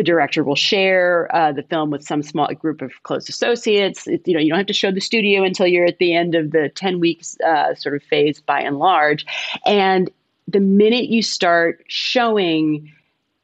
the 0.00 0.04
director 0.04 0.42
will 0.42 0.56
share 0.56 1.28
uh, 1.36 1.52
the 1.52 1.62
film 1.62 1.90
with 1.90 2.02
some 2.02 2.22
small 2.22 2.48
group 2.54 2.80
of 2.80 2.90
close 3.02 3.28
associates. 3.28 4.06
It, 4.06 4.26
you 4.26 4.32
know, 4.32 4.40
you 4.40 4.48
don't 4.48 4.56
have 4.56 4.66
to 4.66 4.72
show 4.72 4.90
the 4.90 5.00
studio 5.00 5.42
until 5.42 5.66
you're 5.66 5.84
at 5.84 5.98
the 5.98 6.14
end 6.14 6.34
of 6.34 6.52
the 6.52 6.70
ten 6.70 7.00
weeks 7.00 7.36
uh, 7.46 7.74
sort 7.74 7.94
of 7.94 8.02
phase, 8.04 8.40
by 8.40 8.62
and 8.62 8.78
large. 8.78 9.26
And 9.66 10.10
the 10.48 10.60
minute 10.60 11.10
you 11.10 11.22
start 11.22 11.84
showing 11.88 12.90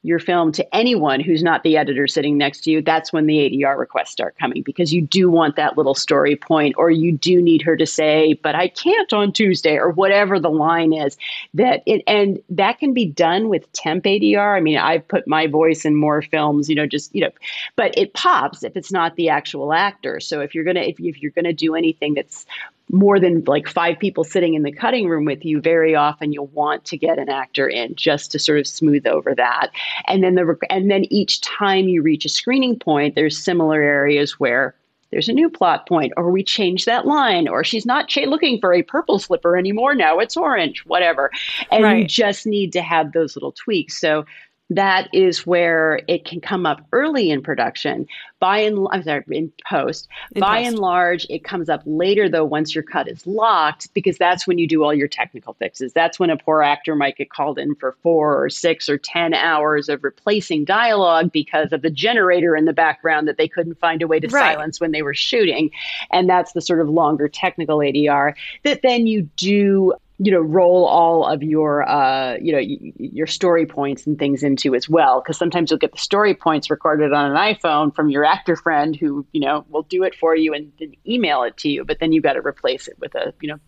your 0.06 0.18
film 0.20 0.52
to 0.52 0.74
anyone 0.74 1.20
who's 1.20 1.42
not 1.42 1.62
the 1.64 1.76
editor 1.76 2.06
sitting 2.06 2.38
next 2.38 2.60
to 2.62 2.70
you, 2.70 2.80
that's 2.80 3.12
when 3.12 3.26
the 3.26 3.38
ADR 3.38 3.76
requests 3.76 4.12
start 4.12 4.36
coming 4.38 4.62
because 4.62 4.92
you 4.92 5.02
do 5.02 5.28
want 5.28 5.56
that 5.56 5.76
little 5.76 5.94
story 5.94 6.36
point, 6.36 6.76
or 6.78 6.90
you 6.90 7.12
do 7.12 7.42
need 7.42 7.60
her 7.62 7.76
to 7.76 7.86
say, 7.86 8.34
"But 8.34 8.54
I 8.54 8.68
can't 8.68 9.12
on 9.12 9.32
Tuesday," 9.32 9.76
or 9.76 9.90
whatever 9.90 10.38
the 10.38 10.50
line 10.50 10.92
is. 10.92 11.16
That 11.54 11.82
it, 11.86 12.02
and 12.06 12.40
that 12.50 12.78
can 12.78 12.94
be 12.94 13.04
done 13.04 13.48
with 13.48 13.70
temp 13.72 14.04
ADR. 14.06 14.56
I 14.56 14.60
mean, 14.60 14.78
I've 14.78 15.06
put 15.08 15.26
my 15.26 15.48
voice 15.48 15.84
in 15.84 15.96
more 15.96 16.22
films, 16.22 16.68
you 16.68 16.76
know, 16.76 16.86
just 16.86 17.14
you 17.14 17.22
know, 17.22 17.30
but 17.74 17.96
it 17.98 18.14
pops 18.14 18.62
if 18.62 18.76
it's 18.76 18.92
not 18.92 19.16
the 19.16 19.28
actual 19.28 19.72
actor. 19.72 20.20
So 20.20 20.40
if 20.40 20.54
you're 20.54 20.64
gonna 20.64 20.80
if, 20.80 21.00
if 21.00 21.20
you're 21.20 21.32
gonna 21.32 21.52
do 21.52 21.74
anything 21.74 22.14
that's 22.14 22.46
more 22.90 23.18
than 23.18 23.42
like 23.46 23.68
five 23.68 23.98
people 23.98 24.24
sitting 24.24 24.54
in 24.54 24.62
the 24.62 24.72
cutting 24.72 25.08
room 25.08 25.24
with 25.24 25.44
you, 25.44 25.60
very 25.60 25.94
often 25.94 26.32
you'll 26.32 26.46
want 26.48 26.84
to 26.84 26.96
get 26.96 27.18
an 27.18 27.28
actor 27.28 27.68
in 27.68 27.94
just 27.94 28.30
to 28.32 28.38
sort 28.38 28.58
of 28.58 28.66
smooth 28.66 29.06
over 29.06 29.34
that. 29.34 29.70
And 30.06 30.22
then 30.22 30.34
the 30.34 30.56
and 30.70 30.90
then 30.90 31.04
each 31.12 31.40
time 31.40 31.88
you 31.88 32.02
reach 32.02 32.24
a 32.24 32.28
screening 32.28 32.78
point, 32.78 33.14
there's 33.14 33.36
similar 33.36 33.80
areas 33.80 34.38
where 34.38 34.74
there's 35.10 35.28
a 35.28 35.32
new 35.32 35.48
plot 35.48 35.88
point, 35.88 36.12
or 36.16 36.30
we 36.30 36.42
change 36.42 36.84
that 36.84 37.06
line, 37.06 37.48
or 37.48 37.62
she's 37.62 37.86
not 37.86 38.08
cha- 38.08 38.22
looking 38.22 38.60
for 38.60 38.74
a 38.74 38.82
purple 38.82 39.18
slipper 39.18 39.56
anymore. 39.56 39.94
Now 39.94 40.18
it's 40.18 40.36
orange, 40.36 40.84
whatever. 40.84 41.30
And 41.70 42.00
you 42.00 42.06
just 42.06 42.46
need 42.46 42.72
to 42.72 42.82
have 42.82 43.12
those 43.12 43.36
little 43.36 43.52
tweaks. 43.52 44.00
So 44.00 44.26
that 44.70 45.08
is 45.12 45.46
where 45.46 46.00
it 46.08 46.24
can 46.24 46.40
come 46.40 46.66
up 46.66 46.84
early 46.92 47.30
in 47.30 47.40
production. 47.40 48.06
By 48.38 48.58
and 48.58 48.86
I'm 48.92 49.02
sorry, 49.02 49.24
in 49.30 49.50
post. 49.68 50.08
In 50.34 50.40
By 50.40 50.58
post. 50.58 50.68
and 50.68 50.78
large, 50.78 51.26
it 51.30 51.42
comes 51.44 51.68
up 51.68 51.82
later 51.86 52.28
though 52.28 52.44
once 52.44 52.74
your 52.74 52.84
cut 52.84 53.08
is 53.08 53.26
locked 53.26 53.92
because 53.94 54.18
that's 54.18 54.46
when 54.46 54.58
you 54.58 54.66
do 54.66 54.84
all 54.84 54.92
your 54.92 55.08
technical 55.08 55.54
fixes. 55.54 55.92
That's 55.94 56.18
when 56.18 56.28
a 56.30 56.36
poor 56.36 56.62
actor 56.62 56.94
might 56.94 57.16
get 57.16 57.30
called 57.30 57.58
in 57.58 57.74
for 57.76 57.96
four 58.02 58.42
or 58.42 58.50
six 58.50 58.88
or 58.88 58.98
ten 58.98 59.32
hours 59.32 59.88
of 59.88 60.04
replacing 60.04 60.64
dialogue 60.66 61.32
because 61.32 61.72
of 61.72 61.82
the 61.82 61.90
generator 61.90 62.54
in 62.54 62.66
the 62.66 62.72
background 62.74 63.26
that 63.28 63.38
they 63.38 63.48
couldn't 63.48 63.78
find 63.78 64.02
a 64.02 64.06
way 64.06 64.20
to 64.20 64.28
Right. 64.28 64.54
silence 64.54 64.80
when 64.80 64.92
they 64.92 65.02
were 65.02 65.14
shooting. 65.14 65.70
And 66.10 66.28
that's 66.28 66.52
the 66.52 66.60
sort 66.60 66.80
of 66.80 66.88
longer 66.90 67.28
technical 67.28 67.78
ADR 67.78 68.34
that 68.64 68.82
then 68.82 69.06
you 69.06 69.22
do 69.36 69.94
you 70.18 70.32
know 70.32 70.40
roll 70.40 70.86
all 70.86 71.26
of 71.26 71.42
your 71.42 71.86
uh, 71.86 72.38
you 72.40 72.50
know 72.50 72.56
y- 72.58 72.92
your 72.96 73.26
story 73.26 73.66
points 73.66 74.06
and 74.06 74.18
things 74.18 74.42
into 74.42 74.74
as 74.74 74.88
well 74.88 75.20
because 75.20 75.36
sometimes 75.36 75.70
you'll 75.70 75.76
get 75.78 75.92
the 75.92 75.98
story 75.98 76.34
points 76.34 76.70
recorded 76.70 77.12
on 77.12 77.30
an 77.30 77.36
iphone 77.54 77.94
from 77.94 78.08
your 78.08 78.24
actor 78.26 78.56
friend 78.56 78.94
who 78.96 79.26
you 79.32 79.40
know 79.40 79.64
will 79.68 79.82
do 79.82 80.02
it 80.02 80.14
for 80.14 80.36
you 80.36 80.52
and 80.52 80.72
then 80.78 80.92
email 81.06 81.42
it 81.44 81.56
to 81.56 81.68
you 81.68 81.84
but 81.84 81.98
then 82.00 82.12
you 82.12 82.20
got 82.20 82.34
to 82.34 82.40
replace 82.46 82.88
it 82.88 82.98
with 82.98 83.14
a 83.14 83.32
you 83.40 83.48
know 83.48 83.58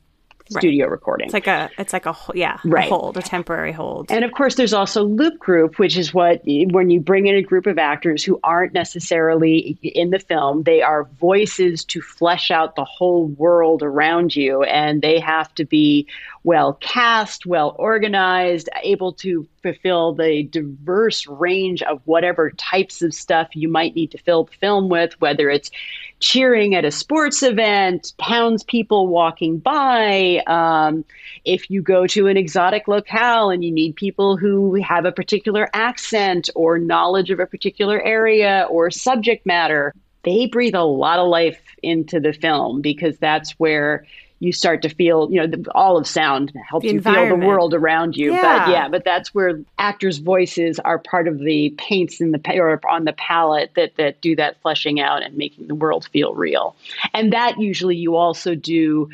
Right. 0.52 0.62
studio 0.62 0.86
recording 0.86 1.26
It's 1.26 1.34
like 1.34 1.46
a 1.46 1.70
it's 1.78 1.92
like 1.92 2.06
a 2.06 2.16
yeah 2.34 2.58
Right. 2.64 2.86
a 2.86 2.88
hold 2.88 3.16
a 3.16 3.22
temporary 3.22 3.72
hold. 3.72 4.10
and 4.10 4.24
of 4.24 4.32
course, 4.32 4.54
there's 4.54 4.72
also 4.72 5.04
loop 5.04 5.38
group, 5.38 5.78
which 5.78 5.96
is 5.96 6.14
what 6.14 6.40
when 6.44 6.90
you 6.90 7.00
bring 7.00 7.26
in 7.26 7.34
a 7.36 7.42
group 7.42 7.66
of 7.66 7.78
actors 7.78 8.24
who 8.24 8.40
aren't 8.42 8.72
necessarily 8.72 9.78
in 9.82 10.10
the 10.10 10.18
film, 10.18 10.62
they 10.62 10.82
are 10.82 11.04
voices 11.20 11.84
to 11.86 12.00
flesh 12.00 12.50
out 12.50 12.76
the 12.76 12.84
whole 12.84 13.26
world 13.28 13.82
around 13.82 14.34
you, 14.34 14.62
and 14.62 15.02
they 15.02 15.18
have 15.20 15.54
to 15.56 15.64
be 15.64 16.06
well 16.44 16.74
cast, 16.80 17.44
well 17.44 17.74
organized, 17.78 18.68
able 18.82 19.12
to 19.12 19.46
fulfill 19.62 20.14
the 20.14 20.44
diverse 20.44 21.26
range 21.26 21.82
of 21.82 22.00
whatever 22.04 22.50
types 22.52 23.02
of 23.02 23.12
stuff 23.12 23.48
you 23.54 23.68
might 23.68 23.94
need 23.94 24.10
to 24.12 24.18
fill 24.18 24.44
the 24.44 24.52
film 24.52 24.88
with, 24.88 25.20
whether 25.20 25.50
it's 25.50 25.70
cheering 26.20 26.74
at 26.74 26.84
a 26.84 26.90
sports 26.90 27.42
event, 27.42 28.12
townspeople 28.18 29.08
walking 29.08 29.58
by. 29.58 30.42
Um, 30.46 31.04
if 31.44 31.70
you 31.70 31.82
go 31.82 32.06
to 32.08 32.26
an 32.26 32.36
exotic 32.36 32.88
locale 32.88 33.50
and 33.50 33.64
you 33.64 33.70
need 33.70 33.96
people 33.96 34.36
who 34.36 34.74
have 34.76 35.04
a 35.04 35.12
particular 35.12 35.68
accent 35.72 36.50
or 36.54 36.78
knowledge 36.78 37.30
of 37.30 37.40
a 37.40 37.46
particular 37.46 38.02
area 38.02 38.66
or 38.70 38.90
subject 38.90 39.46
matter, 39.46 39.94
they 40.24 40.46
breathe 40.46 40.74
a 40.74 40.84
lot 40.84 41.18
of 41.18 41.28
life 41.28 41.60
into 41.82 42.20
the 42.20 42.32
film 42.32 42.80
because 42.80 43.18
that's 43.18 43.52
where 43.52 44.04
you 44.40 44.52
start 44.52 44.82
to 44.82 44.88
feel, 44.88 45.28
you 45.30 45.40
know, 45.40 45.46
the, 45.46 45.70
all 45.74 45.96
of 45.96 46.06
sound 46.06 46.52
helps 46.68 46.86
you 46.86 47.00
feel 47.00 47.28
the 47.28 47.34
world 47.34 47.74
around 47.74 48.16
you. 48.16 48.32
Yeah. 48.32 48.42
But 48.42 48.70
yeah, 48.70 48.88
but 48.88 49.04
that's 49.04 49.34
where 49.34 49.60
actors' 49.78 50.18
voices 50.18 50.78
are 50.80 50.98
part 50.98 51.26
of 51.26 51.40
the 51.40 51.74
paints 51.78 52.20
in 52.20 52.32
the 52.32 52.40
or 52.58 52.80
on 52.88 53.04
the 53.04 53.12
palette 53.14 53.72
that 53.74 53.96
that 53.96 54.20
do 54.20 54.36
that 54.36 54.60
fleshing 54.62 55.00
out 55.00 55.22
and 55.22 55.36
making 55.36 55.66
the 55.66 55.74
world 55.74 56.08
feel 56.12 56.34
real. 56.34 56.76
And 57.14 57.32
that 57.32 57.58
usually 57.58 57.96
you 57.96 58.14
also 58.14 58.54
do 58.54 59.08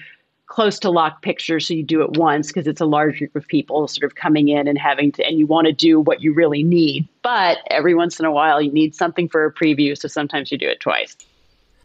close 0.46 0.78
to 0.78 0.90
lock 0.90 1.22
pictures 1.22 1.66
so 1.66 1.74
you 1.74 1.82
do 1.82 2.02
it 2.02 2.18
once 2.18 2.48
because 2.48 2.66
it's 2.66 2.80
a 2.80 2.86
large 2.86 3.18
group 3.18 3.34
of 3.34 3.46
people 3.46 3.88
sort 3.88 4.04
of 4.04 4.14
coming 4.14 4.48
in 4.48 4.68
and 4.68 4.78
having 4.78 5.10
to 5.10 5.24
and 5.26 5.38
you 5.38 5.46
want 5.46 5.66
to 5.66 5.72
do 5.72 5.98
what 5.98 6.20
you 6.20 6.34
really 6.34 6.62
need 6.62 7.08
but 7.22 7.58
every 7.70 7.94
once 7.94 8.20
in 8.20 8.26
a 8.26 8.30
while 8.30 8.60
you 8.60 8.70
need 8.70 8.94
something 8.94 9.26
for 9.26 9.46
a 9.46 9.52
preview 9.52 9.96
so 9.96 10.06
sometimes 10.06 10.52
you 10.52 10.58
do 10.58 10.68
it 10.68 10.80
twice 10.80 11.16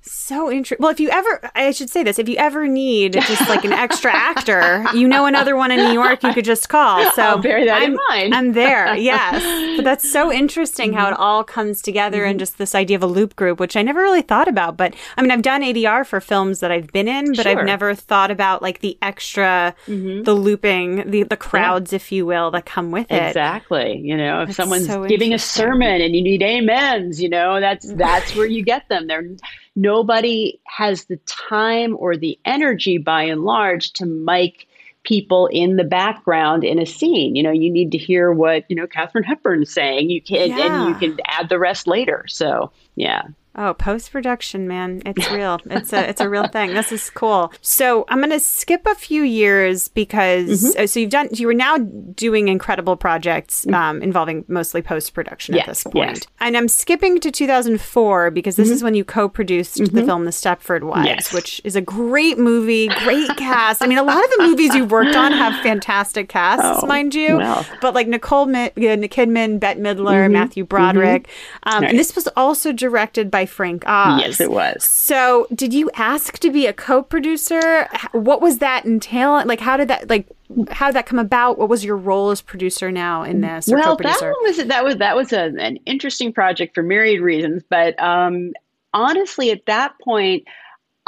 So 0.02 0.52
interesting. 0.52 0.82
Well, 0.82 0.92
if 0.92 1.00
you 1.00 1.10
ever, 1.10 1.52
I 1.56 1.72
should 1.72 1.90
say 1.90 2.04
this, 2.04 2.20
if 2.20 2.30
you 2.30 2.38
ever 2.38 2.68
need 2.68 3.14
just 3.14 3.50
like 3.50 3.66
an 3.66 3.74
extra 3.74 4.12
actor, 4.14 4.86
you 4.94 5.08
know 5.08 5.26
another 5.26 5.56
one 5.56 5.72
in 5.72 5.80
New 5.80 5.92
York, 5.92 6.24
you 6.24 6.34
could 6.34 6.46
just 6.46 6.70
call. 6.70 7.00
So 7.20 7.24
I'll 7.24 7.38
bear 7.40 7.66
that 7.66 7.82
I'm, 7.82 7.92
in 7.92 8.00
mind. 8.08 8.36
I'm 8.36 8.54
there. 8.54 8.96
Yes, 8.96 9.41
but 9.76 9.84
that's 9.84 10.10
so 10.10 10.32
interesting 10.41 10.93
how 10.93 11.08
it 11.08 11.14
mm-hmm. 11.14 11.22
all 11.22 11.43
comes 11.43 11.82
together 11.82 12.24
and 12.24 12.34
mm-hmm. 12.34 12.39
just 12.39 12.58
this 12.58 12.76
idea 12.76 12.95
of 12.95 13.04
a 13.04 13.08
loop 13.08 13.36
group, 13.36 13.60
which 13.60 13.76
I 13.76 13.82
never 13.82 14.02
really 14.02 14.22
thought 14.22 14.47
about. 14.47 14.78
But 14.78 14.95
I 15.18 15.22
mean, 15.22 15.32
I've 15.32 15.41
done 15.41 15.62
ADR 15.62 16.06
for 16.06 16.22
films 16.22 16.60
that 16.60 16.72
I've 16.72 16.88
been 16.91 17.08
in, 17.08 17.34
but 17.34 17.43
Sure. 17.43 17.60
I've 17.60 17.66
never 17.66 17.95
thought 17.95 18.32
about 18.32 18.62
like 18.62 18.80
the 18.80 18.97
extra, 19.02 19.76
mm-hmm. 19.88 20.24
the 20.24 20.34
looping, 20.34 21.10
the 21.10 21.24
the 21.24 21.38
crowds, 21.38 21.91
if 21.93 22.12
you 22.12 22.26
will, 22.26 22.52
that 22.52 22.66
come 22.66 22.91
with 22.91 23.12
it. 23.12 23.28
Exactly. 23.28 23.97
You 23.97 24.16
know, 24.16 24.41
if 24.41 24.50
That's 24.50 24.58
someone's 24.58 24.88
so 24.88 25.06
giving 25.06 25.34
a 25.34 25.39
sermon 25.39 26.02
and 26.02 26.16
you 26.16 26.22
need 26.22 26.43
amens, 26.43 27.22
you 27.22 27.30
know, 27.30 27.60
that's 27.60 27.91
that's 27.93 28.36
where 28.36 28.45
you 28.45 28.64
get 28.64 28.88
them. 28.88 29.08
They're 29.08 29.28
nobody 29.76 30.59
has 30.65 31.05
the 31.05 31.17
time 31.26 31.95
or 31.97 32.15
the 32.17 32.38
energy 32.45 32.97
by 32.97 33.24
and 33.24 33.43
large 33.43 33.93
to 33.93 34.05
mic 34.05 34.67
people 35.03 35.47
in 35.47 35.78
the 35.78 35.84
background 35.84 36.63
in 36.63 36.80
a 36.80 36.86
scene. 36.86 37.36
You 37.36 37.43
know, 37.43 37.51
you 37.51 37.72
need 37.72 37.91
to 37.93 37.97
hear 37.97 38.32
what, 38.32 38.65
you 38.70 38.76
know, 38.76 38.88
Katharine 38.88 39.24
Hepburn's 39.24 39.74
saying. 39.74 40.09
You 40.09 40.22
can 40.22 40.51
and 40.51 40.89
you 40.89 40.95
can 40.95 41.17
add 41.26 41.49
the 41.49 41.59
rest 41.59 41.88
later. 41.88 42.26
So 42.28 42.72
yeah. 42.95 43.24
Oh, 43.62 43.74
post 43.74 44.12
production, 44.14 44.70
man, 44.70 45.01
it's 45.05 45.30
real. 45.38 45.60
It's 45.70 45.91
a 45.91 46.07
it's 46.10 46.22
a 46.22 46.30
real 46.30 46.47
thing. 46.47 46.74
This 46.74 46.93
is 46.93 47.10
cool. 47.10 47.51
So 47.60 48.05
I'm 48.07 48.22
gonna 48.22 48.39
skip 48.39 48.86
a 48.86 48.95
few 48.95 49.22
years 49.24 49.89
because 49.89 50.39
Mm-hmm. 50.39 50.82
uh, 50.84 50.88
so 50.88 50.99
you've 51.01 51.10
done 51.10 51.28
you 51.34 51.45
were 51.45 51.53
now 51.53 51.78
doing 51.78 52.47
incredible 52.47 52.95
projects 52.95 53.68
um, 53.68 54.01
involving 54.01 54.45
mostly 54.47 54.82
post 54.82 55.14
production 55.14 55.55
at 55.55 55.62
Mm-hmm. 55.62 55.72
This 55.72 55.84
point. 55.84 55.95
yes. 56.20 56.22
And 56.39 56.55
I'm 56.55 56.70
skipping 56.70 57.20
to 57.20 57.30
2004 57.32 58.32
because 58.32 58.55
this 58.55 58.70
is 58.70 58.82
when 58.82 58.95
you 58.95 59.03
co-produced 59.03 59.76
the 59.93 60.03
film 60.05 60.24
The 60.26 60.32
Stepford 60.32 60.84
Wives, 60.84 60.99
Mm-hmm. 60.99 61.05
Yes. 61.07 61.34
which 61.34 61.60
is 61.66 61.76
a 61.76 61.82
great 61.82 62.38
movie, 62.38 62.88
great 63.03 63.30
cast. 63.38 63.82
I 63.84 63.88
mean, 63.88 63.97
a 63.97 64.03
lot 64.03 64.24
of 64.24 64.30
the 64.38 64.43
movies 64.43 64.74
you've 64.74 64.91
worked 64.91 65.16
on 65.16 65.32
have 65.34 65.62
fantastic 65.64 66.30
casts, 66.30 66.64
Oh, 66.84 66.86
mind 66.88 67.14
you. 67.14 67.38
well. 67.38 67.66
But 67.82 67.93
like 67.93 68.07
Nicole 68.07 68.45
Mi- 68.45 68.68
uh, 68.68 68.97
Kidman, 69.10 69.60
Bette 69.60 69.80
Midler, 69.82 70.32
Matthew 70.32 70.64
Broderick, 70.64 71.28
um, 71.64 71.74
Mm-hmm. 71.74 71.82
Right. 71.84 71.89
and 71.91 71.99
this 71.99 72.16
was 72.16 72.28
also 72.38 72.72
directed 72.72 73.30
by 73.30 73.45
Frank 73.50 73.84
Oz. 73.86 74.22
Yes, 74.22 74.39
it 74.39 74.52
was. 74.52 74.84
So, 74.84 75.47
did 75.54 75.74
you 75.74 75.89
ask 75.95 76.39
to 76.39 76.52
be 76.52 76.68
a 76.68 76.74
co-producer? 76.74 77.88
What 78.12 78.41
was 78.41 78.60
that 78.60 78.86
entail? 78.86 79.45
Like, 79.45 79.60
how 79.60 79.78
did 79.78 79.88
that 79.88 80.10
like? 80.10 80.28
How 80.72 80.88
did 80.88 80.95
that 80.95 81.06
come 81.06 81.20
about? 81.20 81.58
What 81.58 81.70
was 81.70 81.86
your 81.86 81.97
role 81.97 82.32
as 82.32 82.41
producer 82.41 82.91
now 82.91 83.24
in 83.24 83.41
this? 83.41 83.68
Well, 83.68 83.95
that 83.97 84.22
one 84.22 84.34
was 84.41 84.58
that 84.66 84.84
was 84.84 84.97
that 84.97 85.16
was 85.16 85.34
a, 85.34 85.54
an 85.60 85.78
interesting 85.86 86.34
project 86.34 86.74
for 86.74 86.84
myriad 86.84 87.22
reasons. 87.22 87.64
But 87.70 88.02
um, 88.02 88.54
honestly, 88.93 89.52
at 89.52 89.66
that 89.68 89.93
point, 90.04 90.45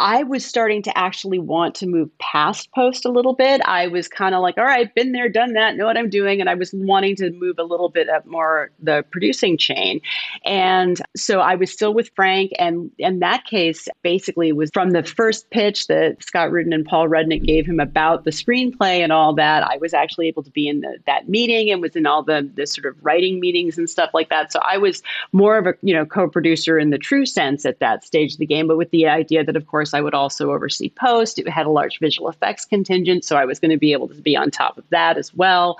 I 0.01 0.23
was 0.23 0.43
starting 0.43 0.81
to 0.81 0.97
actually 0.97 1.37
want 1.37 1.75
to 1.75 1.85
move 1.85 2.09
past 2.17 2.71
post 2.71 3.05
a 3.05 3.09
little 3.09 3.33
bit. 3.33 3.61
I 3.65 3.85
was 3.85 4.07
kind 4.07 4.33
of 4.33 4.41
like, 4.41 4.57
all 4.57 4.63
right, 4.63 4.93
been 4.95 5.11
there, 5.11 5.29
done 5.29 5.53
that, 5.53 5.77
know 5.77 5.85
what 5.85 5.95
I'm 5.95 6.09
doing, 6.09 6.41
and 6.41 6.49
I 6.49 6.55
was 6.55 6.73
wanting 6.73 7.15
to 7.17 7.29
move 7.33 7.59
a 7.59 7.63
little 7.63 7.87
bit 7.87 8.09
up 8.09 8.25
more 8.25 8.71
the 8.79 9.05
producing 9.11 9.59
chain. 9.59 10.01
And 10.43 10.99
so 11.15 11.39
I 11.39 11.53
was 11.53 11.71
still 11.71 11.93
with 11.93 12.09
Frank, 12.15 12.51
and 12.57 12.89
in 12.97 13.19
that 13.19 13.45
case, 13.45 13.87
basically 14.01 14.51
was 14.51 14.71
from 14.73 14.89
the 14.89 15.03
first 15.03 15.47
pitch 15.51 15.85
that 15.85 16.23
Scott 16.23 16.51
Rudin 16.51 16.73
and 16.73 16.83
Paul 16.83 17.07
Rudnick 17.07 17.45
gave 17.45 17.67
him 17.67 17.79
about 17.79 18.23
the 18.23 18.31
screenplay 18.31 19.01
and 19.01 19.11
all 19.11 19.35
that. 19.35 19.61
I 19.61 19.77
was 19.77 19.93
actually 19.93 20.27
able 20.27 20.41
to 20.41 20.51
be 20.51 20.67
in 20.67 20.81
the, 20.81 20.97
that 21.05 21.29
meeting 21.29 21.69
and 21.69 21.79
was 21.79 21.95
in 21.95 22.07
all 22.07 22.23
the 22.23 22.49
the 22.55 22.65
sort 22.65 22.87
of 22.87 22.95
writing 23.03 23.39
meetings 23.39 23.77
and 23.77 23.87
stuff 23.87 24.09
like 24.15 24.29
that. 24.29 24.51
So 24.51 24.59
I 24.67 24.79
was 24.79 25.03
more 25.31 25.59
of 25.59 25.67
a 25.67 25.75
you 25.83 25.93
know 25.93 26.07
co-producer 26.07 26.79
in 26.79 26.89
the 26.89 26.97
true 26.97 27.27
sense 27.27 27.67
at 27.67 27.77
that 27.81 28.03
stage 28.03 28.33
of 28.33 28.39
the 28.39 28.47
game, 28.47 28.67
but 28.67 28.77
with 28.77 28.89
the 28.89 29.07
idea 29.07 29.43
that 29.43 29.55
of 29.55 29.67
course 29.67 29.90
I 29.93 30.01
would 30.01 30.13
also 30.13 30.51
oversee 30.51 30.89
post. 30.89 31.39
It 31.39 31.47
had 31.47 31.65
a 31.65 31.69
large 31.71 31.99
visual 31.99 32.29
effects 32.29 32.65
contingent, 32.65 33.25
so 33.25 33.35
I 33.35 33.45
was 33.45 33.59
going 33.59 33.71
to 33.71 33.77
be 33.77 33.93
able 33.93 34.07
to 34.09 34.21
be 34.21 34.35
on 34.35 34.51
top 34.51 34.77
of 34.77 34.83
that 34.89 35.17
as 35.17 35.33
well. 35.33 35.77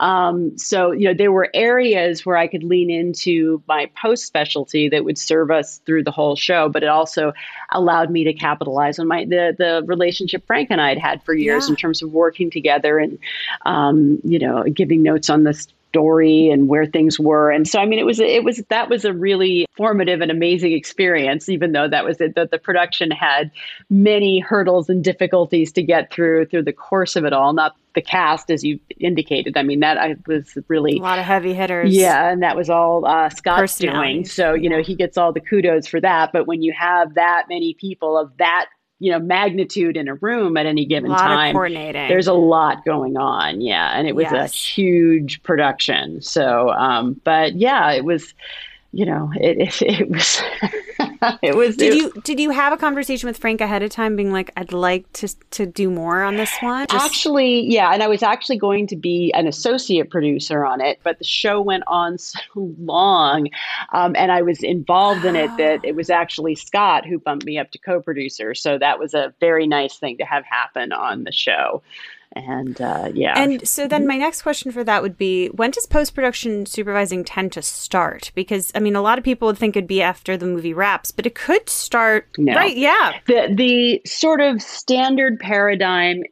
Um, 0.00 0.56
so, 0.56 0.92
you 0.92 1.08
know, 1.08 1.14
there 1.14 1.32
were 1.32 1.50
areas 1.54 2.24
where 2.24 2.36
I 2.36 2.46
could 2.46 2.62
lean 2.62 2.88
into 2.88 3.60
my 3.66 3.90
post 4.00 4.26
specialty 4.26 4.88
that 4.88 5.04
would 5.04 5.18
serve 5.18 5.50
us 5.50 5.78
through 5.86 6.04
the 6.04 6.12
whole 6.12 6.36
show, 6.36 6.68
but 6.68 6.84
it 6.84 6.88
also 6.88 7.32
allowed 7.72 8.10
me 8.10 8.22
to 8.24 8.32
capitalize 8.32 9.00
on 9.00 9.08
my 9.08 9.24
the 9.24 9.56
the 9.58 9.82
relationship 9.86 10.46
Frank 10.46 10.68
and 10.70 10.80
I 10.80 10.90
had 10.90 10.98
had 10.98 11.22
for 11.24 11.34
years 11.34 11.66
Yeah. 11.66 11.72
in 11.72 11.76
terms 11.76 12.00
of 12.00 12.12
working 12.12 12.48
together 12.48 12.98
and 12.98 13.18
um, 13.66 14.20
you 14.22 14.38
know 14.38 14.62
giving 14.72 15.02
notes 15.02 15.28
on 15.28 15.42
the 15.42 15.66
story 15.88 16.48
and 16.50 16.68
where 16.68 16.86
things 16.86 17.18
were. 17.18 17.50
And 17.50 17.66
so, 17.66 17.80
I 17.80 17.86
mean, 17.86 17.98
it 17.98 18.06
was 18.06 18.20
it 18.20 18.44
was 18.44 18.62
that 18.68 18.88
was 18.88 19.04
a 19.04 19.12
really 19.12 19.66
formative 19.76 20.20
and 20.20 20.30
amazing 20.30 20.72
experience. 20.72 21.48
Even 21.48 21.72
though 21.72 21.88
that 21.88 22.04
was 22.04 22.20
it, 22.20 22.34
that 22.34 22.50
the 22.50 22.58
production 22.58 23.10
had 23.10 23.50
many 23.90 24.40
hurdles 24.40 24.88
and 24.88 25.02
difficulties 25.02 25.72
to 25.72 25.82
get 25.82 26.12
through 26.12 26.46
through 26.46 26.64
the 26.64 26.72
course 26.72 27.16
of 27.16 27.24
it 27.24 27.32
all. 27.32 27.52
Not 27.52 27.76
the 27.94 28.02
cast, 28.02 28.50
as 28.50 28.62
you 28.62 28.78
indicated. 29.00 29.56
I 29.56 29.62
mean, 29.62 29.80
that 29.80 29.98
I 29.98 30.16
was 30.26 30.56
really 30.68 30.98
a 30.98 31.02
lot 31.02 31.18
of 31.18 31.24
heavy 31.24 31.54
hitters. 31.54 31.94
yeah, 31.94 32.30
and 32.30 32.42
that 32.42 32.56
was 32.56 32.70
all 32.70 33.06
uh, 33.06 33.28
Scott's 33.30 33.78
doing. 33.78 34.24
So 34.24 34.54
you 34.54 34.68
know 34.68 34.82
he 34.82 34.94
gets 34.94 35.16
all 35.18 35.32
the 35.32 35.40
kudos 35.40 35.86
for 35.86 36.00
that. 36.00 36.32
But 36.32 36.46
when 36.46 36.62
you 36.62 36.72
have 36.78 37.14
that 37.14 37.46
many 37.48 37.74
people 37.74 38.18
of 38.18 38.36
that 38.38 38.66
you 38.98 39.12
know 39.12 39.18
magnitude 39.18 39.96
in 39.96 40.08
a 40.08 40.14
room 40.16 40.56
at 40.56 40.66
any 40.66 40.84
given 40.84 41.10
time, 41.10 41.54
coordinating. 41.54 42.08
there's 42.08 42.26
a 42.26 42.32
lot 42.32 42.84
going 42.84 43.16
on. 43.16 43.60
Yeah, 43.60 43.96
and 43.98 44.08
it 44.08 44.14
was 44.14 44.26
a 44.26 44.46
huge 44.46 45.42
production. 45.42 46.20
So, 46.20 46.70
um, 46.70 47.20
but 47.24 47.54
yeah, 47.56 47.92
it 47.92 48.04
was. 48.04 48.34
You 48.92 49.04
know, 49.06 49.30
it 49.38 49.58
it, 49.58 49.82
it 50.00 50.08
was 50.08 50.40
it 51.42 51.54
was. 51.56 51.76
did 51.76 51.92
it- 51.92 51.96
you 51.96 52.12
did 52.24 52.40
you 52.40 52.50
have 52.50 52.72
a 52.72 52.76
conversation 52.76 53.26
with 53.26 53.36
Frank 53.36 53.60
ahead 53.60 53.82
of 53.82 53.90
time, 53.90 54.16
being 54.16 54.32
like, 54.32 54.50
"I'd 54.56 54.72
like 54.72 55.12
to 55.14 55.28
to 55.50 55.66
do 55.66 55.90
more 55.90 56.22
on 56.22 56.36
this 56.36 56.50
one"? 56.60 56.86
Just- 56.90 57.04
Actually, 57.04 57.60
yeah, 57.70 57.92
and 57.92 58.02
I 58.02 58.08
was 58.08 58.22
actually 58.22 58.56
going 58.56 58.86
to 58.86 58.96
be 58.96 59.30
an 59.34 59.46
associate 59.46 60.10
producer 60.10 60.64
on 60.64 60.80
it, 60.80 61.00
but 61.02 61.18
the 61.18 61.24
show 61.24 61.60
went 61.60 61.84
on 61.86 62.16
so 62.18 62.40
long, 62.78 63.48
um, 63.92 64.14
and 64.16 64.32
I 64.32 64.40
was 64.42 64.62
involved 64.62 65.24
in 65.24 65.36
it 65.36 65.50
that 65.58 65.84
it 65.84 65.94
was 65.94 66.08
actually 66.22 66.54
Scott 66.54 67.04
who 67.04 67.18
bumped 67.18 67.44
me 67.44 67.58
up 67.58 67.70
to 67.72 67.78
co-producer. 67.78 68.54
So 68.54 68.78
that 68.78 68.98
was 68.98 69.12
a 69.12 69.34
very 69.38 69.66
nice 69.66 69.98
thing 69.98 70.16
to 70.18 70.24
have 70.24 70.44
happen 70.44 70.92
on 70.92 71.24
the 71.24 71.32
show, 71.32 71.82
and 72.46 72.80
uh, 72.80 73.10
yeah, 73.14 73.34
And 73.36 73.66
so 73.66 73.86
then 73.86 74.06
my 74.06 74.16
next 74.16 74.42
question 74.42 74.70
for 74.72 74.84
that 74.84 75.02
would 75.02 75.18
be 75.18 75.48
when 75.48 75.70
does 75.70 75.86
post 75.86 76.14
production 76.14 76.66
supervising 76.66 77.24
tend 77.24 77.52
to 77.52 77.62
start? 77.62 78.30
Because 78.34 78.72
I 78.74 78.80
mean 78.80 78.96
a 78.96 79.02
lot 79.02 79.18
of 79.18 79.24
people 79.24 79.46
would 79.46 79.58
think 79.58 79.76
it'd 79.76 79.88
be 79.88 80.02
after 80.02 80.36
the 80.36 80.46
movie 80.46 80.74
wraps, 80.74 81.12
but 81.12 81.26
it 81.26 81.34
could 81.34 81.68
start 81.68 82.28
No. 82.38 82.54
right, 82.54 82.76
yeah. 82.76 83.18
the 83.26 83.52
the 83.54 84.02
sort 84.08 84.40
of 84.40 84.62
standard 84.62 85.38
paradigm 85.40 86.22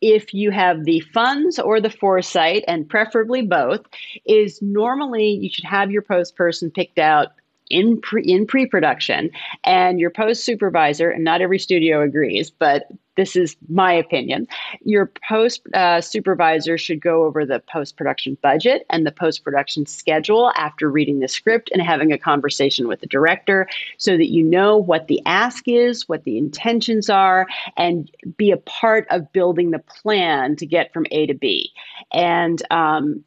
if 0.00 0.34
you 0.34 0.50
have 0.50 0.84
the 0.84 1.00
funds 1.14 1.58
or 1.58 1.80
the 1.80 1.88
foresight 1.88 2.62
and 2.68 2.88
preferably 2.88 3.40
both 3.40 3.80
is 4.26 4.60
normally 4.60 5.30
you 5.30 5.48
should 5.50 5.64
have 5.64 5.90
your 5.90 6.02
post 6.02 6.36
person 6.36 6.70
picked 6.70 6.98
out 6.98 7.28
in 7.70 8.00
pre 8.00 8.22
in 8.22 8.46
pre-production 8.46 9.30
and 9.64 9.98
your 9.98 10.10
post 10.10 10.44
supervisor 10.44 11.10
and 11.10 11.24
not 11.24 11.40
every 11.40 11.58
studio 11.58 12.02
agrees 12.02 12.50
but 12.50 12.88
this 13.16 13.36
is 13.36 13.56
my 13.68 13.92
opinion 13.92 14.46
your 14.82 15.10
post 15.28 15.62
uh, 15.74 16.00
supervisor 16.00 16.76
should 16.76 17.00
go 17.00 17.24
over 17.24 17.46
the 17.46 17.60
post 17.60 17.96
production 17.96 18.36
budget 18.42 18.84
and 18.90 19.06
the 19.06 19.12
post 19.12 19.44
production 19.44 19.86
schedule 19.86 20.52
after 20.56 20.90
reading 20.90 21.20
the 21.20 21.28
script 21.28 21.70
and 21.72 21.80
having 21.80 22.12
a 22.12 22.18
conversation 22.18 22.86
with 22.88 23.00
the 23.00 23.06
director 23.06 23.66
so 23.98 24.16
that 24.16 24.30
you 24.30 24.42
know 24.42 24.76
what 24.76 25.06
the 25.06 25.20
ask 25.26 25.66
is, 25.66 26.08
what 26.08 26.24
the 26.24 26.36
intentions 26.36 27.08
are, 27.08 27.46
and 27.76 28.10
be 28.36 28.50
a 28.50 28.56
part 28.56 29.06
of 29.10 29.32
building 29.32 29.70
the 29.70 29.78
plan 29.78 30.56
to 30.56 30.66
get 30.66 30.92
from 30.92 31.06
A 31.10 31.26
to 31.26 31.34
B. 31.34 31.70
And 32.12 32.62
um, 32.70 33.24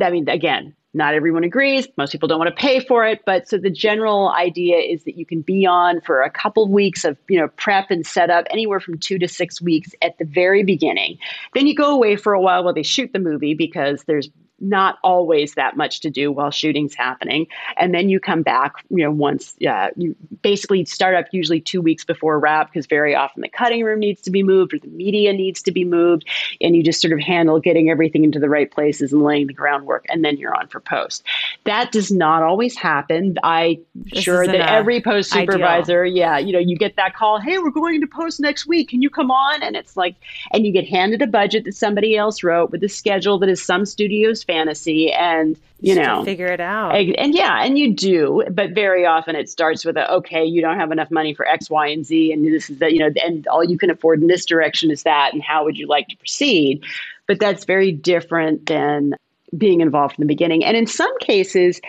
I 0.00 0.10
mean, 0.10 0.28
again, 0.28 0.74
not 0.94 1.14
everyone 1.14 1.44
agrees. 1.44 1.88
Most 1.96 2.12
people 2.12 2.28
don't 2.28 2.38
want 2.38 2.54
to 2.54 2.60
pay 2.60 2.80
for 2.80 3.06
it, 3.06 3.22
but 3.24 3.48
so 3.48 3.56
the 3.56 3.70
general 3.70 4.30
idea 4.30 4.76
is 4.76 5.04
that 5.04 5.16
you 5.16 5.24
can 5.24 5.40
be 5.40 5.64
on 5.64 6.00
for 6.02 6.22
a 6.22 6.30
couple 6.30 6.68
weeks 6.68 7.04
of 7.04 7.16
you 7.28 7.38
know 7.38 7.48
prep 7.48 7.90
and 7.90 8.06
setup, 8.06 8.46
anywhere 8.50 8.80
from 8.80 8.98
two 8.98 9.18
to 9.18 9.28
six 9.28 9.60
weeks 9.60 9.90
at 10.02 10.18
the 10.18 10.24
very 10.24 10.62
beginning. 10.62 11.18
Then 11.54 11.66
you 11.66 11.74
go 11.74 11.94
away 11.94 12.16
for 12.16 12.34
a 12.34 12.40
while 12.40 12.64
while 12.64 12.74
they 12.74 12.82
shoot 12.82 13.12
the 13.12 13.18
movie 13.18 13.54
because 13.54 14.04
there's 14.04 14.28
not 14.62 14.98
always 15.02 15.54
that 15.54 15.76
much 15.76 16.00
to 16.00 16.10
do 16.10 16.32
while 16.32 16.50
shooting's 16.50 16.94
happening, 16.94 17.46
and 17.76 17.94
then 17.94 18.08
you 18.08 18.20
come 18.20 18.42
back. 18.42 18.72
You 18.88 19.04
know, 19.04 19.10
once 19.10 19.54
uh, 19.68 19.88
you 19.96 20.16
basically 20.40 20.84
start 20.84 21.14
up 21.14 21.26
usually 21.32 21.60
two 21.60 21.82
weeks 21.82 22.04
before 22.04 22.38
wrap 22.38 22.72
because 22.72 22.86
very 22.86 23.14
often 23.14 23.42
the 23.42 23.48
cutting 23.48 23.84
room 23.84 24.00
needs 24.00 24.22
to 24.22 24.30
be 24.30 24.42
moved 24.42 24.72
or 24.72 24.78
the 24.78 24.88
media 24.88 25.32
needs 25.32 25.62
to 25.62 25.72
be 25.72 25.84
moved, 25.84 26.26
and 26.60 26.74
you 26.74 26.82
just 26.82 27.00
sort 27.00 27.12
of 27.12 27.20
handle 27.20 27.60
getting 27.60 27.90
everything 27.90 28.24
into 28.24 28.38
the 28.38 28.48
right 28.48 28.70
places 28.70 29.12
and 29.12 29.22
laying 29.22 29.46
the 29.46 29.52
groundwork, 29.52 30.06
and 30.08 30.24
then 30.24 30.36
you're 30.36 30.54
on 30.54 30.68
for 30.68 30.80
post. 30.80 31.24
That 31.64 31.92
does 31.92 32.10
not 32.10 32.42
always 32.42 32.76
happen. 32.76 33.36
I 33.42 33.80
sure 34.14 34.46
that 34.46 34.60
every 34.60 35.00
post 35.00 35.32
ideal. 35.34 35.52
supervisor, 35.52 36.04
yeah, 36.04 36.38
you 36.38 36.52
know, 36.52 36.58
you 36.58 36.76
get 36.76 36.96
that 36.96 37.14
call, 37.14 37.40
hey, 37.40 37.58
we're 37.58 37.70
going 37.70 38.00
to 38.00 38.06
post 38.06 38.40
next 38.40 38.66
week. 38.66 38.88
Can 38.88 39.02
you 39.02 39.10
come 39.10 39.30
on? 39.30 39.62
And 39.62 39.76
it's 39.76 39.96
like, 39.96 40.14
and 40.52 40.64
you 40.64 40.72
get 40.72 40.86
handed 40.86 41.22
a 41.22 41.26
budget 41.26 41.64
that 41.64 41.74
somebody 41.74 42.16
else 42.16 42.42
wrote 42.42 42.70
with 42.70 42.82
a 42.84 42.88
schedule 42.88 43.38
that 43.38 43.48
is 43.48 43.62
some 43.62 43.84
studios' 43.86 44.44
fantasy 44.52 45.10
and 45.12 45.56
you 45.80 45.94
Just 45.94 46.06
know 46.06 46.24
figure 46.24 46.46
it 46.46 46.60
out. 46.60 46.94
and, 46.94 47.16
and 47.16 47.34
yeah 47.34 47.64
and 47.64 47.78
you 47.78 47.92
do 47.94 48.44
but 48.50 48.70
very 48.70 49.04
often 49.06 49.34
it 49.34 49.48
starts 49.48 49.84
with 49.84 49.96
a 49.96 50.12
okay 50.12 50.44
you 50.44 50.60
don't 50.60 50.78
have 50.78 50.92
enough 50.92 51.10
money 51.10 51.34
for 51.34 51.46
x 51.46 51.70
y 51.70 51.88
and 51.88 52.04
z 52.06 52.32
and 52.32 52.44
this 52.44 52.70
is 52.70 52.78
that 52.78 52.92
you 52.92 52.98
know 52.98 53.10
and 53.24 53.46
all 53.48 53.64
you 53.64 53.78
can 53.78 53.90
afford 53.90 54.20
in 54.20 54.28
this 54.28 54.44
direction 54.44 54.90
is 54.90 55.02
that 55.04 55.32
and 55.32 55.42
how 55.42 55.64
would 55.64 55.76
you 55.76 55.86
like 55.86 56.06
to 56.08 56.16
proceed 56.16 56.84
but 57.26 57.40
that's 57.40 57.64
very 57.64 57.90
different 57.92 58.66
than 58.66 59.14
being 59.56 59.80
involved 59.80 60.14
in 60.18 60.22
the 60.22 60.32
beginning 60.34 60.64
and 60.64 60.76
in 60.76 60.86
some 60.86 61.16
cases 61.18 61.80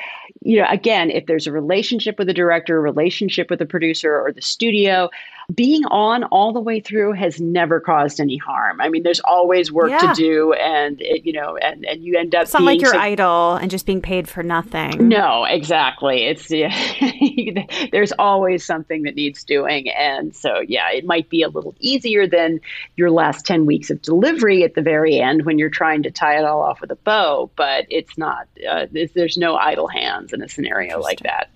you 0.41 0.57
know 0.59 0.65
again 0.69 1.09
if 1.09 1.25
there's 1.25 1.47
a 1.47 1.51
relationship 1.51 2.17
with 2.17 2.27
the 2.27 2.33
director 2.33 2.77
a 2.77 2.81
relationship 2.81 3.49
with 3.49 3.59
the 3.59 3.65
producer 3.65 4.19
or 4.19 4.31
the 4.31 4.41
studio 4.41 5.09
being 5.53 5.83
on 5.85 6.23
all 6.25 6.53
the 6.53 6.59
way 6.59 6.79
through 6.79 7.13
has 7.13 7.39
never 7.41 7.79
caused 7.79 8.19
any 8.19 8.37
harm. 8.37 8.79
I 8.81 8.89
mean, 8.89 9.03
there's 9.03 9.19
always 9.21 9.71
work 9.71 9.89
Yeah. 9.89 9.99
to 9.99 10.13
do, 10.13 10.53
and 10.53 11.01
it, 11.01 11.25
you 11.25 11.33
know, 11.33 11.57
and 11.57 11.85
and 11.85 12.03
you 12.03 12.17
end 12.17 12.33
up. 12.35 12.43
it's 12.43 12.53
not 12.53 12.63
like 12.63 12.81
you're 12.81 12.91
so- 12.93 12.99
idle 12.99 13.53
and 13.55 13.69
just 13.69 13.85
being 13.85 14.01
paid 14.01 14.27
for 14.29 14.43
nothing. 14.43 15.07
no, 15.07 15.43
exactly. 15.45 16.23
It's 16.25 16.49
yeah, 16.49 16.73
there's 17.91 18.11
always 18.19 18.65
something 18.65 19.03
that 19.03 19.15
needs 19.15 19.43
doing, 19.43 19.89
and 19.89 20.35
so 20.35 20.61
yeah, 20.61 20.89
it 20.91 21.05
might 21.05 21.29
be 21.29 21.41
a 21.43 21.49
little 21.49 21.75
easier 21.79 22.27
than 22.27 22.59
your 22.95 23.11
last 23.11 23.45
ten 23.45 23.65
weeks 23.65 23.89
of 23.89 24.01
delivery 24.01 24.63
at 24.63 24.75
the 24.75 24.81
very 24.81 25.19
end 25.19 25.45
when 25.45 25.57
you're 25.59 25.69
trying 25.69 26.03
to 26.03 26.11
tie 26.11 26.37
it 26.37 26.45
all 26.45 26.61
off 26.61 26.79
with 26.81 26.91
a 26.91 26.95
bow. 26.95 27.49
But 27.55 27.85
it's 27.89 28.17
not. 28.17 28.47
Uh, 28.69 28.85
there's 29.13 29.37
no 29.37 29.55
idle 29.55 29.87
hands 29.87 30.33
in 30.33 30.41
a 30.41 30.47
scenario 30.49 30.99
like 30.99 31.19
that. 31.19 31.49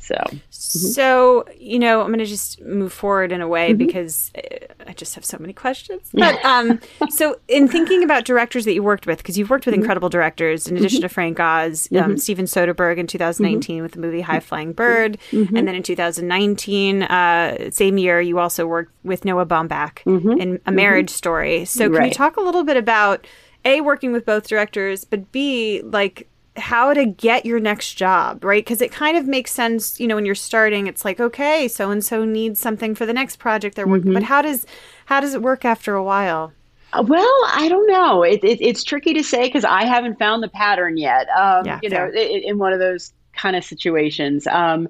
So 0.00 0.14
mm-hmm. 0.14 0.38
So, 0.60 1.46
you 1.58 1.78
know, 1.78 2.00
I'm 2.00 2.08
going 2.08 2.18
to 2.18 2.26
just 2.26 2.60
move 2.60 2.92
forward 2.92 3.32
in 3.32 3.40
a 3.40 3.48
way 3.48 3.70
mm-hmm. 3.70 3.78
because 3.78 4.30
uh, 4.36 4.66
I 4.86 4.92
just 4.92 5.14
have 5.14 5.24
so 5.24 5.36
many 5.40 5.52
questions. 5.52 6.08
But 6.12 6.44
um, 6.44 6.80
so, 7.10 7.40
in 7.48 7.66
thinking 7.66 8.04
about 8.04 8.24
directors 8.24 8.66
that 8.66 8.74
you 8.74 8.82
worked 8.82 9.06
with, 9.06 9.18
because 9.18 9.38
you've 9.38 9.50
worked 9.50 9.66
with 9.66 9.74
mm-hmm. 9.74 9.82
incredible 9.82 10.08
directors, 10.08 10.68
in 10.68 10.76
addition 10.76 11.00
to 11.00 11.08
Frank 11.08 11.40
Oz, 11.40 11.88
um, 11.96 12.18
Steven 12.18 12.44
Soderbergh 12.44 12.98
in 12.98 13.06
2019 13.06 13.82
with 13.82 13.92
the 13.92 14.00
movie 14.00 14.20
High 14.20 14.40
Flying 14.40 14.72
Bird, 14.72 15.18
and 15.32 15.66
then 15.66 15.74
in 15.74 15.82
2019, 15.82 17.02
uh, 17.04 17.70
same 17.70 17.98
year, 17.98 18.20
you 18.20 18.38
also 18.38 18.66
worked 18.66 18.92
with 19.02 19.24
Noah 19.24 19.46
Baumbach 19.46 20.00
in 20.40 20.60
A 20.66 20.72
Marriage 20.72 21.10
Story. 21.10 21.64
So, 21.64 21.90
can 21.90 22.04
you 22.04 22.14
talk 22.14 22.36
a 22.36 22.40
little 22.40 22.64
bit 22.64 22.76
about 22.76 23.26
a 23.64 23.80
working 23.80 24.12
with 24.12 24.24
both 24.24 24.46
directors, 24.46 25.04
but 25.04 25.32
b 25.32 25.82
like 25.82 26.28
how 26.56 26.92
to 26.94 27.06
get 27.06 27.46
your 27.46 27.60
next 27.60 27.94
job, 27.94 28.44
right? 28.44 28.64
Because 28.64 28.80
it 28.82 28.92
kind 28.92 29.16
of 29.16 29.26
makes 29.26 29.52
sense, 29.52 29.98
you 30.00 30.06
know, 30.08 30.16
when 30.16 30.26
you're 30.26 30.34
starting, 30.34 30.86
it's 30.86 31.04
like, 31.04 31.20
okay, 31.20 31.68
so 31.68 31.90
and 31.90 32.04
so 32.04 32.24
needs 32.24 32.60
something 32.60 32.94
for 32.94 33.06
the 33.06 33.12
next 33.12 33.36
project 33.38 33.76
they're 33.76 33.86
working. 33.88 34.12
But 34.12 34.24
how 34.24 34.42
does 34.42 34.66
how 35.06 35.20
does 35.20 35.34
it 35.34 35.42
work 35.42 35.64
after 35.64 35.94
a 35.94 36.02
while? 36.04 36.52
Uh, 36.92 37.04
Well, 37.06 37.34
I 37.52 37.68
don't 37.68 37.86
know. 37.86 38.22
It, 38.22 38.42
it, 38.42 38.60
it's 38.60 38.82
tricky 38.84 39.14
to 39.14 39.22
say 39.22 39.44
because 39.46 39.64
I 39.64 39.84
haven't 39.84 40.18
found 40.18 40.42
the 40.42 40.48
pattern 40.48 40.96
yet. 40.96 41.28
Um, 41.30 41.62
Yeah, 41.62 41.78
you 41.80 41.88
know, 41.88 42.10
fair. 42.10 42.12
i- 42.14 42.18
i- 42.18 42.42
in 42.44 42.58
one 42.58 42.72
of 42.72 42.80
those 42.80 43.12
kind 43.32 43.54
of 43.56 43.64
situations. 43.64 44.46
Um, 44.48 44.88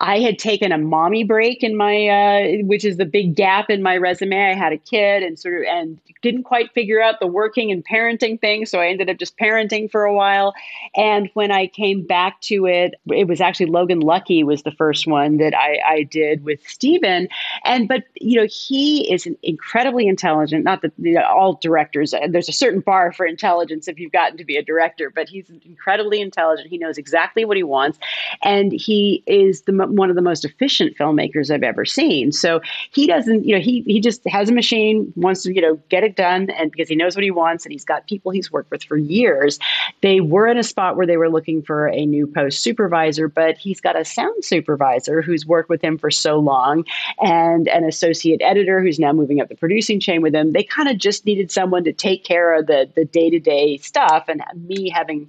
I 0.00 0.20
had 0.20 0.38
taken 0.38 0.72
a 0.72 0.78
mommy 0.78 1.24
break 1.24 1.62
in 1.62 1.76
my, 1.76 2.08
uh, 2.08 2.64
which 2.64 2.86
is 2.86 2.96
the 2.96 3.04
big 3.04 3.36
gap 3.36 3.68
in 3.68 3.82
my 3.82 3.98
resume. 3.98 4.50
I 4.50 4.54
had 4.54 4.72
a 4.72 4.78
kid 4.78 5.22
and 5.22 5.38
sort 5.38 5.62
of, 5.62 5.68
and 5.68 6.00
didn't 6.22 6.44
quite 6.44 6.72
figure 6.72 7.02
out 7.02 7.20
the 7.20 7.26
working 7.26 7.70
and 7.70 7.84
parenting 7.84 8.40
thing. 8.40 8.64
So 8.64 8.80
I 8.80 8.88
ended 8.88 9.10
up 9.10 9.18
just 9.18 9.36
parenting 9.36 9.90
for 9.90 10.04
a 10.04 10.14
while. 10.14 10.54
And 10.96 11.30
when 11.34 11.50
I 11.50 11.66
came 11.66 12.06
back 12.06 12.40
to 12.42 12.66
it, 12.66 12.94
it 13.08 13.28
was 13.28 13.42
actually 13.42 13.66
Logan 13.66 14.00
Lucky 14.00 14.42
was 14.42 14.62
the 14.62 14.72
first 14.72 15.06
one 15.06 15.36
that 15.36 15.54
I, 15.54 15.80
I 15.86 16.02
did 16.04 16.44
with 16.44 16.66
Steven. 16.66 17.28
And, 17.64 17.86
but, 17.86 18.04
you 18.20 18.40
know, 18.40 18.46
he 18.50 19.12
is 19.12 19.28
incredibly 19.42 20.06
intelligent, 20.06 20.64
not 20.64 20.80
that 20.82 20.92
you 20.98 21.14
know, 21.14 21.24
all 21.24 21.58
directors, 21.60 22.14
uh, 22.14 22.26
there's 22.28 22.48
a 22.48 22.52
certain 22.52 22.80
bar 22.80 23.12
for 23.12 23.26
intelligence 23.26 23.86
if 23.86 23.98
you've 23.98 24.12
gotten 24.12 24.38
to 24.38 24.44
be 24.44 24.56
a 24.56 24.62
director, 24.62 25.10
but 25.14 25.28
he's 25.28 25.50
incredibly 25.64 26.22
intelligent. 26.22 26.68
He 26.68 26.78
knows 26.78 26.96
exactly 26.96 27.44
what 27.44 27.58
he 27.58 27.62
wants. 27.62 27.98
And 28.42 28.72
he 28.72 29.22
is 29.26 29.62
the, 29.62 29.89
one 29.96 30.10
of 30.10 30.16
the 30.16 30.22
most 30.22 30.44
efficient 30.44 30.96
filmmakers 30.96 31.50
I've 31.50 31.62
ever 31.62 31.84
seen. 31.84 32.32
So 32.32 32.60
he 32.90 33.06
doesn't, 33.06 33.44
you 33.44 33.54
know, 33.54 33.60
he, 33.60 33.82
he 33.82 34.00
just 34.00 34.26
has 34.28 34.48
a 34.48 34.52
machine, 34.52 35.12
wants 35.16 35.42
to, 35.42 35.54
you 35.54 35.60
know, 35.60 35.80
get 35.88 36.04
it 36.04 36.16
done. 36.16 36.50
And 36.50 36.70
because 36.70 36.88
he 36.88 36.96
knows 36.96 37.16
what 37.16 37.24
he 37.24 37.30
wants 37.30 37.64
and 37.64 37.72
he's 37.72 37.84
got 37.84 38.06
people 38.06 38.30
he's 38.32 38.50
worked 38.50 38.70
with 38.70 38.84
for 38.84 38.96
years, 38.96 39.58
they 40.00 40.20
were 40.20 40.48
in 40.48 40.58
a 40.58 40.62
spot 40.62 40.96
where 40.96 41.06
they 41.06 41.16
were 41.16 41.30
looking 41.30 41.62
for 41.62 41.88
a 41.88 42.06
new 42.06 42.26
post 42.26 42.62
supervisor, 42.62 43.28
but 43.28 43.56
he's 43.56 43.80
got 43.80 43.98
a 43.98 44.04
sound 44.04 44.44
supervisor 44.44 45.22
who's 45.22 45.46
worked 45.46 45.68
with 45.68 45.82
him 45.82 45.98
for 45.98 46.10
so 46.10 46.38
long 46.38 46.84
and 47.20 47.68
an 47.68 47.84
associate 47.84 48.40
editor 48.42 48.80
who's 48.80 48.98
now 48.98 49.12
moving 49.12 49.40
up 49.40 49.48
the 49.48 49.54
producing 49.54 50.00
chain 50.00 50.22
with 50.22 50.34
him. 50.34 50.52
They 50.52 50.62
kind 50.62 50.88
of 50.88 50.98
just 50.98 51.26
needed 51.26 51.50
someone 51.50 51.84
to 51.84 51.92
take 51.92 52.24
care 52.24 52.54
of 52.54 52.66
the 52.66 52.90
the 52.94 53.04
day 53.04 53.30
to 53.30 53.38
day 53.38 53.76
stuff, 53.78 54.24
and 54.28 54.42
me 54.66 54.88
having 54.88 55.28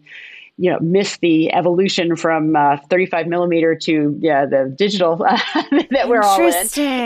you 0.62 0.70
know 0.70 0.78
missed 0.80 1.22
the 1.22 1.52
evolution 1.54 2.16
from 2.16 2.56
uh, 2.56 2.78
35 2.88 3.26
millimeter 3.26 3.74
to 3.74 4.16
yeah 4.20 4.46
the 4.46 4.72
digital 4.78 5.16
that 5.18 6.06
we're 6.08 6.22
all 6.22 6.40
in. 6.40 6.54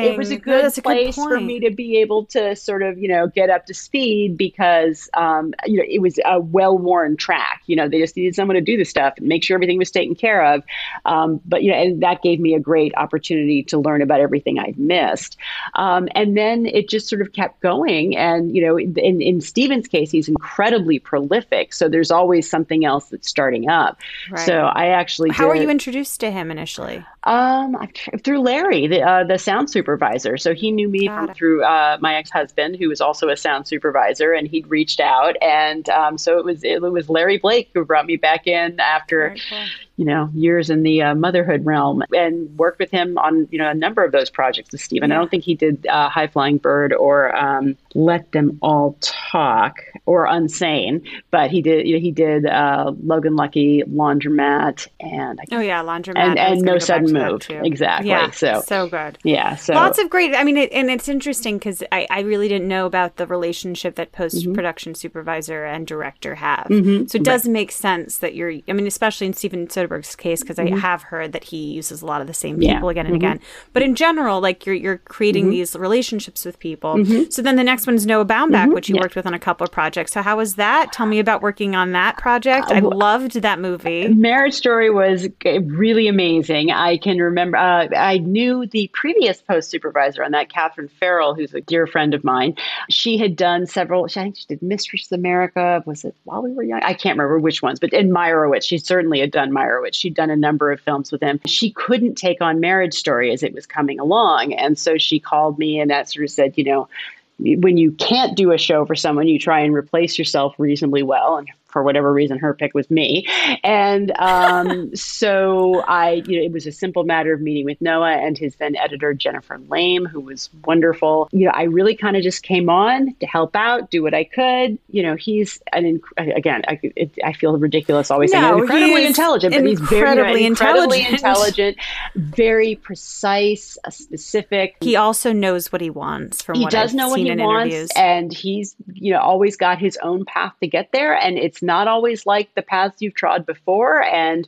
It 0.03 0.17
was 0.17 0.29
a 0.29 0.35
good 0.35 0.65
that's 0.65 0.77
a 0.77 0.81
good 0.81 0.83
place 0.83 1.15
for 1.15 1.39
me 1.39 1.61
to 1.61 1.71
be 1.71 1.95
able 1.99 2.25
to 2.25 2.53
sort 2.57 2.83
of 2.83 2.97
you 2.97 3.07
know 3.07 3.27
get 3.27 3.49
up 3.49 3.65
to 3.67 3.73
speed 3.73 4.35
because 4.35 5.09
um, 5.13 5.53
you 5.65 5.77
know 5.77 5.85
it 5.87 6.01
was 6.01 6.19
a 6.25 6.41
well-worn 6.41 7.15
track. 7.15 7.61
You 7.67 7.77
know 7.77 7.87
they 7.87 7.99
just 7.99 8.17
needed 8.17 8.35
someone 8.35 8.55
to 8.55 8.61
do 8.61 8.75
the 8.75 8.83
stuff 8.83 9.13
and 9.15 9.27
make 9.27 9.41
sure 9.41 9.55
everything 9.55 9.77
was 9.77 9.89
taken 9.89 10.15
care 10.15 10.43
of. 10.43 10.61
Um, 11.05 11.39
but 11.45 11.63
you 11.63 11.71
know 11.71 11.77
and 11.77 12.03
that 12.03 12.21
gave 12.23 12.41
me 12.41 12.55
a 12.55 12.59
great 12.59 12.93
opportunity 12.97 13.63
to 13.63 13.77
learn 13.77 14.01
about 14.01 14.19
everything 14.19 14.59
i'd 14.59 14.77
missed. 14.77 15.37
Um, 15.75 16.09
and 16.13 16.35
then 16.35 16.65
it 16.65 16.89
just 16.89 17.07
sort 17.07 17.21
of 17.21 17.31
kept 17.31 17.61
going. 17.61 18.17
And 18.17 18.53
you 18.53 18.65
know 18.65 18.77
in, 18.77 19.21
in 19.21 19.39
steven's 19.39 19.87
case 19.87 20.11
he's 20.11 20.27
incredibly 20.27 20.99
prolific. 20.99 21.71
So 21.71 21.87
there's 21.87 22.11
always 22.11 22.49
something 22.49 22.83
else 22.83 23.05
that's 23.05 23.29
starting 23.45 23.69
up 23.69 23.99
Right. 24.31 24.45
so 24.45 24.61
i 24.73 24.87
actually 24.87 25.29
How 25.29 25.47
were 25.47 25.55
you 25.55 25.69
introduced 25.69 26.19
to 26.21 26.31
him 26.31 26.49
initially? 26.49 27.05
Um, 27.25 27.75
through 28.23 28.41
Larry, 28.41 28.85
the 28.85 29.01
uh, 29.01 29.23
the 29.23 29.39
sound 29.39 29.71
supervisor. 29.71 30.37
So 30.37 30.53
he 30.53 30.69
knew 30.71 30.87
me 30.87 31.07
from, 31.07 31.33
through 31.33 31.63
uh, 31.63 31.97
my 31.99 32.15
ex 32.15 32.29
husband, 32.29 32.75
who 32.75 32.87
was 32.87 33.01
also 33.01 33.29
a 33.29 33.35
sound 33.37 33.67
supervisor, 33.67 34.31
and 34.31 34.47
he'd 34.47 34.67
reached 34.67 34.99
out, 34.99 35.35
and 35.41 35.89
um, 35.89 36.19
so 36.19 36.37
it 36.37 36.45
was 36.45 36.63
it 36.63 36.81
was 36.83 37.09
Larry 37.09 37.39
Blake 37.39 37.71
who 37.73 37.83
brought 37.83 38.05
me 38.05 38.17
back 38.17 38.45
in 38.45 38.79
after 38.79 39.35
cool. 39.49 39.65
you 39.97 40.05
know 40.05 40.29
years 40.35 40.69
in 40.69 40.83
the 40.83 41.01
uh, 41.01 41.15
motherhood 41.15 41.65
realm, 41.65 42.03
and 42.13 42.55
worked 42.59 42.77
with 42.77 42.91
him 42.91 43.17
on 43.17 43.47
you 43.49 43.57
know 43.57 43.69
a 43.71 43.75
number 43.75 44.03
of 44.03 44.11
those 44.11 44.29
projects 44.29 44.71
with 44.71 44.81
Steven. 44.81 45.11
I 45.11 45.15
don't 45.15 45.31
think 45.31 45.43
he 45.43 45.55
did 45.55 45.87
uh, 45.87 46.09
High 46.09 46.27
Flying 46.27 46.57
Bird 46.57 46.93
or 46.93 47.35
um, 47.35 47.75
Let 47.95 48.33
Them 48.33 48.59
All 48.61 48.97
Talk 49.01 49.79
or 50.05 50.27
Unsane, 50.27 51.01
but 51.31 51.49
he 51.49 51.63
did 51.63 51.87
you 51.87 51.95
know, 51.95 52.01
he 52.01 52.11
did 52.11 52.45
uh, 52.45 52.93
Logan 53.03 53.35
Lucky, 53.35 53.81
Laundromat, 53.89 54.87
and 54.99 55.39
I 55.39 55.55
Oh 55.55 55.59
yeah, 55.59 55.81
laundromat. 55.81 56.17
And- 56.17 56.37
and 56.37 56.61
No 56.61 56.77
Sudden 56.77 57.14
Move. 57.15 57.41
too. 57.41 57.61
Exactly. 57.63 58.09
Yeah, 58.09 58.31
So- 58.31 58.61
so 58.65 58.87
good. 58.87 59.17
yeah, 59.23 59.55
so 59.55 59.73
Lots 59.73 59.99
of 59.99 60.09
great. 60.09 60.35
I 60.35 60.43
mean, 60.43 60.57
it, 60.57 60.71
and 60.71 60.89
it's 60.89 61.07
interesting 61.09 61.57
because 61.57 61.83
I, 61.91 62.07
I 62.09 62.21
really 62.21 62.47
didn't 62.47 62.67
know 62.67 62.85
about 62.85 63.17
the 63.17 63.27
relationship 63.27 63.95
that 63.95 64.11
post 64.11 64.35
Mm-hmm. 64.35 64.53
production 64.53 64.95
supervisor 64.95 65.65
and 65.65 65.85
director 65.87 66.35
have. 66.35 66.67
So 66.69 67.17
it 67.17 67.23
does 67.23 67.47
make 67.47 67.71
sense 67.71 68.17
that 68.19 68.35
you're. 68.35 68.51
I 68.67 68.73
mean, 68.73 68.87
especially 68.87 69.27
in 69.27 69.33
Steven 69.33 69.67
Soderbergh's 69.67 70.15
case, 70.15 70.41
because 70.41 70.59
I 70.59 70.69
have 70.77 71.03
heard 71.03 71.31
that 71.33 71.43
he 71.45 71.57
uses 71.73 72.01
a 72.01 72.05
lot 72.05 72.21
of 72.21 72.27
the 72.27 72.33
same 72.33 72.55
Mm-hmm. 72.55 72.61
Yeah. 72.61 72.69
Mm-hmm. 72.69 72.77
people 72.77 72.89
again 72.89 73.05
and 73.07 73.15
again. 73.15 73.39
But 73.73 73.83
in 73.83 73.95
general, 73.95 74.39
like 74.41 74.65
you're 74.65 74.75
you're 74.75 74.97
creating 74.97 75.49
these 75.49 75.75
relationships 75.75 76.45
with 76.45 76.59
people. 76.59 77.03
So 77.29 77.41
then 77.41 77.55
the 77.55 77.63
next 77.63 77.87
one's 77.87 78.05
Noah 78.05 78.25
Baumbach, 78.25 78.73
which 78.73 78.89
you 78.89 78.95
worked 78.99 79.15
with 79.15 79.25
on 79.25 79.33
a 79.33 79.39
couple 79.39 79.63
of 79.65 79.71
projects. 79.71 80.11
So 80.13 80.21
how 80.21 80.37
was 80.37 80.55
that? 80.55 80.91
Tell 80.93 81.05
me 81.05 81.19
about 81.19 81.41
working 81.41 81.75
on 81.75 81.91
that 81.93 82.17
project. 82.17 82.71
I 82.71 82.79
loved 82.79 83.41
that 83.41 83.59
movie. 83.59 84.07
Marriage 84.09 84.53
Story 84.53 84.89
was 84.89 85.27
really 85.43 86.07
amazing. 86.07 86.71
I 86.71 86.97
can 87.05 87.19
remember, 87.19 87.55
uh, 87.55 87.87
I 87.95 88.17
knew 88.17 88.65
the 88.65 88.89
previous 88.91 89.39
post 89.39 89.69
supervisor 89.69 90.23
on 90.23 90.31
that, 90.31 90.49
Catherine 90.49 90.87
Farrell, 90.87 91.35
who's 91.35 91.53
a 91.53 91.61
dear 91.61 91.85
friend 91.85 92.15
of 92.15 92.23
mine. 92.23 92.55
She 92.89 93.17
had 93.19 93.35
done 93.35 93.67
several, 93.67 94.07
she, 94.07 94.19
I 94.19 94.23
think 94.23 94.37
she 94.37 94.45
did 94.47 94.63
Mistress 94.63 95.11
America. 95.11 95.83
Was 95.85 96.03
it 96.03 96.15
while 96.23 96.41
we 96.41 96.51
were 96.51 96.63
young? 96.63 96.81
I 96.81 96.95
can't 96.95 97.15
remember 97.15 97.37
which 97.37 97.61
ones, 97.61 97.79
but 97.79 97.93
in 97.93 98.09
Meyerowitz, 98.09 98.63
she 98.63 98.79
certainly 98.79 99.19
had 99.19 99.29
done 99.29 99.51
Meyerowitz. 99.51 99.93
She'd 99.93 100.15
done 100.15 100.31
a 100.31 100.35
number 100.35 100.71
of 100.71 100.81
films 100.81 101.11
with 101.11 101.21
him. 101.21 101.39
She 101.45 101.69
couldn't 101.69 102.15
take 102.15 102.41
on 102.41 102.59
Marriage 102.59 102.95
Story 102.95 103.31
as 103.31 103.43
it 103.43 103.53
was 103.53 103.67
coming 103.67 103.99
along. 103.99 104.53
And 104.53 104.77
so 104.77 104.97
she 104.97 105.19
called 105.19 105.59
me 105.59 105.79
and 105.79 105.91
that 105.91 106.09
sort 106.09 106.23
of 106.23 106.31
said, 106.31 106.57
you 106.57 106.63
know, 106.63 106.89
when 107.37 107.77
you 107.77 107.91
can't 107.91 108.35
do 108.35 108.51
a 108.51 108.57
show 108.57 108.85
for 108.85 108.95
someone, 108.95 109.27
you 109.27 109.37
try 109.37 109.59
and 109.59 109.75
replace 109.75 110.17
yourself 110.17 110.55
reasonably 110.57 111.03
well. 111.03 111.37
And 111.37 111.49
for 111.75 111.83
whatever 111.83 112.13
reason, 112.13 112.39
her 112.39 112.53
pick 112.53 112.73
was 112.73 112.89
me. 112.89 113.27
And 113.61 114.13
um, 114.17 114.95
so 114.95 115.81
I, 115.81 116.23
you 116.25 116.39
know, 116.39 116.45
it 116.45 116.53
was 116.53 116.65
a 116.65 116.71
simple 116.71 117.03
matter 117.03 117.33
of 117.33 117.41
meeting 117.41 117.65
with 117.65 117.81
Noah 117.81 118.13
and 118.13 118.37
his 118.37 118.55
then 118.55 118.77
editor, 118.77 119.13
Jennifer 119.13 119.57
Lame, 119.67 120.05
who 120.05 120.21
was 120.21 120.49
wonderful. 120.63 121.27
You 121.33 121.47
know, 121.47 121.51
I 121.53 121.63
really 121.63 121.93
kind 121.93 122.15
of 122.15 122.23
just 122.23 122.43
came 122.43 122.69
on 122.69 123.13
to 123.19 123.27
help 123.27 123.57
out, 123.57 123.91
do 123.91 124.01
what 124.01 124.13
I 124.13 124.23
could. 124.23 124.79
You 124.89 125.03
know, 125.03 125.15
he's 125.15 125.59
an, 125.73 125.99
inc- 125.99 126.37
again, 126.37 126.61
I, 126.65 126.79
it, 126.95 127.11
I 127.25 127.33
feel 127.33 127.57
ridiculous 127.57 128.09
always 128.09 128.31
saying 128.31 128.41
No, 128.41 128.59
incredibly 128.59 129.01
he's 129.01 129.09
intelligent, 129.09 129.53
but 129.53 129.65
he's 129.65 129.81
very 129.81 130.11
incredibly 130.11 130.45
incredibly 130.45 131.05
intelligent. 131.05 131.75
intelligent, 131.75 131.77
very 132.15 132.75
precise, 132.75 133.77
uh, 133.83 133.89
specific 133.89 134.77
He 134.79 134.95
also 134.95 135.33
knows 135.33 135.73
what 135.73 135.81
he 135.81 135.89
wants 135.89 136.41
from 136.41 136.55
he 136.55 136.63
what 136.63 136.71
does 136.71 136.91
I've 136.91 136.95
know 136.95 137.09
what 137.09 137.19
he 137.19 137.25
wants 137.35 137.73
interviews. 137.73 137.89
and 137.97 138.31
he's 138.31 138.77
you 138.93 139.11
know 139.11 139.19
always 139.19 139.57
got 139.57 139.77
his 139.77 139.97
own 140.01 140.23
path 140.23 140.53
to 140.61 140.67
get 140.67 140.93
there 140.93 141.13
and 141.13 141.37
it's 141.37 141.61
not 141.65 141.87
always 141.87 142.25
like 142.25 142.53
the 142.55 142.61
paths 142.61 143.01
you've 143.01 143.15
trod 143.15 143.45
before. 143.45 144.03
And 144.03 144.47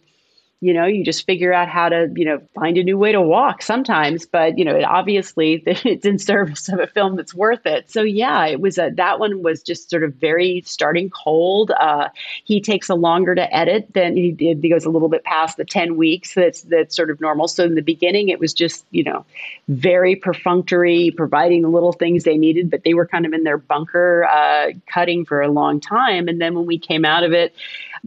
you 0.60 0.74
know 0.74 0.86
you 0.86 1.04
just 1.04 1.26
figure 1.26 1.54
out 1.54 1.70
how 1.70 1.88
to 1.88 2.12
you 2.16 2.26
know 2.26 2.42
find 2.56 2.78
a 2.78 2.84
new 2.84 2.98
way 2.98 3.12
to 3.12 3.22
walk 3.22 3.62
sometimes 3.62 4.26
but 4.26 4.58
you 4.58 4.66
know 4.66 4.76
it 4.76 4.84
obviously 4.84 5.62
it's 5.68 6.06
in 6.06 6.18
service 6.18 6.68
of 6.70 6.80
a 6.80 6.88
film 6.88 7.16
that's 7.16 7.34
worth 7.34 7.66
it. 7.66 7.90
So 7.92 8.02
yeah 8.02 8.46
it 8.46 8.60
was 8.60 8.78
a 8.78 8.92
that 8.96 9.20
one 9.20 9.44
was 9.44 9.62
just 9.62 9.90
sort 9.90 10.04
of 10.04 10.16
very 10.16 10.64
starting 10.66 11.10
cold. 11.10 11.72
Uh, 11.80 12.10
he 12.44 12.60
takes 12.60 12.90
a 12.90 12.96
longer 12.96 13.36
to 13.36 13.56
edit 13.56 13.94
than 13.94 14.16
he 14.16 14.32
did 14.32 14.60
he 14.62 14.70
goes 14.70 14.86
a 14.86 14.90
little 14.90 15.10
bit 15.10 15.24
past 15.24 15.58
the 15.58 15.66
10 15.66 15.96
weeks 15.96 16.34
that's 16.34 16.62
that's 16.64 16.96
sort 16.96 17.12
of 17.12 17.22
normal. 17.22 17.48
So 17.48 17.64
in 17.64 17.76
the 17.76 17.82
beginning 17.82 18.30
it 18.30 18.40
was 18.40 18.54
just 18.54 18.86
you 18.90 19.04
know 19.04 19.26
very 19.68 20.16
perfunctory 20.16 21.12
providing 21.16 21.62
the 21.62 21.70
little 21.70 21.94
things 21.94 22.24
they 22.24 22.38
needed 22.38 22.72
but 22.72 22.84
they 22.84 22.96
were 22.96 23.06
kind 23.06 23.26
of 23.26 23.34
in 23.34 23.44
their 23.44 23.58
bunker 23.58 24.26
uh, 24.26 24.72
cutting 24.92 25.24
for 25.24 25.42
a 25.42 25.50
long 25.50 25.80
time. 25.80 26.28
And 26.28 26.42
then 26.42 26.56
when 26.56 26.66
we 26.66 26.80
came 26.80 27.06
out 27.06 27.24
of 27.24 27.32
it 27.32 27.54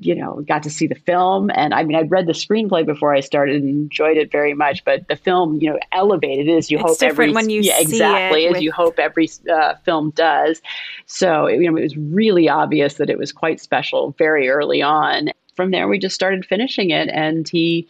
you 0.00 0.14
know, 0.14 0.42
got 0.46 0.62
to 0.62 0.70
see 0.70 0.86
the 0.86 0.94
film. 0.94 1.50
And 1.54 1.74
I 1.74 1.82
mean, 1.84 1.96
I'd 1.96 2.10
read 2.10 2.26
the 2.26 2.34
screenplay 2.46 2.84
before 2.84 3.14
I 3.14 3.20
started 3.20 3.62
and 3.62 3.68
enjoyed 3.68 4.16
it 4.16 4.30
very 4.30 4.54
much. 4.54 4.84
But 4.84 5.08
the 5.08 5.16
film, 5.16 5.58
you 5.60 5.70
know, 5.70 5.78
elevated 5.92 6.48
it 6.48 6.56
as 6.56 6.70
you 6.70 6.78
it's 6.78 6.88
hope 6.88 6.98
different 6.98 7.30
every 7.30 7.34
when 7.34 7.50
you 7.50 7.62
yeah, 7.62 7.80
exactly 7.80 8.46
as 8.46 8.54
with... 8.54 8.62
you 8.62 8.72
hope 8.72 8.98
every 8.98 9.28
uh, 9.52 9.74
film 9.84 10.10
does. 10.10 10.60
So 11.06 11.46
you 11.46 11.70
know, 11.70 11.76
it 11.76 11.82
was 11.82 11.96
really 11.96 12.48
obvious 12.48 12.94
that 12.94 13.10
it 13.10 13.18
was 13.18 13.32
quite 13.32 13.60
special 13.60 14.14
very 14.18 14.48
early 14.48 14.82
on. 14.82 15.30
From 15.56 15.72
there, 15.72 15.88
we 15.88 15.98
just 15.98 16.14
started 16.14 16.46
finishing 16.46 16.90
it, 16.90 17.08
and 17.08 17.48
he 17.48 17.88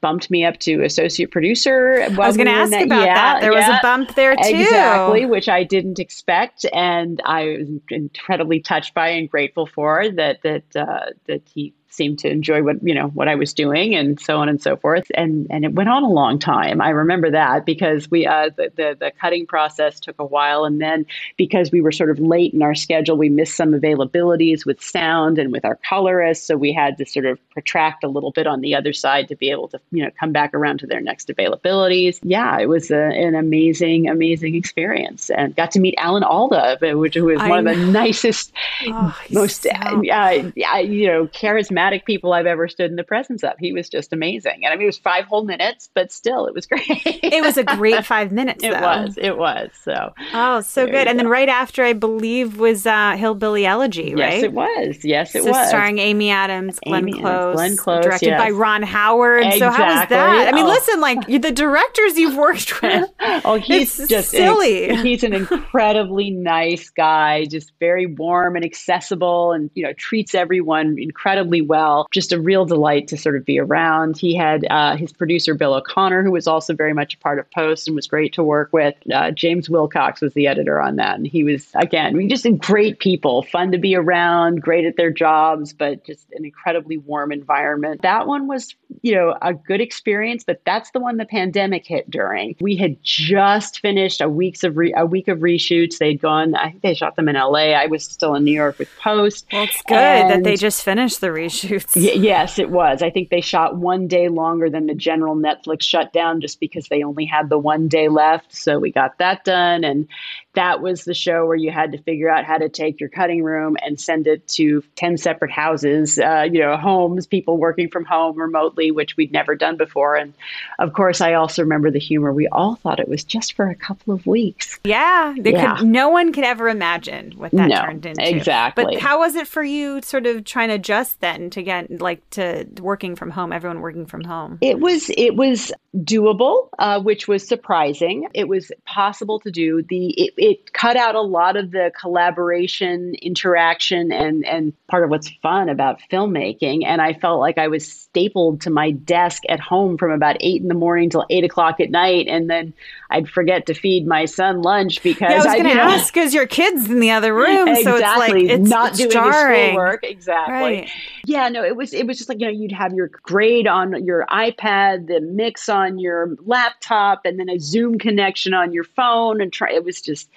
bumped 0.00 0.30
me 0.30 0.44
up 0.44 0.58
to 0.60 0.82
associate 0.82 1.30
producer. 1.30 2.02
I 2.02 2.08
was 2.08 2.36
going 2.36 2.46
to 2.46 2.52
ask 2.52 2.70
that. 2.70 2.86
about 2.86 3.04
yeah, 3.04 3.14
that. 3.14 3.40
There 3.40 3.52
yeah, 3.52 3.68
was 3.68 3.78
a 3.78 3.82
bump 3.82 4.14
there 4.14 4.34
too. 4.36 4.42
Exactly, 4.42 5.26
which 5.26 5.48
I 5.48 5.64
didn't 5.64 5.98
expect, 5.98 6.64
and 6.72 7.20
I 7.24 7.58
was 7.58 7.68
incredibly 7.90 8.60
touched 8.60 8.94
by 8.94 9.08
and 9.08 9.30
grateful 9.30 9.66
for 9.66 10.08
that. 10.10 10.42
That 10.42 10.76
uh, 10.76 11.10
that 11.26 11.42
he 11.52 11.74
seemed 11.90 12.18
to 12.20 12.30
enjoy 12.30 12.62
what 12.62 12.76
you 12.82 12.94
know 12.94 13.08
what 13.08 13.28
I 13.28 13.34
was 13.34 13.52
doing 13.52 13.94
and 13.94 14.18
so 14.20 14.38
on 14.38 14.48
and 14.48 14.62
so 14.62 14.76
forth. 14.76 15.10
And 15.14 15.46
and 15.50 15.64
it 15.64 15.72
went 15.74 15.88
on 15.88 16.02
a 16.02 16.08
long 16.08 16.38
time. 16.38 16.80
I 16.80 16.90
remember 16.90 17.30
that 17.30 17.66
because 17.66 18.10
we 18.10 18.26
uh, 18.26 18.50
the, 18.56 18.72
the, 18.76 18.96
the 18.98 19.12
cutting 19.20 19.46
process 19.46 20.00
took 20.00 20.18
a 20.18 20.24
while. 20.24 20.64
And 20.64 20.80
then 20.80 21.04
because 21.36 21.72
we 21.72 21.80
were 21.80 21.92
sort 21.92 22.10
of 22.10 22.20
late 22.20 22.54
in 22.54 22.62
our 22.62 22.74
schedule 22.74 23.16
we 23.16 23.28
missed 23.28 23.56
some 23.56 23.72
availabilities 23.72 24.64
with 24.64 24.80
sound 24.80 25.38
and 25.38 25.52
with 25.52 25.64
our 25.64 25.78
colorists. 25.88 26.46
So 26.46 26.56
we 26.56 26.72
had 26.72 26.96
to 26.98 27.06
sort 27.06 27.26
of 27.26 27.38
protract 27.50 28.04
a 28.04 28.08
little 28.08 28.30
bit 28.30 28.46
on 28.46 28.60
the 28.60 28.74
other 28.74 28.92
side 28.92 29.28
to 29.28 29.36
be 29.36 29.50
able 29.50 29.68
to 29.68 29.80
you 29.90 30.04
know 30.04 30.10
come 30.18 30.32
back 30.32 30.54
around 30.54 30.78
to 30.80 30.86
their 30.86 31.00
next 31.00 31.28
availabilities. 31.28 32.20
Yeah 32.22 32.58
it 32.58 32.68
was 32.68 32.90
a, 32.90 33.00
an 33.00 33.34
amazing 33.34 34.08
amazing 34.08 34.54
experience. 34.54 35.30
And 35.30 35.56
got 35.56 35.72
to 35.72 35.80
meet 35.80 35.94
Alan 35.98 36.22
Alda 36.22 36.78
which 36.80 37.16
was 37.16 37.38
one 37.40 37.66
of 37.66 37.76
the 37.76 37.84
nicest 37.86 38.52
oh, 38.86 39.18
most 39.30 39.62
so... 39.62 39.70
uh, 39.70 40.50
you 40.78 41.06
know 41.06 41.26
charismatic 41.26 41.79
charismatic 41.80 42.04
people 42.04 42.32
I've 42.32 42.46
ever 42.46 42.68
stood 42.68 42.90
in 42.90 42.96
the 42.96 43.04
presence 43.04 43.42
of. 43.42 43.52
He 43.58 43.72
was 43.72 43.88
just 43.88 44.12
amazing. 44.12 44.64
And 44.64 44.72
I 44.72 44.76
mean, 44.76 44.82
it 44.82 44.86
was 44.86 44.98
five 44.98 45.24
whole 45.24 45.44
minutes, 45.44 45.88
but 45.94 46.12
still, 46.12 46.46
it 46.46 46.54
was 46.54 46.66
great. 46.66 46.84
it 46.88 47.42
was 47.42 47.56
a 47.56 47.64
great 47.64 48.04
five 48.04 48.32
minutes. 48.40 48.62
it 48.62 48.72
was. 48.72 49.18
It 49.18 49.36
was. 49.36 49.70
So. 49.82 50.12
Oh, 50.32 50.60
so 50.60 50.86
good. 50.86 51.06
And 51.06 51.18
go. 51.18 51.24
then 51.24 51.28
right 51.28 51.48
after, 51.48 51.84
I 51.84 51.92
believe, 51.92 52.58
was 52.58 52.86
uh, 52.86 53.16
Hillbilly 53.16 53.66
Elegy, 53.66 54.14
right? 54.14 54.34
Yes, 54.34 54.42
it 54.42 54.52
was. 54.52 55.04
Yes, 55.04 55.34
it 55.34 55.44
so 55.44 55.50
was. 55.50 55.68
Starring 55.68 55.98
Amy 55.98 56.30
Adams, 56.30 56.78
Glenn 56.80 57.08
Amy 57.08 57.20
Close, 57.20 57.56
Glenn 57.56 57.76
Close, 57.76 58.04
directed 58.04 58.26
yes. 58.26 58.40
by 58.40 58.50
Ron 58.50 58.82
Howard. 58.82 59.44
Exactly. 59.44 59.60
So 59.60 59.70
how 59.70 60.00
was 60.00 60.08
that? 60.08 60.48
I 60.48 60.52
mean, 60.52 60.66
oh. 60.66 60.68
listen, 60.68 61.00
like 61.00 61.26
the 61.26 61.52
directors 61.52 62.16
you've 62.16 62.36
worked 62.36 62.82
with. 62.82 63.10
oh, 63.44 63.56
he's 63.56 64.08
just 64.08 64.30
silly. 64.30 64.90
An, 64.90 65.04
he's 65.04 65.22
an 65.22 65.32
incredibly 65.32 66.30
nice 66.30 66.90
guy, 66.90 67.46
just 67.46 67.72
very 67.80 68.06
warm 68.06 68.56
and 68.56 68.64
accessible, 68.64 69.52
and 69.52 69.70
you 69.74 69.82
know 69.82 69.92
treats 69.94 70.34
everyone 70.34 70.96
incredibly 70.98 71.60
well. 71.70 72.08
Just 72.10 72.32
a 72.32 72.40
real 72.40 72.66
delight 72.66 73.08
to 73.08 73.16
sort 73.16 73.36
of 73.36 73.46
be 73.46 73.58
around. 73.58 74.18
He 74.18 74.34
had 74.34 74.66
uh, 74.68 74.96
his 74.96 75.12
producer, 75.12 75.54
Bill 75.54 75.74
O'Connor, 75.74 76.24
who 76.24 76.32
was 76.32 76.46
also 76.46 76.74
very 76.74 76.92
much 76.92 77.14
a 77.14 77.18
part 77.18 77.38
of 77.38 77.50
Post 77.52 77.86
and 77.86 77.96
was 77.96 78.06
great 78.06 78.34
to 78.34 78.42
work 78.42 78.70
with. 78.72 78.94
Uh, 79.10 79.30
James 79.30 79.70
Wilcox 79.70 80.20
was 80.20 80.34
the 80.34 80.46
editor 80.46 80.82
on 80.82 80.96
that. 80.96 81.14
And 81.14 81.26
he 81.26 81.44
was, 81.44 81.68
again, 81.76 82.16
we 82.16 82.26
just 82.26 82.44
great 82.58 82.98
people, 82.98 83.42
fun 83.44 83.70
to 83.72 83.78
be 83.78 83.94
around, 83.94 84.60
great 84.60 84.84
at 84.84 84.96
their 84.96 85.10
jobs, 85.10 85.72
but 85.72 86.04
just 86.04 86.26
an 86.32 86.44
incredibly 86.44 86.98
warm 86.98 87.30
environment. 87.32 88.02
That 88.02 88.26
one 88.26 88.48
was, 88.48 88.74
you 89.02 89.14
know, 89.14 89.36
a 89.40 89.54
good 89.54 89.80
experience, 89.80 90.42
but 90.44 90.60
that's 90.66 90.90
the 90.90 91.00
one 91.00 91.16
the 91.16 91.24
pandemic 91.24 91.86
hit 91.86 92.10
during. 92.10 92.56
We 92.60 92.76
had 92.76 92.96
just 93.02 93.80
finished 93.80 94.20
a 94.20 94.28
weeks 94.28 94.64
of 94.64 94.76
re- 94.76 94.94
a 94.96 95.06
week 95.06 95.28
of 95.28 95.38
reshoots. 95.38 95.98
They'd 95.98 96.20
gone, 96.20 96.54
I 96.56 96.70
think 96.70 96.82
they 96.82 96.94
shot 96.94 97.16
them 97.16 97.28
in 97.28 97.36
LA. 97.36 97.72
I 97.72 97.86
was 97.86 98.04
still 98.04 98.34
in 98.34 98.44
New 98.44 98.52
York 98.52 98.78
with 98.78 98.88
Post. 98.98 99.46
Well, 99.52 99.64
it's 99.64 99.82
good 99.82 99.96
and 99.96 100.30
that 100.30 100.44
they 100.44 100.56
just 100.56 100.82
finished 100.82 101.20
the 101.20 101.32
reshoots. 101.62 101.96
Y- 101.96 102.20
Yes, 102.20 102.58
it 102.58 102.70
was. 102.70 103.02
I 103.02 103.10
think 103.10 103.30
they 103.30 103.40
shot 103.40 103.76
one 103.76 104.06
day 104.06 104.28
longer 104.28 104.68
than 104.70 104.86
the 104.86 104.94
general 104.94 105.34
Netflix 105.36 105.82
shutdown 105.82 106.40
just 106.40 106.60
because 106.60 106.88
they 106.88 107.02
only 107.02 107.24
had 107.24 107.48
the 107.48 107.58
one 107.58 107.88
day 107.88 108.08
left. 108.08 108.54
So 108.54 108.78
we 108.78 108.90
got 108.92 109.18
that 109.18 109.44
done. 109.44 109.84
And 109.84 110.06
that 110.54 110.82
was 110.82 111.04
the 111.04 111.14
show 111.14 111.46
where 111.46 111.56
you 111.56 111.70
had 111.70 111.92
to 111.92 111.98
figure 111.98 112.28
out 112.28 112.44
how 112.44 112.58
to 112.58 112.68
take 112.68 112.98
your 112.98 113.08
cutting 113.08 113.44
room 113.44 113.76
and 113.82 114.00
send 114.00 114.26
it 114.26 114.48
to 114.48 114.82
10 114.96 115.16
separate 115.16 115.50
houses, 115.50 116.18
uh, 116.18 116.46
you 116.50 116.60
know, 116.60 116.76
homes, 116.76 117.26
people 117.26 117.56
working 117.56 117.88
from 117.88 118.04
home 118.04 118.36
remotely, 118.36 118.90
which 118.90 119.16
we'd 119.16 119.30
never 119.30 119.54
done 119.54 119.76
before. 119.76 120.16
And 120.16 120.34
of 120.80 120.92
course, 120.92 121.20
I 121.20 121.34
also 121.34 121.62
remember 121.62 121.90
the 121.90 122.00
humor. 122.00 122.32
We 122.32 122.48
all 122.48 122.74
thought 122.74 122.98
it 122.98 123.08
was 123.08 123.22
just 123.22 123.52
for 123.52 123.68
a 123.68 123.76
couple 123.76 124.12
of 124.12 124.26
weeks. 124.26 124.80
Yeah. 124.82 125.34
yeah. 125.36 125.76
Could, 125.76 125.86
no 125.86 126.08
one 126.08 126.32
could 126.32 126.44
ever 126.44 126.68
imagine 126.68 127.32
what 127.36 127.52
that 127.52 127.68
no, 127.68 127.82
turned 127.82 128.06
into. 128.06 128.28
Exactly. 128.28 128.84
But 128.84 128.98
how 128.98 129.20
was 129.20 129.36
it 129.36 129.46
for 129.46 129.62
you 129.62 130.02
sort 130.02 130.26
of 130.26 130.44
trying 130.44 130.68
to 130.68 130.74
adjust 130.74 131.20
then 131.20 131.50
to 131.50 131.62
get 131.62 132.00
like 132.00 132.28
to 132.30 132.66
working 132.80 133.14
from 133.14 133.30
home, 133.30 133.52
everyone 133.52 133.80
working 133.80 134.06
from 134.06 134.24
home? 134.24 134.58
It 134.60 134.80
was, 134.80 135.10
it 135.16 135.36
was 135.36 135.70
doable, 135.96 136.68
uh, 136.78 137.00
which 137.00 137.28
was 137.28 137.46
surprising. 137.46 138.28
It 138.34 138.48
was 138.48 138.72
possible 138.84 139.38
to 139.40 139.50
do. 139.52 139.82
The, 139.82 140.08
it, 140.10 140.34
it 140.40 140.72
cut 140.72 140.96
out 140.96 141.14
a 141.14 141.20
lot 141.20 141.56
of 141.56 141.70
the 141.70 141.92
collaboration, 142.00 143.14
interaction, 143.20 144.10
and 144.10 144.44
and 144.46 144.72
part 144.86 145.04
of 145.04 145.10
what's 145.10 145.28
fun 145.42 145.68
about 145.68 146.00
filmmaking. 146.10 146.82
And 146.86 147.02
I 147.02 147.12
felt 147.12 147.40
like 147.40 147.58
I 147.58 147.68
was 147.68 147.86
stapled 147.86 148.62
to 148.62 148.70
my 148.70 148.90
desk 148.90 149.42
at 149.50 149.60
home 149.60 149.98
from 149.98 150.10
about 150.10 150.38
eight 150.40 150.62
in 150.62 150.68
the 150.68 150.74
morning 150.74 151.10
till 151.10 151.26
eight 151.28 151.44
o'clock 151.44 151.78
at 151.78 151.90
night, 151.90 152.26
and 152.26 152.48
then 152.48 152.72
I'd 153.10 153.28
forget 153.28 153.66
to 153.66 153.74
feed 153.74 154.06
my 154.06 154.24
son 154.24 154.62
lunch 154.62 155.02
because 155.02 155.30
yeah, 155.30 155.42
I 155.42 155.44
was 155.44 155.62
going 155.62 155.76
to 155.76 155.82
ask 155.82 156.14
because 156.14 156.32
your 156.32 156.46
kids 156.46 156.88
in 156.88 157.00
the 157.00 157.10
other 157.10 157.34
room, 157.34 157.68
exactly, 157.68 157.84
so 157.84 157.96
it's 157.96 158.18
like 158.18 158.60
it's 158.60 158.70
not 158.70 158.94
doing 158.94 159.10
jarring. 159.10 159.68
schoolwork. 159.72 160.04
Exactly. 160.04 160.54
Right. 160.54 160.90
Yeah, 161.26 161.50
no, 161.50 161.62
it 161.62 161.76
was 161.76 161.92
it 161.92 162.06
was 162.06 162.16
just 162.16 162.30
like 162.30 162.40
you 162.40 162.46
know 162.46 162.52
you'd 162.52 162.72
have 162.72 162.94
your 162.94 163.08
grade 163.08 163.66
on 163.66 164.02
your 164.06 164.24
iPad, 164.30 165.08
the 165.08 165.20
mix 165.20 165.68
on 165.68 165.98
your 165.98 166.34
laptop, 166.46 167.26
and 167.26 167.38
then 167.38 167.50
a 167.50 167.58
Zoom 167.58 167.98
connection 167.98 168.54
on 168.54 168.72
your 168.72 168.84
phone, 168.84 169.42
and 169.42 169.52
try. 169.52 169.70
It 169.70 169.84
was 169.84 170.00
just 170.00 170.29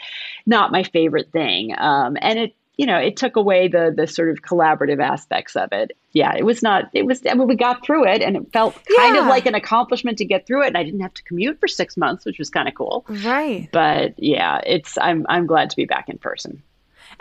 not 0.45 0.71
my 0.71 0.83
favorite 0.83 1.31
thing, 1.31 1.73
um, 1.77 2.17
and 2.21 2.39
it 2.39 2.55
you 2.75 2.87
know, 2.87 2.97
it 2.97 3.15
took 3.17 3.35
away 3.35 3.67
the 3.67 3.93
the 3.95 4.07
sort 4.07 4.31
of 4.31 4.41
collaborative 4.41 4.99
aspects 4.99 5.55
of 5.55 5.69
it. 5.71 5.91
Yeah, 6.11 6.33
it 6.35 6.43
was 6.43 6.63
not. 6.63 6.85
It 6.93 7.05
was. 7.05 7.21
I 7.29 7.35
mean, 7.35 7.47
we 7.47 7.55
got 7.55 7.85
through 7.85 8.07
it, 8.07 8.23
and 8.23 8.35
it 8.35 8.51
felt 8.51 8.73
kind 8.97 9.15
Yeah. 9.15 9.21
of 9.21 9.27
like 9.27 9.45
an 9.45 9.53
accomplishment 9.53 10.17
to 10.17 10.25
get 10.25 10.47
through 10.47 10.63
it. 10.63 10.67
And 10.69 10.77
I 10.77 10.83
didn't 10.83 11.01
have 11.01 11.13
to 11.13 11.23
commute 11.23 11.59
for 11.59 11.67
six 11.67 11.95
months, 11.97 12.25
which 12.25 12.39
was 12.39 12.49
kind 12.49 12.67
of 12.67 12.73
cool. 12.73 13.05
Right. 13.07 13.69
But 13.71 14.15
yeah, 14.17 14.59
it's. 14.65 14.97
I'm. 14.97 15.23
I'm 15.29 15.45
glad 15.45 15.69
to 15.69 15.75
be 15.75 15.85
back 15.85 16.09
in 16.09 16.17
person. 16.17 16.63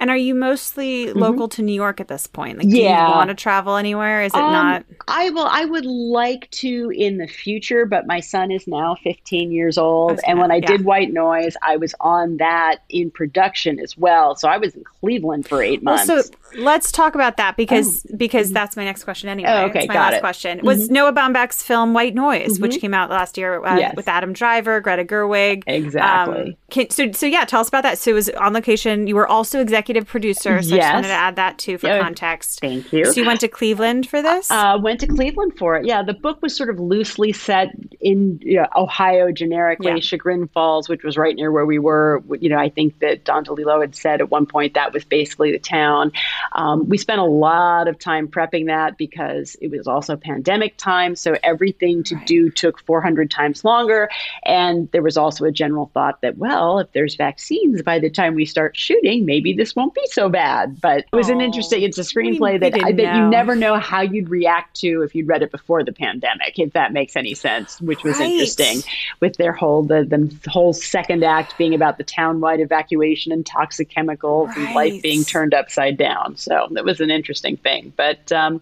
And 0.03 0.11
are 0.11 0.17
you 0.17 0.35
mostly 0.35 1.13
local 1.13 1.49
to 1.51 1.63
New 1.63 1.73
York 1.73 2.01
at 2.01 2.09
this 2.09 2.27
point? 2.27 2.59
Like, 2.59 2.67
do 2.69 2.75
Mm-hmm. 2.75 2.83
Yeah. 2.85 3.09
you 3.09 3.15
want 3.15 3.29
to 3.31 3.35
travel 3.35 3.77
anywhere? 3.77 4.23
Is 4.25 4.35
it 4.35 4.39
Um, 4.39 4.53
not? 4.53 4.85
I 5.09 5.31
will. 5.31 5.47
I 5.47 5.65
would 5.65 5.87
like 5.87 6.51
to 6.63 6.91
in 6.95 7.19
the 7.19 7.27
future, 7.29 7.87
but 7.87 8.07
my 8.07 8.19
son 8.21 8.51
is 8.51 8.67
now 8.67 8.97
15 9.05 9.53
years 9.53 9.79
old, 9.79 10.19
and 10.27 10.39
when 10.41 10.51
I 10.51 10.57
yeah. 10.57 10.67
did 10.67 10.85
White 10.85 11.13
Noise, 11.13 11.57
I 11.63 11.77
was 11.77 11.95
on 12.01 12.39
that 12.39 12.79
in 12.89 13.11
production 13.13 13.79
as 13.79 13.97
well. 13.97 14.35
So 14.37 14.49
I 14.49 14.57
was 14.59 14.75
in 14.75 14.83
Cleveland 14.83 15.47
for 15.49 15.63
eight 15.63 15.83
Well, 15.85 15.97
months. 16.05 16.29
so 16.31 16.37
let's 16.59 16.91
talk 16.91 17.15
about 17.15 17.37
that 17.37 17.57
because 17.57 18.03
because 18.17 18.51
that's 18.53 18.77
my 18.77 18.85
next 18.85 19.05
question 19.05 19.29
anyway. 19.29 19.51
Oh, 19.51 19.65
okay, 19.67 19.81
it's 19.81 19.89
my 19.89 19.95
got 19.95 20.01
last 20.01 20.13
it. 20.13 20.17
Mm-hmm. 20.17 20.21
question. 20.25 20.61
Was 20.65 20.91
Noah 20.91 21.13
Baumbach's 21.13 21.63
film 21.63 21.95
White 21.95 22.15
Noise, 22.17 22.59
which 22.59 22.81
came 22.81 22.93
out 22.95 23.09
last 23.09 23.39
year 23.39 23.65
uh, 23.65 23.79
Yes. 23.79 23.95
with 23.97 24.09
Adam 24.09 24.33
Driver, 24.33 24.81
Greta 24.81 25.05
Gerwig. 25.05 25.63
Exactly. 25.69 26.43
Um, 26.51 26.57
can, 26.71 26.91
so 26.91 27.13
so 27.13 27.27
yeah, 27.27 27.45
tell 27.45 27.61
us 27.61 27.69
about 27.69 27.83
that. 27.85 27.99
So 27.99 28.11
it 28.11 28.15
was 28.15 28.29
on 28.31 28.53
location. 28.53 29.07
You 29.07 29.15
were 29.15 29.29
also 29.29 29.61
executive 29.61 29.92
producer. 30.01 30.63
So 30.63 30.75
I 30.75 30.79
just 30.79 30.93
wanted 30.95 31.09
to 31.09 31.13
add 31.13 31.37
that 31.37 31.59
too 31.59 31.77
for 31.77 31.91
Oh, 31.91 32.01
context. 32.01 32.61
Thank 32.61 32.91
you. 32.93 33.05
So 33.05 33.21
you 33.21 33.27
went 33.27 33.41
to 33.41 33.49
Cleveland 33.49 34.09
for 34.09 34.23
this? 34.23 34.51
Uh, 34.51 34.79
went 34.81 35.01
to 35.01 35.07
Cleveland 35.07 35.59
for 35.59 35.77
it. 35.77 35.85
Yeah, 35.85 36.03
the 36.03 36.15
book 36.15 36.41
was 36.41 36.57
sort 36.57 36.71
of 36.71 36.81
loosely 36.81 37.33
set 37.33 37.69
in 38.01 38.39
you 38.43 38.57
know, 38.57 38.67
Ohio 38.75 39.31
generically, 39.31 39.89
Yeah. 39.93 40.01
Chagrin 40.01 40.49
Falls, 40.49 40.89
which 40.89 41.03
was 41.05 41.19
right 41.19 41.37
near 41.37 41.53
where 41.53 41.67
we 41.67 41.79
were. 41.79 42.23
You 42.41 42.49
know, 42.49 42.59
I 42.59 42.71
think 42.71 43.01
that 43.01 43.25
Don 43.25 43.45
DeLillo 43.45 43.81
had 43.83 43.95
said 43.95 44.21
at 44.23 44.31
one 44.31 44.47
point 44.47 44.75
that 44.75 44.93
was 44.95 45.05
basically 45.05 45.53
the 45.53 45.59
town. 45.59 46.13
Um, 46.53 46.89
we 46.89 46.97
spent 46.97 47.21
a 47.21 47.25
lot 47.25 47.89
of 47.89 47.99
time 47.99 48.29
prepping 48.29 48.67
that 48.67 48.97
because 48.97 49.57
it 49.61 49.71
was 49.71 49.87
also 49.87 50.17
pandemic 50.17 50.77
time, 50.79 51.17
so 51.17 51.35
everything 51.43 52.03
to 52.05 52.17
do 52.25 52.49
took 52.51 52.81
400 52.81 53.31
times 53.31 53.65
longer. 53.65 54.09
And 54.45 54.91
there 54.93 55.03
was 55.03 55.17
also 55.17 55.45
a 55.45 55.53
general 55.53 55.91
thought 55.93 56.21
that, 56.23 56.39
well, 56.39 56.79
if 56.79 56.93
there's 56.93 57.17
vaccines 57.17 57.83
by 57.83 57.99
the 57.99 58.11
time 58.11 58.35
we 58.35 58.45
start 58.47 58.77
shooting, 58.77 59.25
maybe 59.27 59.53
this 59.53 59.72
this 59.73 59.77
won't 59.77 59.95
be 59.95 60.07
so 60.07 60.29
bad. 60.29 60.81
But 60.81 61.07
it 61.13 61.17
was 61.17 61.29
an 61.29 61.41
interesting. 61.41 61.83
It's 61.83 61.99
a 61.99 62.03
screenplay 62.03 62.61
that 62.61 62.75
I, 62.85 62.93
that 62.93 63.17
you 63.17 63.29
never 63.29 63.55
know 63.55 63.79
how 63.79 64.03
you'd 64.03 64.29
react 64.29 64.77
to 64.81 65.03
if 65.03 65.15
you'd 65.15 65.29
read 65.29 65.43
it 65.43 65.51
before 65.51 65.83
the 65.83 65.93
pandemic, 65.93 66.59
if 66.59 66.73
that 66.75 66.93
makes 66.93 67.17
any 67.17 67.35
sense. 67.35 67.81
Which 67.81 68.03
was 68.03 68.19
right. 68.19 68.31
interesting 68.31 68.83
with 69.21 69.37
their 69.37 69.53
whole 69.53 69.83
the 69.83 70.05
the 70.05 70.51
whole 70.51 70.73
second 70.73 71.25
act 71.25 71.57
being 71.59 71.75
about 71.75 71.99
the 71.99 72.05
town-wide 72.05 72.61
evacuation 72.61 73.33
and 73.33 73.45
toxic 73.47 73.89
chemicals 73.89 74.49
right. 74.49 74.59
and 74.59 74.75
life 74.75 75.03
being 75.03 75.25
turned 75.25 75.55
upside 75.55 75.97
down. 75.97 76.37
So 76.37 76.69
that 76.73 76.85
was 76.85 77.01
an 77.01 77.11
interesting 77.11 77.57
thing. 77.57 77.93
But 77.97 78.31
um, 78.33 78.61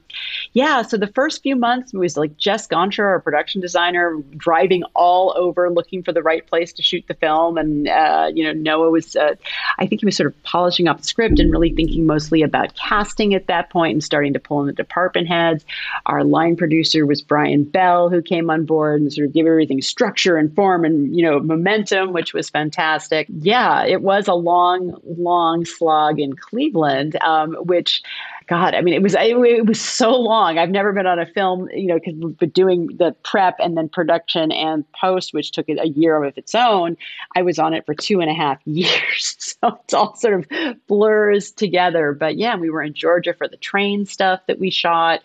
yeah, 0.53 0.83
so 0.83 0.97
the 0.97 1.07
first 1.07 1.43
few 1.43 1.55
months 1.55 1.93
was 1.93 2.17
like 2.17 2.37
Jess 2.37 2.67
Gonchor, 2.67 3.05
our 3.05 3.21
production 3.21 3.61
designer, 3.61 4.17
driving 4.37 4.83
all 4.95 5.33
over 5.37 5.71
looking 5.71 6.03
for 6.03 6.13
the 6.13 6.23
right 6.23 6.45
place 6.45 6.73
to 6.73 6.83
shoot 6.83 7.05
the 7.07 7.15
film, 7.15 7.57
and 7.57 7.87
uh, 7.89 8.33
you 8.35 8.43
know 8.43 8.53
Noah 8.53 8.91
was. 8.91 9.15
Uh, 9.15 9.37
I 9.79 9.87
think 9.87 10.01
he 10.01 10.07
was 10.07 10.17
sort 10.17 10.27
of 10.27 10.43
polishing 10.43 10.89
up 10.89 10.99
the 10.99 11.05
script 11.05 11.39
and 11.39 11.53
really 11.53 11.73
thinking 11.73 12.05
mostly 12.05 12.43
about 12.43 12.75
casting 12.75 13.33
at 13.33 13.47
that 13.47 13.71
point 13.71 13.93
and 13.93 14.03
starting 14.03 14.33
to 14.33 14.41
pull 14.41 14.61
in 14.61 14.67
the 14.67 14.73
department 14.73 15.29
heads. 15.29 15.65
Our 16.07 16.25
line 16.25 16.57
producer 16.57 17.07
was 17.07 17.23
Brian 17.23 17.63
Bell, 17.63 18.09
who 18.09 18.21
came 18.21 18.51
on 18.51 18.65
board 18.65 19.01
and 19.01 19.13
sort 19.13 19.29
of 19.29 19.33
gave 19.33 19.47
everything 19.47 19.81
structure 19.83 20.37
and 20.37 20.53
form 20.57 20.85
and 20.85 21.15
you 21.15 21.23
know 21.23 21.39
momentum, 21.39 22.13
which 22.13 22.35
was 22.35 22.51
fantastic. 22.51 23.29
Yeah, 23.29 23.85
it 23.85 24.03
was 24.03 24.27
a 24.27 24.35
long, 24.35 25.01
long 25.05 25.65
slog 25.65 26.19
in 26.19 26.35
Cleveland, 26.35 27.15
um, 27.23 27.55
which 27.61 28.03
God, 28.51 28.75
I 28.75 28.81
mean, 28.81 28.95
it 28.95 29.03
was 29.03 29.15
it, 29.15 29.65
was 29.65 29.81
so 29.81 30.11
long. 30.11 30.59
I've 30.59 30.71
never 30.71 30.93
been 30.93 31.07
on 31.07 31.21
a 31.21 31.27
film, 31.27 31.69
you 31.73 31.87
know, 31.87 31.95
because 31.95 32.15
we've 32.15 32.37
been 32.37 32.51
doing 32.51 32.89
the 32.97 33.15
prep 33.23 33.55
and 33.61 33.77
then 33.77 33.89
production 33.89 34.51
and 34.51 34.85
post, 34.91 35.33
which 35.33 35.53
took 35.53 35.69
a 35.69 35.87
year 35.87 36.21
of 36.25 36.37
its 36.37 36.53
own. 36.53 36.97
I 37.37 37.43
was 37.43 37.61
on 37.61 37.75
it 37.75 37.87
for 37.87 37.95
two 37.95 38.21
and 38.21 38.29
a 38.29 38.35
half 38.35 38.59
years, 38.65 39.37
so 39.39 39.79
it's 39.85 39.95
all 39.95 40.17
sort 40.17 40.41
of 40.53 40.87
blurs 40.89 41.53
together. 41.53 42.13
But 42.13 42.39
yeah, 42.39 42.57
we 42.57 42.71
were 42.71 42.83
in 42.83 42.93
Georgia 42.93 43.35
for 43.35 43.47
the 43.47 43.57
train 43.57 44.05
stuff 44.05 44.41
that 44.49 44.59
we 44.59 44.69
shot. 44.69 45.21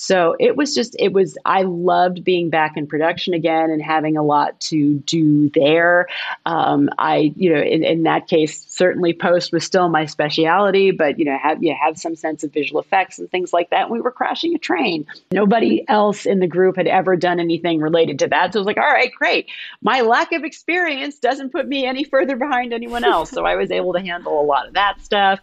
So 0.00 0.36
it 0.38 0.56
was 0.56 0.76
just, 0.76 0.94
it 0.96 1.12
was, 1.12 1.36
I 1.44 1.62
loved 1.62 2.22
being 2.22 2.50
back 2.50 2.76
in 2.76 2.86
production 2.86 3.34
again 3.34 3.70
and 3.70 3.82
having 3.82 4.16
a 4.16 4.22
lot 4.22 4.60
to 4.60 4.94
do 5.00 5.50
there. 5.50 6.06
Um, 6.46 6.88
I, 6.96 7.32
you 7.34 7.52
know, 7.52 7.60
in, 7.60 7.82
in 7.82 8.04
that 8.04 8.28
case, 8.28 8.64
certainly 8.68 9.12
post 9.12 9.52
was 9.52 9.64
still 9.64 9.88
my 9.88 10.06
specialty, 10.06 10.92
but, 10.92 11.18
you 11.18 11.24
know, 11.24 11.36
have, 11.36 11.60
you 11.64 11.74
have 11.74 11.98
some 11.98 12.14
sense 12.14 12.44
of 12.44 12.52
visual 12.52 12.80
effects 12.80 13.18
and 13.18 13.28
things 13.28 13.52
like 13.52 13.70
that. 13.70 13.82
And 13.82 13.90
we 13.90 14.00
were 14.00 14.12
crashing 14.12 14.54
a 14.54 14.58
train. 14.58 15.04
Nobody 15.32 15.84
else 15.88 16.26
in 16.26 16.38
the 16.38 16.46
group 16.46 16.76
had 16.76 16.86
ever 16.86 17.16
done 17.16 17.40
anything 17.40 17.80
related 17.80 18.20
to 18.20 18.28
that. 18.28 18.52
So 18.52 18.58
I 18.58 18.60
was 18.60 18.66
like, 18.66 18.78
all 18.78 18.84
right, 18.84 19.10
great. 19.12 19.48
My 19.82 20.02
lack 20.02 20.30
of 20.30 20.44
experience 20.44 21.18
doesn't 21.18 21.50
put 21.50 21.66
me 21.66 21.84
any 21.84 22.04
further 22.04 22.36
behind 22.36 22.72
anyone 22.72 23.02
else. 23.02 23.30
so 23.30 23.44
I 23.44 23.56
was 23.56 23.72
able 23.72 23.94
to 23.94 24.00
handle 24.00 24.40
a 24.40 24.46
lot 24.46 24.68
of 24.68 24.74
that 24.74 25.02
stuff. 25.02 25.40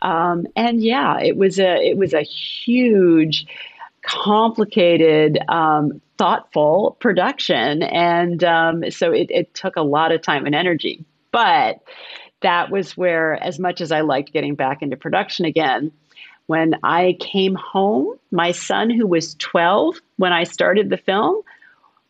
Um, 0.00 0.46
and 0.56 0.80
yeah, 0.82 1.20
it 1.20 1.36
was 1.36 1.58
a, 1.58 1.76
it 1.76 1.98
was 1.98 2.14
a 2.14 2.22
huge, 2.22 3.46
complicated, 4.08 5.38
um, 5.48 6.00
thoughtful 6.16 6.96
production. 6.98 7.82
And 7.82 8.42
um, 8.42 8.90
so 8.90 9.12
it, 9.12 9.30
it 9.30 9.54
took 9.54 9.76
a 9.76 9.82
lot 9.82 10.12
of 10.12 10.22
time 10.22 10.46
and 10.46 10.54
energy. 10.54 11.04
But 11.30 11.82
that 12.40 12.70
was 12.70 12.96
where, 12.96 13.34
as 13.42 13.58
much 13.58 13.80
as 13.80 13.92
I 13.92 14.00
liked 14.00 14.32
getting 14.32 14.54
back 14.54 14.80
into 14.80 14.96
production 14.96 15.44
again, 15.44 15.92
when 16.46 16.76
I 16.82 17.16
came 17.20 17.54
home, 17.54 18.18
my 18.30 18.52
son, 18.52 18.88
who 18.88 19.06
was 19.06 19.34
12 19.34 20.00
when 20.16 20.32
I 20.32 20.44
started 20.44 20.88
the 20.88 20.96
film, 20.96 21.42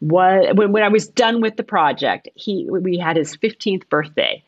was 0.01 0.55
when, 0.55 0.71
when 0.71 0.85
I 0.85 0.89
was 0.89 1.09
done 1.09 1.41
with 1.41 1.57
the 1.57 1.65
project, 1.65 2.29
he 2.37 2.69
we 2.71 2.97
had 2.99 3.17
his 3.17 3.37
15th 3.37 3.89
birthday. 3.89 4.45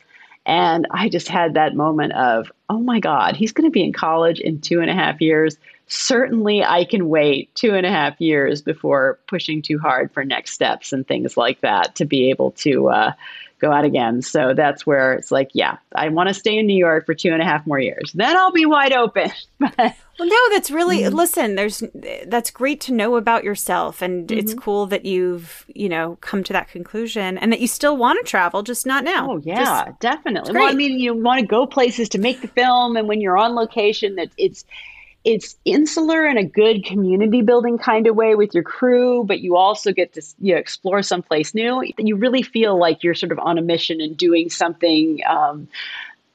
And 0.46 0.86
I 0.92 1.08
just 1.08 1.28
had 1.28 1.54
that 1.54 1.74
moment 1.74 2.12
of, 2.12 2.52
oh 2.68 2.78
my 2.78 3.00
God, 3.00 3.36
he's 3.36 3.52
going 3.52 3.68
to 3.68 3.72
be 3.72 3.82
in 3.82 3.92
college 3.92 4.38
in 4.38 4.60
two 4.60 4.80
and 4.80 4.88
a 4.88 4.94
half 4.94 5.20
years 5.20 5.58
certainly 5.90 6.64
I 6.64 6.84
can 6.84 7.08
wait 7.08 7.54
two 7.54 7.74
and 7.74 7.84
a 7.84 7.90
half 7.90 8.20
years 8.20 8.62
before 8.62 9.18
pushing 9.26 9.60
too 9.60 9.78
hard 9.78 10.12
for 10.12 10.24
next 10.24 10.52
steps 10.52 10.92
and 10.92 11.06
things 11.06 11.36
like 11.36 11.60
that 11.60 11.96
to 11.96 12.04
be 12.04 12.30
able 12.30 12.52
to 12.52 12.88
uh, 12.88 13.12
go 13.60 13.72
out 13.72 13.84
again. 13.84 14.22
So 14.22 14.54
that's 14.54 14.86
where 14.86 15.12
it's 15.12 15.32
like, 15.32 15.50
yeah, 15.52 15.78
I 15.94 16.08
want 16.08 16.28
to 16.28 16.34
stay 16.34 16.56
in 16.56 16.66
New 16.66 16.76
York 16.76 17.06
for 17.06 17.14
two 17.14 17.32
and 17.32 17.42
a 17.42 17.44
half 17.44 17.66
more 17.66 17.80
years. 17.80 18.12
Then 18.14 18.36
I'll 18.36 18.52
be 18.52 18.66
wide 18.66 18.92
open. 18.92 19.32
well, 19.60 19.94
no, 20.20 20.48
that's 20.50 20.70
really 20.70 21.00
mm-hmm. 21.00 21.14
listen. 21.14 21.56
There's 21.56 21.82
that's 22.26 22.52
great 22.52 22.80
to 22.82 22.92
know 22.92 23.16
about 23.16 23.42
yourself, 23.42 24.00
and 24.00 24.28
mm-hmm. 24.28 24.38
it's 24.38 24.54
cool 24.54 24.86
that 24.86 25.04
you've 25.04 25.64
you 25.68 25.88
know 25.88 26.18
come 26.20 26.44
to 26.44 26.52
that 26.52 26.68
conclusion, 26.68 27.36
and 27.36 27.52
that 27.52 27.60
you 27.60 27.66
still 27.66 27.96
want 27.96 28.24
to 28.24 28.28
travel, 28.28 28.62
just 28.62 28.86
not 28.86 29.02
now. 29.02 29.32
Oh 29.32 29.42
yeah, 29.44 29.86
just, 29.86 30.00
definitely. 30.00 30.54
Well, 30.54 30.68
I 30.68 30.72
mean, 30.72 30.98
you 30.98 31.14
want 31.14 31.40
to 31.40 31.46
go 31.46 31.66
places 31.66 32.08
to 32.10 32.18
make 32.18 32.40
the 32.42 32.48
film, 32.48 32.96
and 32.96 33.08
when 33.08 33.20
you're 33.20 33.38
on 33.38 33.54
location, 33.54 34.16
that 34.16 34.30
it's 34.36 34.64
it's 35.24 35.56
insular 35.64 36.26
in 36.26 36.38
a 36.38 36.44
good 36.44 36.84
community 36.84 37.42
building 37.42 37.76
kind 37.76 38.06
of 38.06 38.16
way 38.16 38.34
with 38.34 38.54
your 38.54 38.62
crew, 38.62 39.24
but 39.24 39.40
you 39.40 39.56
also 39.56 39.92
get 39.92 40.14
to 40.14 40.22
you 40.40 40.54
know, 40.54 40.58
explore 40.58 41.02
someplace 41.02 41.54
new. 41.54 41.82
You 41.98 42.16
really 42.16 42.42
feel 42.42 42.78
like 42.78 43.02
you're 43.02 43.14
sort 43.14 43.32
of 43.32 43.38
on 43.38 43.58
a 43.58 43.62
mission 43.62 44.00
and 44.00 44.16
doing 44.16 44.48
something 44.48 45.20
um, 45.28 45.68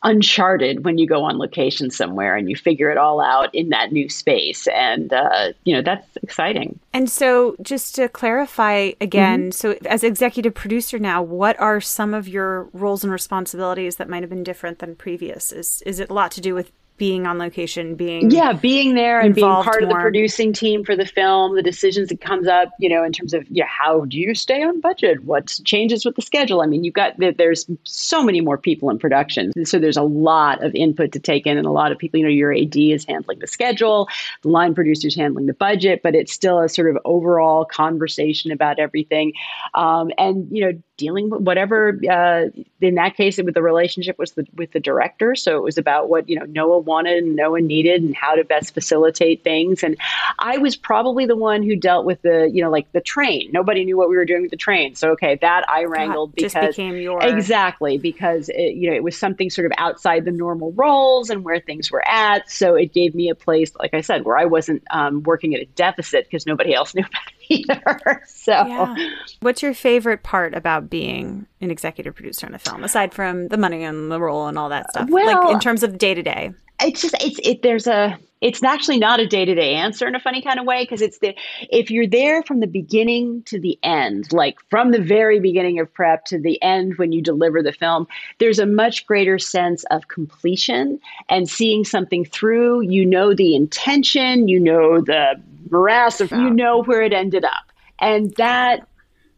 uncharted 0.04 0.86
when 0.86 1.00
you 1.00 1.08
go 1.08 1.24
on 1.24 1.40
location 1.40 1.90
somewhere 1.90 2.36
and 2.36 2.48
you 2.48 2.56
figure 2.56 2.92
it 2.92 2.98
all 2.98 3.20
out 3.20 3.54
in 3.56 3.70
that 3.70 3.92
new 3.92 4.08
space. 4.08 4.68
And, 4.68 5.12
uh, 5.12 5.54
you 5.64 5.74
know, 5.74 5.82
that's 5.82 6.16
exciting. 6.22 6.80
And 6.94 7.10
so, 7.10 7.56
just 7.64 7.96
to 7.96 8.08
clarify 8.08 8.92
again, 9.02 9.50
mm-hmm. 9.50 9.52
so 9.52 9.76
as 9.90 10.04
executive 10.04 10.54
producer 10.54 11.00
now, 11.00 11.24
what 11.24 11.60
are 11.60 11.82
some 11.82 12.14
of 12.14 12.28
your 12.28 12.70
roles 12.72 13.04
and 13.04 13.12
responsibilities 13.12 13.96
that 13.96 14.08
might 14.08 14.22
have 14.22 14.30
been 14.30 14.44
different 14.44 14.78
than 14.78 14.96
previous? 14.96 15.52
Is, 15.52 15.82
is 15.88 16.00
it 16.00 16.12
a 16.12 16.14
lot 16.14 16.32
to 16.34 16.42
do 16.42 16.54
with 16.54 16.72
being 16.98 17.28
on 17.28 17.38
location, 17.38 17.96
being 17.96 18.32
yeah, 18.32 18.54
being 18.54 18.96
there 18.96 19.20
and 19.20 19.36
being 19.36 19.46
part 19.46 19.82
more. 19.82 19.84
of 19.84 19.90
the 19.90 19.96
producing 19.96 20.54
team 20.54 20.84
for 20.84 20.96
the 20.96 21.06
film, 21.06 21.56
the 21.56 21.62
decisions 21.62 22.10
that 22.10 22.22
comes 22.22 22.48
up, 22.48 22.70
you 22.80 22.88
know, 22.88 23.04
in 23.04 23.12
terms 23.12 23.34
of 23.34 23.46
yeah, 23.50 23.66
how 23.66 24.06
do 24.06 24.18
you 24.18 24.34
stay 24.34 24.64
on 24.64 24.80
budget? 24.80 25.24
What 25.24 25.48
changes 25.66 26.06
with 26.06 26.16
the 26.16 26.22
schedule? 26.22 26.62
I 26.62 26.68
mean, 26.68 26.84
you've 26.84 26.94
got 26.94 27.18
that 27.20 27.38
there's 27.38 27.70
so 27.84 28.24
many 28.24 28.42
more 28.42 28.58
people 28.58 28.90
in 28.90 28.98
production, 28.98 29.52
so 29.66 29.78
there's 29.78 29.98
a 29.98 30.04
lot 30.04 30.64
of 30.64 30.74
input 30.74 31.12
to 31.14 31.20
take 31.20 31.46
in, 31.46 31.58
and 31.58 31.68
a 31.68 31.72
lot 31.72 31.92
of 31.92 31.98
people. 31.98 32.20
You 32.20 32.26
know, 32.26 32.32
your 32.32 32.54
AD 32.54 32.76
is 32.78 33.06
handling 33.06 33.40
the 33.40 33.48
schedule, 33.48 34.08
the 34.42 34.50
line 34.50 34.74
producer's 34.74 35.16
handling 35.16 35.48
the 35.48 35.54
budget, 35.54 36.02
but 36.02 36.16
it's 36.16 36.32
still 36.32 36.60
a 36.60 36.70
sort 36.70 36.90
of 36.90 36.98
overall 37.04 37.66
conversation 37.66 38.52
about 38.52 38.80
everything, 38.80 39.34
um, 39.74 40.12
and 40.18 40.48
you 40.50 40.66
know 40.66 40.82
dealing 40.98 41.30
with 41.30 41.42
whatever 41.42 42.00
uh, 42.10 42.46
in 42.82 42.96
that 42.96 43.16
case 43.16 43.38
it 43.40 43.46
was 43.46 43.54
the 43.54 43.62
relationship 43.62 44.18
was 44.18 44.32
the, 44.34 44.46
with 44.56 44.72
the 44.72 44.80
director. 44.80 45.36
So 45.36 45.58
it 45.58 45.64
was 45.64 45.78
about 45.78 46.10
what 46.10 46.28
you 46.30 46.40
know 46.40 46.46
noah 46.46 46.80
wanted 46.80 47.24
and 47.24 47.36
noah 47.36 47.62
needed 47.62 48.02
and 48.02 48.16
how 48.16 48.36
to 48.36 48.44
best 48.44 48.74
facilitate 48.74 49.44
things. 49.44 49.84
And 49.84 49.98
i 50.40 50.58
was 50.58 50.76
probably 50.76 51.26
the 51.26 51.36
one 51.36 51.64
who 51.64 51.76
dealt 51.76 52.06
with 52.06 52.22
the 52.22 52.50
you 52.52 52.64
know 52.64 52.70
like 52.70 52.92
the 52.92 53.02
train. 53.02 53.50
Nobody 53.52 53.84
knew 53.86 53.98
what 53.98 54.10
we 54.10 54.16
were 54.16 54.26
doing 54.26 54.44
with 54.44 54.52
the 54.52 54.58
train. 54.58 54.96
So 54.96 55.12
okay 55.12 55.38
that 55.42 55.68
i 55.70 55.84
wrangled 55.84 56.36
because 56.36 56.54
just 56.54 56.78
became 56.78 56.96
your 56.98 57.22
exactly 57.22 57.98
because 57.98 58.50
it, 58.50 58.76
you 58.76 58.90
know 58.90 58.96
it 58.96 59.04
was 59.04 59.18
something 59.18 59.50
sort 59.50 59.66
of 59.66 59.72
outside 59.78 60.26
the 60.26 60.32
normal 60.32 60.72
roles 60.74 61.30
and 61.30 61.44
where 61.44 61.60
things 61.60 61.92
were 61.92 62.08
at. 62.08 62.50
So 62.50 62.76
it 62.76 62.94
gave 62.94 63.16
me 63.16 63.30
a 63.30 63.36
place 63.36 63.76
like 63.76 63.94
i 63.94 64.02
said 64.02 64.26
where 64.26 64.38
i 64.38 64.46
wasn't 64.46 64.84
um, 64.92 65.24
working 65.24 65.54
at 65.56 65.62
a 65.62 65.66
deficit 65.76 66.26
because 66.26 66.46
nobody 66.46 66.74
else 66.74 66.96
knew 66.96 67.02
about 67.02 67.28
it 67.28 67.35
either 67.50 68.24
so 68.28 68.52
yeah. 68.52 68.96
what's 69.42 69.62
your 69.62 69.74
favorite 69.74 70.24
part 70.24 70.54
about 70.54 70.90
being 70.90 71.46
an 71.62 71.72
executive 71.72 72.16
producer 72.16 72.48
in 72.48 72.54
a 72.54 72.60
film, 72.60 72.84
aside 72.84 73.14
from 73.14 73.48
the 73.50 73.58
money 73.58 73.84
and 73.84 74.12
the 74.12 74.20
role 74.20 74.48
and 74.48 74.58
all 74.58 74.70
that 74.70 74.90
stuff? 74.92 75.10
Well, 75.10 75.44
like 75.44 75.54
in 75.54 75.60
terms 75.60 75.84
of 75.84 75.98
day 75.98 76.14
to 76.14 76.24
day. 76.24 76.52
It's 76.82 77.02
just 77.02 77.16
it's 77.22 77.40
it. 77.44 77.62
There's 77.62 77.88
a 77.88 78.20
it's 78.46 78.62
actually 78.62 79.00
not 79.00 79.20
a 79.20 79.26
day 79.26 79.44
to 79.44 79.56
day 79.56 79.74
answer 79.74 80.08
in 80.08 80.14
a 80.14 80.20
funny 80.20 80.40
kind 80.40 80.60
of 80.60 80.68
way 80.68 80.84
because 80.84 81.02
it's 81.02 81.18
the 81.18 81.36
if 81.72 81.90
you're 81.90 82.06
there 82.06 82.44
from 82.44 82.60
the 82.60 82.68
beginning 82.68 83.42
to 83.44 83.60
the 83.60 83.80
end, 83.82 84.32
like 84.32 84.60
from 84.70 84.92
the 84.92 85.02
very 85.02 85.40
beginning 85.40 85.80
of 85.80 85.92
prep 85.92 86.26
to 86.26 86.38
the 86.38 86.62
end 86.62 87.00
when 87.00 87.12
you 87.12 87.24
deliver 87.24 87.64
the 87.64 87.72
film, 87.72 88.08
there's 88.38 88.60
a 88.60 88.68
much 88.68 89.08
greater 89.08 89.40
sense 89.40 89.84
of 89.86 90.10
completion 90.10 91.00
and 91.28 91.50
seeing 91.50 91.84
something 91.84 92.24
through. 92.24 92.82
You 92.82 93.04
know 93.04 93.34
the 93.34 93.56
intention, 93.56 94.48
you 94.48 94.60
know 94.60 95.02
the 95.02 95.42
morass 95.72 96.22
of, 96.22 96.32
you 96.32 96.52
know 96.52 96.84
where 96.84 97.02
it 97.02 97.14
ended 97.14 97.46
up, 97.46 97.72
and 97.98 98.32
that 98.36 98.88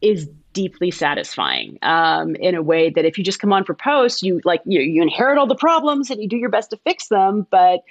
is 0.01 0.29
deeply 0.51 0.91
satisfying 0.91 1.79
um, 1.81 2.35
in 2.35 2.55
a 2.55 2.61
way 2.61 2.89
that 2.89 3.05
if 3.05 3.17
you 3.17 3.23
just 3.23 3.39
come 3.39 3.53
on 3.53 3.63
for 3.63 3.73
post, 3.73 4.21
you 4.21 4.41
like 4.43 4.61
you 4.65 4.81
you 4.81 5.01
inherit 5.01 5.37
all 5.37 5.47
the 5.47 5.55
problems 5.55 6.09
and 6.09 6.21
you 6.21 6.27
do 6.27 6.35
your 6.35 6.49
best 6.49 6.71
to 6.71 6.77
fix 6.77 7.07
them, 7.07 7.47
but 7.49 7.83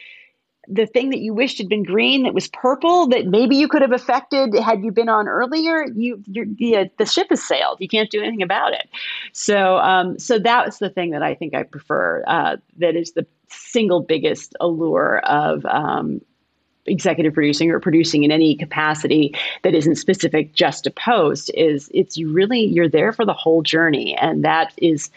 the 0.68 0.86
thing 0.86 1.10
that 1.10 1.18
you 1.18 1.34
wished 1.34 1.58
had 1.58 1.68
been 1.68 1.82
green 1.82 2.24
that 2.24 2.34
was 2.34 2.48
purple 2.48 3.06
that 3.08 3.26
maybe 3.26 3.56
you 3.56 3.68
could 3.68 3.82
have 3.82 3.92
affected 3.92 4.54
had 4.54 4.82
you 4.82 4.92
been 4.92 5.08
on 5.08 5.28
earlier 5.28 5.86
you 5.94 6.22
the, 6.26 6.76
uh, 6.76 6.84
the 6.98 7.06
ship 7.06 7.28
has 7.30 7.42
sailed. 7.42 7.78
You 7.80 7.88
can't 7.88 8.10
do 8.10 8.20
anything 8.20 8.42
about 8.42 8.72
it. 8.72 8.88
So 9.32 9.78
um, 9.78 10.18
so 10.18 10.38
that's 10.38 10.78
the 10.78 10.90
thing 10.90 11.10
that 11.10 11.22
i 11.22 11.34
think 11.34 11.54
i 11.54 11.62
prefer 11.62 12.24
uh, 12.26 12.56
that 12.78 12.96
is 12.96 13.12
the 13.12 13.26
single 13.48 14.00
biggest 14.00 14.54
allure 14.60 15.18
of 15.20 15.64
um, 15.66 16.20
executive 16.86 17.34
producing 17.34 17.70
or 17.70 17.80
producing 17.80 18.24
in 18.24 18.30
any 18.30 18.54
capacity 18.54 19.34
that 19.62 19.74
isn't 19.74 19.96
specific 19.96 20.54
just 20.54 20.84
to 20.84 20.90
post 20.90 21.50
is 21.54 21.90
it's 21.92 22.16
you 22.16 22.32
really 22.32 22.60
you're 22.60 22.88
there 22.88 23.12
for 23.12 23.24
the 23.24 23.32
whole 23.32 23.62
journey. 23.62 24.16
And 24.16 24.44
that 24.44 24.72
is 24.76 25.10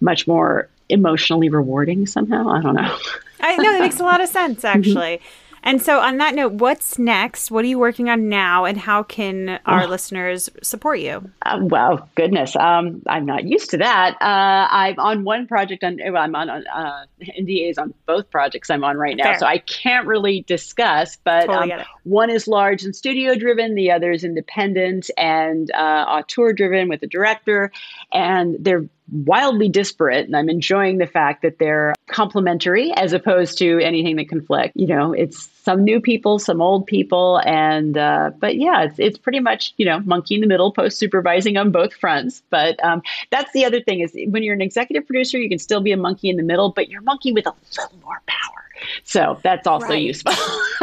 much 0.00 0.26
more 0.26 0.68
emotionally 0.88 1.48
rewarding 1.48 2.06
somehow. 2.06 2.48
I 2.48 2.62
don't 2.62 2.74
know 2.74 2.96
I 3.40 3.56
know 3.56 3.76
it 3.76 3.80
makes 3.80 4.00
a 4.00 4.04
lot 4.04 4.20
of 4.20 4.28
sense, 4.28 4.64
actually. 4.64 5.20
And 5.66 5.82
so, 5.82 5.98
on 5.98 6.18
that 6.18 6.36
note, 6.36 6.52
what's 6.52 6.96
next? 6.96 7.50
What 7.50 7.64
are 7.64 7.68
you 7.68 7.80
working 7.80 8.08
on 8.08 8.28
now, 8.28 8.64
and 8.64 8.78
how 8.78 9.02
can 9.02 9.58
our 9.66 9.82
oh. 9.82 9.86
listeners 9.86 10.48
support 10.62 11.00
you? 11.00 11.28
Uh, 11.44 11.58
well, 11.60 12.08
goodness, 12.14 12.54
um, 12.54 13.02
I'm 13.08 13.26
not 13.26 13.42
used 13.42 13.70
to 13.70 13.78
that. 13.78 14.14
Uh, 14.20 14.68
I'm 14.70 14.96
on 15.00 15.24
one 15.24 15.48
project 15.48 15.82
on. 15.82 15.98
Well, 16.00 16.22
I'm 16.22 16.36
on 16.36 16.48
uh, 16.48 17.06
NDAs 17.20 17.78
on 17.78 17.92
both 18.06 18.30
projects 18.30 18.70
I'm 18.70 18.84
on 18.84 18.96
right 18.96 19.16
now, 19.16 19.24
Fair. 19.24 19.38
so 19.40 19.46
I 19.46 19.58
can't 19.58 20.06
really 20.06 20.42
discuss. 20.42 21.18
But 21.24 21.46
totally 21.46 21.72
um, 21.72 21.84
one 22.04 22.30
is 22.30 22.46
large 22.46 22.84
and 22.84 22.94
studio 22.94 23.34
driven, 23.34 23.74
the 23.74 23.90
other 23.90 24.12
is 24.12 24.22
independent 24.22 25.10
and 25.16 25.72
uh, 25.72 26.04
auteur 26.06 26.52
driven 26.52 26.88
with 26.88 27.02
a 27.02 27.08
director, 27.08 27.72
and 28.12 28.56
they're 28.60 28.84
wildly 29.12 29.68
disparate 29.68 30.26
and 30.26 30.36
i'm 30.36 30.48
enjoying 30.48 30.98
the 30.98 31.06
fact 31.06 31.42
that 31.42 31.58
they're 31.58 31.94
complementary 32.08 32.92
as 32.92 33.12
opposed 33.12 33.58
to 33.58 33.80
anything 33.80 34.16
that 34.16 34.28
conflict. 34.28 34.72
You 34.76 34.86
know 34.86 35.12
it's 35.12 35.48
some 35.62 35.84
new 35.84 36.00
people 36.00 36.38
some 36.38 36.62
old 36.62 36.86
people 36.86 37.40
and 37.44 37.98
uh, 37.98 38.30
but 38.38 38.56
yeah 38.56 38.84
it's, 38.84 38.98
it's 38.98 39.18
pretty 39.18 39.40
much 39.40 39.74
you 39.76 39.84
know 39.84 40.00
monkey 40.00 40.36
in 40.36 40.40
the 40.40 40.46
middle 40.46 40.72
post 40.72 40.98
supervising 40.98 41.56
on 41.56 41.72
both 41.72 41.92
fronts. 41.94 42.42
But 42.50 42.82
um, 42.84 43.02
that's 43.30 43.52
the 43.52 43.64
other 43.64 43.80
thing 43.80 44.00
is 44.00 44.16
when 44.28 44.42
you're 44.42 44.54
an 44.54 44.62
executive 44.62 45.06
producer 45.06 45.38
you 45.38 45.48
can 45.48 45.58
still 45.58 45.80
be 45.80 45.92
a 45.92 45.96
monkey 45.96 46.28
in 46.28 46.36
the 46.36 46.42
middle 46.42 46.70
but 46.70 46.88
you're 46.88 47.02
monkey 47.02 47.32
with 47.32 47.46
a 47.46 47.52
little 47.76 47.98
more 48.02 48.22
power 48.26 48.65
so 49.04 49.38
that's 49.42 49.66
also 49.66 49.88
right. 49.88 50.02
useful. 50.02 50.32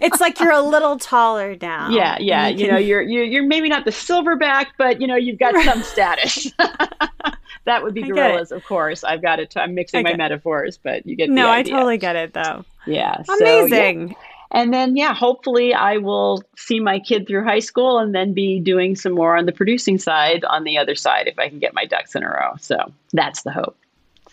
it's 0.00 0.20
like 0.20 0.38
you're 0.40 0.52
a 0.52 0.62
little 0.62 0.98
taller 0.98 1.56
now. 1.60 1.90
Yeah, 1.90 2.18
yeah. 2.20 2.48
You, 2.48 2.56
can... 2.56 2.64
you 2.64 2.72
know, 2.72 2.78
you're, 2.78 3.02
you're 3.02 3.24
you're 3.24 3.46
maybe 3.46 3.68
not 3.68 3.84
the 3.84 3.90
silverback, 3.90 4.66
but 4.78 5.00
you 5.00 5.06
know, 5.06 5.16
you've 5.16 5.38
got 5.38 5.54
right. 5.54 5.64
some 5.64 5.82
status. 5.82 6.52
that 7.64 7.82
would 7.82 7.94
be 7.94 8.02
gorillas, 8.02 8.52
of 8.52 8.64
course. 8.64 9.04
I've 9.04 9.22
got 9.22 9.40
it. 9.40 9.56
I'm 9.56 9.74
mixing 9.74 10.02
my 10.02 10.16
metaphors, 10.16 10.78
but 10.78 11.06
you 11.06 11.16
get 11.16 11.30
no. 11.30 11.50
I 11.50 11.62
totally 11.62 11.98
get 11.98 12.16
it, 12.16 12.34
though. 12.34 12.64
Yeah, 12.86 13.22
amazing. 13.28 14.08
So, 14.08 14.14
yeah. 14.14 14.26
And 14.52 14.74
then, 14.74 14.96
yeah, 14.96 15.14
hopefully 15.14 15.72
I 15.74 15.98
will 15.98 16.42
see 16.56 16.80
my 16.80 16.98
kid 16.98 17.28
through 17.28 17.44
high 17.44 17.60
school 17.60 17.98
and 17.98 18.14
then 18.14 18.32
be 18.32 18.58
doing 18.58 18.96
some 18.96 19.12
more 19.12 19.36
on 19.36 19.46
the 19.46 19.52
producing 19.52 19.96
side 19.96 20.44
on 20.44 20.64
the 20.64 20.76
other 20.76 20.96
side 20.96 21.28
if 21.28 21.38
I 21.38 21.48
can 21.48 21.60
get 21.60 21.72
my 21.72 21.84
ducks 21.84 22.16
in 22.16 22.24
a 22.24 22.28
row. 22.28 22.54
So 22.60 22.92
that's 23.12 23.42
the 23.42 23.52
hope. 23.52 23.76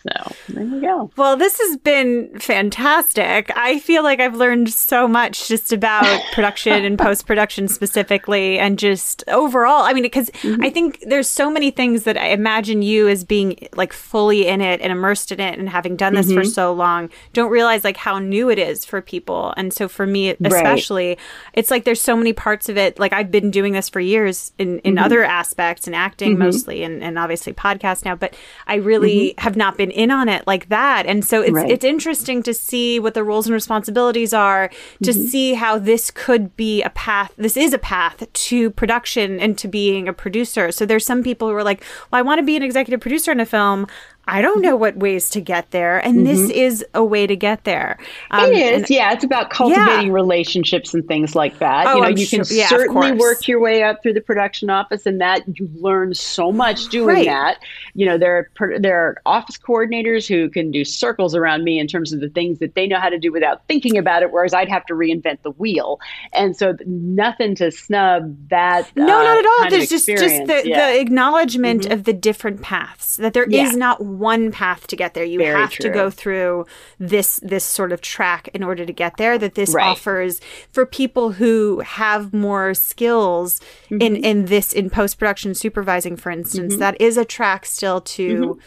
So 0.08 0.34
there 0.48 0.64
you 0.64 0.80
go. 0.80 1.10
Well, 1.16 1.36
this 1.36 1.58
has 1.58 1.76
been 1.78 2.38
fantastic. 2.38 3.50
I 3.56 3.78
feel 3.78 4.02
like 4.02 4.20
I've 4.20 4.36
learned 4.36 4.70
so 4.70 5.08
much 5.08 5.48
just 5.48 5.72
about 5.72 6.22
production 6.32 6.84
and 6.84 6.98
post 6.98 7.26
production 7.26 7.68
specifically, 7.68 8.58
and 8.58 8.78
just 8.78 9.24
overall. 9.28 9.82
I 9.82 9.92
mean, 9.92 10.02
because 10.02 10.30
mm-hmm. 10.30 10.62
I 10.62 10.70
think 10.70 11.04
there's 11.06 11.28
so 11.28 11.50
many 11.50 11.70
things 11.70 12.04
that 12.04 12.16
I 12.16 12.28
imagine 12.28 12.82
you 12.82 13.08
as 13.08 13.24
being 13.24 13.68
like 13.74 13.92
fully 13.92 14.46
in 14.46 14.60
it 14.60 14.80
and 14.80 14.92
immersed 14.92 15.32
in 15.32 15.40
it 15.40 15.58
and 15.58 15.68
having 15.68 15.96
done 15.96 16.14
this 16.14 16.26
mm-hmm. 16.26 16.38
for 16.38 16.44
so 16.44 16.72
long 16.72 17.10
don't 17.32 17.50
realize 17.50 17.84
like 17.84 17.96
how 17.96 18.18
new 18.18 18.50
it 18.50 18.58
is 18.58 18.84
for 18.84 19.00
people. 19.00 19.52
And 19.56 19.72
so 19.72 19.88
for 19.88 20.06
me, 20.06 20.30
especially, 20.30 21.08
right. 21.08 21.18
it's 21.54 21.70
like 21.70 21.84
there's 21.84 22.00
so 22.00 22.16
many 22.16 22.32
parts 22.32 22.68
of 22.68 22.76
it. 22.76 22.98
Like 22.98 23.12
I've 23.12 23.30
been 23.30 23.50
doing 23.50 23.72
this 23.72 23.88
for 23.88 24.00
years 24.00 24.52
in, 24.58 24.78
in 24.80 24.94
mm-hmm. 24.94 25.04
other 25.04 25.24
aspects 25.24 25.86
and 25.86 25.94
acting 25.94 26.32
mm-hmm. 26.32 26.44
mostly 26.44 26.82
and, 26.82 27.02
and 27.02 27.18
obviously 27.18 27.52
podcast 27.52 28.04
now, 28.04 28.14
but 28.14 28.34
I 28.66 28.76
really 28.76 29.30
mm-hmm. 29.30 29.40
have 29.44 29.56
not 29.56 29.76
been 29.76 29.90
in 29.98 30.12
on 30.12 30.28
it 30.28 30.46
like 30.46 30.68
that. 30.68 31.06
And 31.06 31.24
so 31.24 31.42
it's 31.42 31.52
right. 31.52 31.68
it's 31.68 31.84
interesting 31.84 32.40
to 32.44 32.54
see 32.54 33.00
what 33.00 33.14
the 33.14 33.24
roles 33.24 33.46
and 33.46 33.52
responsibilities 33.52 34.32
are, 34.32 34.70
to 35.02 35.10
mm-hmm. 35.10 35.22
see 35.22 35.54
how 35.54 35.76
this 35.76 36.12
could 36.12 36.56
be 36.56 36.82
a 36.82 36.90
path. 36.90 37.34
This 37.36 37.56
is 37.56 37.72
a 37.72 37.78
path 37.78 38.32
to 38.32 38.70
production 38.70 39.40
and 39.40 39.58
to 39.58 39.66
being 39.66 40.06
a 40.08 40.12
producer. 40.12 40.70
So 40.70 40.86
there's 40.86 41.04
some 41.04 41.24
people 41.24 41.48
who 41.48 41.54
are 41.54 41.64
like, 41.64 41.82
well, 42.10 42.20
I 42.20 42.22
want 42.22 42.38
to 42.38 42.44
be 42.44 42.56
an 42.56 42.62
executive 42.62 43.00
producer 43.00 43.32
in 43.32 43.40
a 43.40 43.46
film. 43.46 43.88
I 44.28 44.42
don't 44.42 44.60
know 44.60 44.76
what 44.76 44.96
ways 44.96 45.30
to 45.30 45.40
get 45.40 45.70
there. 45.70 45.98
And 45.98 46.16
mm-hmm. 46.16 46.24
this 46.24 46.50
is 46.50 46.84
a 46.94 47.04
way 47.04 47.26
to 47.26 47.34
get 47.34 47.64
there. 47.64 47.98
Um, 48.30 48.52
it 48.52 48.56
is. 48.56 48.82
And, 48.82 48.90
yeah. 48.90 49.12
It's 49.12 49.24
about 49.24 49.50
cultivating 49.50 50.08
yeah. 50.08 50.12
relationships 50.12 50.92
and 50.92 51.06
things 51.08 51.34
like 51.34 51.58
that. 51.58 51.86
Oh, 51.86 51.94
you 51.94 52.00
know, 52.02 52.06
I'm 52.08 52.18
you 52.18 52.26
can 52.26 52.44
sure, 52.44 52.56
yeah, 52.56 52.68
certainly 52.68 53.12
work 53.12 53.48
your 53.48 53.58
way 53.58 53.82
up 53.82 54.02
through 54.02 54.12
the 54.12 54.20
production 54.20 54.68
office 54.70 55.06
and 55.06 55.20
that 55.20 55.42
you 55.58 55.68
learn 55.76 56.14
so 56.14 56.52
much 56.52 56.88
doing 56.88 57.16
right. 57.16 57.26
that. 57.26 57.58
You 57.94 58.06
know, 58.06 58.18
there 58.18 58.50
are, 58.60 58.78
there 58.78 59.00
are 59.00 59.22
office 59.24 59.56
coordinators 59.56 60.28
who 60.28 60.50
can 60.50 60.70
do 60.70 60.84
circles 60.84 61.34
around 61.34 61.64
me 61.64 61.78
in 61.78 61.86
terms 61.86 62.12
of 62.12 62.20
the 62.20 62.28
things 62.28 62.58
that 62.58 62.74
they 62.74 62.86
know 62.86 63.00
how 63.00 63.08
to 63.08 63.18
do 63.18 63.32
without 63.32 63.66
thinking 63.66 63.96
about 63.96 64.22
it, 64.22 64.30
whereas 64.30 64.52
I'd 64.52 64.68
have 64.68 64.84
to 64.86 64.94
reinvent 64.94 65.42
the 65.42 65.52
wheel. 65.52 66.00
And 66.34 66.54
so 66.54 66.76
nothing 66.86 67.54
to 67.56 67.70
snub 67.70 68.36
that. 68.50 68.94
No, 68.94 69.04
uh, 69.04 69.06
not 69.06 69.38
at 69.38 69.46
all. 69.46 69.70
There's 69.70 69.88
just, 69.88 70.06
just 70.06 70.46
the, 70.46 70.62
yeah. 70.64 70.92
the 70.92 71.00
acknowledgement 71.00 71.82
mm-hmm. 71.82 71.92
of 71.92 72.04
the 72.04 72.12
different 72.12 72.60
paths 72.60 73.16
that 73.16 73.32
there 73.32 73.44
is 73.44 73.74
not 73.74 74.04
one 74.18 74.50
path 74.52 74.86
to 74.88 74.96
get 74.96 75.14
there. 75.14 75.24
You 75.24 75.38
Very 75.38 75.58
have 75.58 75.70
true. 75.70 75.84
to 75.84 75.90
go 75.90 76.10
through 76.10 76.66
this 76.98 77.40
this 77.42 77.64
sort 77.64 77.92
of 77.92 78.00
track 78.00 78.48
in 78.54 78.62
order 78.62 78.84
to 78.84 78.92
get 78.92 79.16
there. 79.16 79.38
That 79.38 79.54
this 79.54 79.74
right. 79.74 79.86
offers 79.86 80.40
for 80.70 80.84
people 80.86 81.32
who 81.32 81.80
have 81.80 82.32
more 82.32 82.74
skills 82.74 83.60
mm-hmm. 83.84 84.02
in 84.02 84.16
in 84.16 84.44
this 84.46 84.72
in 84.72 84.90
post 84.90 85.18
production 85.18 85.54
supervising, 85.54 86.16
for 86.16 86.30
instance. 86.30 86.74
Mm-hmm. 86.74 86.80
That 86.80 87.00
is 87.00 87.16
a 87.16 87.24
track 87.24 87.66
still 87.66 88.00
to 88.00 88.36
mm-hmm 88.36 88.60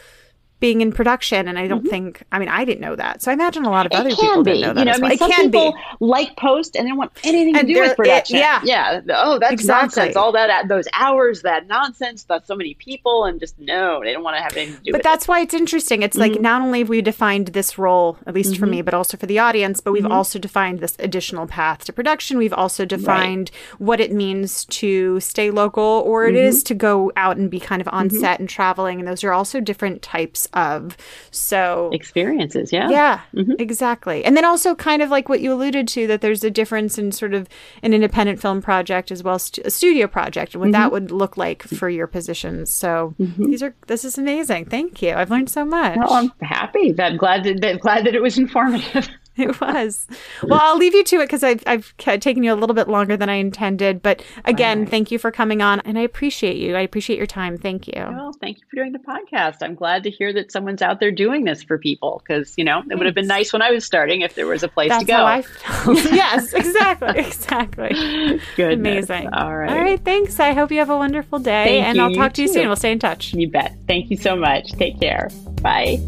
being 0.61 0.79
in 0.79 0.93
production. 0.93 1.47
And 1.49 1.59
I 1.59 1.67
don't 1.67 1.79
mm-hmm. 1.79 1.89
think, 1.89 2.23
I 2.31 2.39
mean, 2.39 2.47
I 2.47 2.63
didn't 2.63 2.79
know 2.81 2.95
that. 2.95 3.21
So 3.21 3.31
I 3.31 3.33
imagine 3.33 3.65
a 3.65 3.69
lot 3.69 3.87
of 3.87 3.91
it 3.91 3.95
other 3.95 4.11
people 4.11 4.43
be. 4.43 4.51
didn't 4.51 4.61
know 4.61 4.73
that. 4.73 4.79
You 4.79 4.85
know, 4.85 4.91
I 4.91 5.09
mean, 5.09 5.17
well. 5.19 5.29
some 5.29 5.31
people 5.31 5.71
be. 5.73 5.79
like 5.99 6.37
post 6.37 6.75
and 6.77 6.85
they 6.85 6.89
don't 6.89 6.99
want 6.99 7.11
anything 7.23 7.57
and 7.57 7.67
to 7.67 7.73
do 7.73 7.81
with 7.81 7.97
production. 7.97 8.37
It, 8.37 8.39
yeah. 8.39 8.61
Yeah. 8.63 9.01
Oh, 9.09 9.39
that's 9.39 9.51
exactly. 9.51 10.01
nonsense. 10.03 10.15
All 10.15 10.31
that, 10.31 10.67
those 10.67 10.87
hours, 10.93 11.41
that 11.41 11.67
nonsense, 11.67 12.23
that's 12.23 12.47
so 12.47 12.55
many 12.55 12.75
people. 12.75 13.25
And 13.25 13.39
just 13.39 13.59
no, 13.59 14.01
they 14.03 14.13
don't 14.13 14.23
want 14.23 14.37
to 14.37 14.43
have 14.43 14.55
anything 14.55 14.75
to 14.75 14.83
do 14.83 14.91
with 14.91 14.99
it. 14.99 15.03
but 15.03 15.03
that's 15.03 15.27
why 15.27 15.41
it's 15.41 15.55
interesting. 15.55 16.03
It's 16.03 16.15
mm-hmm. 16.15 16.33
like 16.33 16.41
not 16.41 16.61
only 16.61 16.79
have 16.79 16.89
we 16.89 17.01
defined 17.01 17.47
this 17.47 17.79
role, 17.79 18.19
at 18.27 18.35
least 18.35 18.53
mm-hmm. 18.53 18.59
for 18.59 18.67
me, 18.67 18.83
but 18.83 18.93
also 18.93 19.17
for 19.17 19.25
the 19.25 19.39
audience, 19.39 19.81
but 19.81 19.91
we've 19.91 20.03
mm-hmm. 20.03 20.11
also 20.11 20.37
defined 20.37 20.79
this 20.79 20.95
additional 20.99 21.47
path 21.47 21.85
to 21.85 21.93
production. 21.93 22.37
We've 22.37 22.53
also 22.53 22.85
defined 22.85 23.49
right. 23.51 23.79
what 23.79 23.99
it 23.99 24.11
means 24.11 24.65
to 24.65 25.19
stay 25.19 25.49
local 25.49 26.03
or 26.05 26.27
it 26.27 26.35
is 26.35 26.59
mm-hmm. 26.59 26.67
to 26.67 26.75
go 26.75 27.11
out 27.15 27.37
and 27.37 27.49
be 27.49 27.59
kind 27.59 27.81
of 27.81 27.87
on 27.91 28.09
mm-hmm. 28.09 28.19
set 28.19 28.39
and 28.39 28.47
traveling. 28.47 28.99
And 28.99 29.07
those 29.07 29.23
are 29.23 29.33
also 29.33 29.59
different 29.59 30.03
types 30.03 30.47
of 30.53 30.97
so 31.31 31.89
experiences, 31.93 32.71
yeah. 32.71 32.89
Yeah, 32.89 33.21
mm-hmm. 33.33 33.53
exactly. 33.59 34.23
And 34.25 34.35
then 34.35 34.45
also 34.45 34.75
kind 34.75 35.01
of 35.01 35.09
like 35.09 35.29
what 35.29 35.41
you 35.41 35.53
alluded 35.53 35.87
to 35.89 36.07
that 36.07 36.21
there's 36.21 36.43
a 36.43 36.51
difference 36.51 36.97
in 36.97 37.11
sort 37.11 37.33
of 37.33 37.47
an 37.83 37.93
independent 37.93 38.41
film 38.41 38.61
project 38.61 39.11
as 39.11 39.23
well 39.23 39.35
as 39.35 39.51
a 39.63 39.71
studio 39.71 40.07
project 40.07 40.53
and 40.53 40.61
what 40.61 40.67
mm-hmm. 40.67 40.73
that 40.73 40.91
would 40.91 41.11
look 41.11 41.37
like 41.37 41.63
for 41.63 41.89
your 41.89 42.07
positions. 42.07 42.71
So 42.71 43.15
mm-hmm. 43.19 43.45
these 43.45 43.63
are 43.63 43.73
this 43.87 44.05
is 44.05 44.17
amazing. 44.17 44.65
Thank 44.65 45.01
you. 45.01 45.13
I've 45.13 45.31
learned 45.31 45.49
so 45.49 45.65
much. 45.65 45.97
Well, 45.97 46.13
I'm 46.13 46.31
happy. 46.41 46.91
That 46.91 47.17
glad 47.17 47.43
that 47.43 47.79
glad 47.79 48.05
that 48.05 48.15
it 48.15 48.21
was 48.21 48.37
informative. 48.37 49.09
it 49.37 49.61
was. 49.61 50.07
Well, 50.43 50.59
I'll 50.61 50.77
leave 50.77 50.93
you 50.93 51.03
to 51.05 51.17
it 51.17 51.25
because 51.25 51.43
I've, 51.43 51.63
I've 51.65 51.95
taken 51.97 52.43
you 52.43 52.53
a 52.53 52.55
little 52.55 52.73
bit 52.73 52.89
longer 52.89 53.15
than 53.15 53.29
I 53.29 53.35
intended. 53.35 54.01
But 54.01 54.23
again, 54.43 54.81
right. 54.81 54.89
thank 54.89 55.11
you 55.11 55.17
for 55.17 55.31
coming 55.31 55.61
on, 55.61 55.79
and 55.81 55.97
I 55.97 56.01
appreciate 56.01 56.57
you. 56.57 56.75
I 56.75 56.81
appreciate 56.81 57.17
your 57.17 57.27
time. 57.27 57.57
Thank 57.57 57.87
you. 57.87 57.93
Well, 57.95 58.33
thank 58.41 58.57
you 58.57 58.63
for 58.69 58.75
doing 58.75 58.91
the 58.91 58.99
podcast. 58.99 59.57
I'm 59.61 59.75
glad 59.75 60.03
to 60.03 60.09
hear 60.09 60.33
that 60.33 60.51
someone's 60.51 60.81
out 60.81 60.99
there 60.99 61.11
doing 61.11 61.45
this 61.45 61.63
for 61.63 61.77
people 61.77 62.21
because 62.25 62.53
you 62.57 62.65
know 62.65 62.83
it 62.89 62.95
would 62.97 63.05
have 63.05 63.15
been 63.15 63.27
nice 63.27 63.53
when 63.53 63.61
I 63.61 63.71
was 63.71 63.85
starting 63.85 64.21
if 64.21 64.35
there 64.35 64.47
was 64.47 64.63
a 64.63 64.67
place 64.67 64.89
That's 64.89 65.03
to 65.03 65.07
go. 65.07 65.17
How 65.17 65.25
I 65.25 65.41
felt. 65.41 65.97
yes, 66.11 66.53
exactly, 66.53 67.19
exactly. 67.19 68.41
Good. 68.55 68.73
Amazing. 68.73 69.29
All 69.33 69.55
right. 69.55 69.71
All 69.71 69.79
right. 69.79 70.03
Thanks. 70.03 70.39
I 70.39 70.53
hope 70.53 70.71
you 70.71 70.79
have 70.79 70.89
a 70.89 70.97
wonderful 70.97 71.39
day, 71.39 71.65
thank 71.65 71.85
and 71.85 71.97
you. 71.97 72.03
I'll 72.03 72.13
talk 72.13 72.33
to 72.33 72.41
you 72.41 72.47
soon. 72.47 72.67
We'll 72.67 72.75
stay 72.75 72.91
in 72.91 72.99
touch. 72.99 73.33
You 73.33 73.49
bet. 73.49 73.75
Thank 73.87 74.11
you 74.11 74.17
so 74.17 74.35
much. 74.35 74.71
Take 74.73 74.99
care. 74.99 75.29
Bye. 75.61 75.99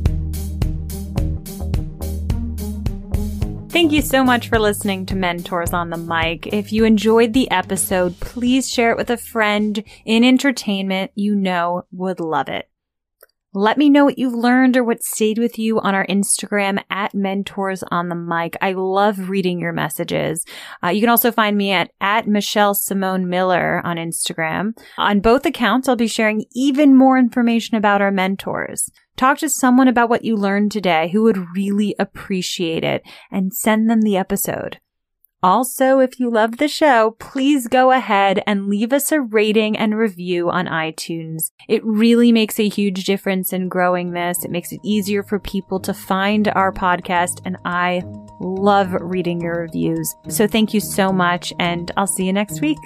Thank 3.73 3.91
you 3.91 4.03
so 4.03 4.23
much 4.23 4.49
for 4.49 4.59
listening 4.59 5.07
to 5.07 5.15
Mentors 5.15 5.73
on 5.73 5.89
the 5.89 5.97
Mic. 5.97 6.45
If 6.53 6.71
you 6.71 6.85
enjoyed 6.85 7.33
the 7.33 7.49
episode, 7.49 8.19
please 8.19 8.69
share 8.69 8.91
it 8.91 8.97
with 8.97 9.09
a 9.09 9.17
friend 9.17 9.83
in 10.05 10.23
entertainment 10.23 11.09
you 11.15 11.33
know 11.33 11.87
would 11.91 12.19
love 12.19 12.49
it. 12.49 12.69
Let 13.55 13.79
me 13.79 13.89
know 13.89 14.05
what 14.05 14.19
you've 14.19 14.35
learned 14.35 14.77
or 14.77 14.83
what 14.83 15.01
stayed 15.01 15.39
with 15.39 15.57
you 15.57 15.79
on 15.79 15.95
our 15.95 16.05
Instagram 16.05 16.83
at 16.91 17.15
Mentors 17.15 17.83
on 17.89 18.09
the 18.09 18.15
Mic. 18.15 18.55
I 18.61 18.73
love 18.73 19.27
reading 19.27 19.59
your 19.59 19.73
messages. 19.73 20.45
Uh, 20.83 20.89
you 20.89 21.01
can 21.01 21.09
also 21.09 21.31
find 21.31 21.57
me 21.57 21.71
at, 21.71 21.89
at 21.99 22.27
Michelle 22.27 22.75
Simone 22.75 23.27
Miller 23.27 23.81
on 23.83 23.97
Instagram. 23.97 24.77
On 24.99 25.19
both 25.19 25.47
accounts, 25.47 25.89
I'll 25.89 25.95
be 25.95 26.05
sharing 26.05 26.45
even 26.53 26.95
more 26.95 27.17
information 27.17 27.75
about 27.75 28.03
our 28.03 28.11
mentors. 28.11 28.91
Talk 29.15 29.37
to 29.39 29.49
someone 29.49 29.87
about 29.87 30.09
what 30.09 30.25
you 30.25 30.35
learned 30.35 30.71
today 30.71 31.09
who 31.09 31.23
would 31.23 31.55
really 31.55 31.95
appreciate 31.99 32.83
it 32.83 33.03
and 33.31 33.53
send 33.53 33.89
them 33.89 34.01
the 34.01 34.17
episode. 34.17 34.79
Also, 35.43 35.99
if 35.99 36.21
you 36.21 36.29
love 36.29 36.55
the 36.55 36.69
show, 36.69 37.17
please 37.19 37.67
go 37.67 37.91
ahead 37.91 38.41
and 38.47 38.67
leave 38.67 38.93
us 38.93 39.11
a 39.11 39.19
rating 39.19 39.77
and 39.77 39.97
review 39.97 40.49
on 40.49 40.67
iTunes. 40.67 41.51
It 41.67 41.83
really 41.83 42.31
makes 42.31 42.59
a 42.59 42.69
huge 42.69 43.03
difference 43.03 43.51
in 43.51 43.67
growing 43.67 44.13
this. 44.13 44.45
It 44.45 44.51
makes 44.51 44.71
it 44.71 44.79
easier 44.85 45.21
for 45.21 45.39
people 45.39 45.81
to 45.81 45.93
find 45.93 46.47
our 46.47 46.71
podcast, 46.71 47.41
and 47.43 47.57
I 47.65 48.03
love 48.39 48.93
reading 48.93 49.41
your 49.41 49.63
reviews. 49.63 50.15
So 50.29 50.47
thank 50.47 50.73
you 50.73 50.79
so 50.79 51.11
much, 51.11 51.51
and 51.59 51.91
I'll 51.97 52.07
see 52.07 52.25
you 52.25 52.31
next 52.31 52.61
week. 52.61 52.79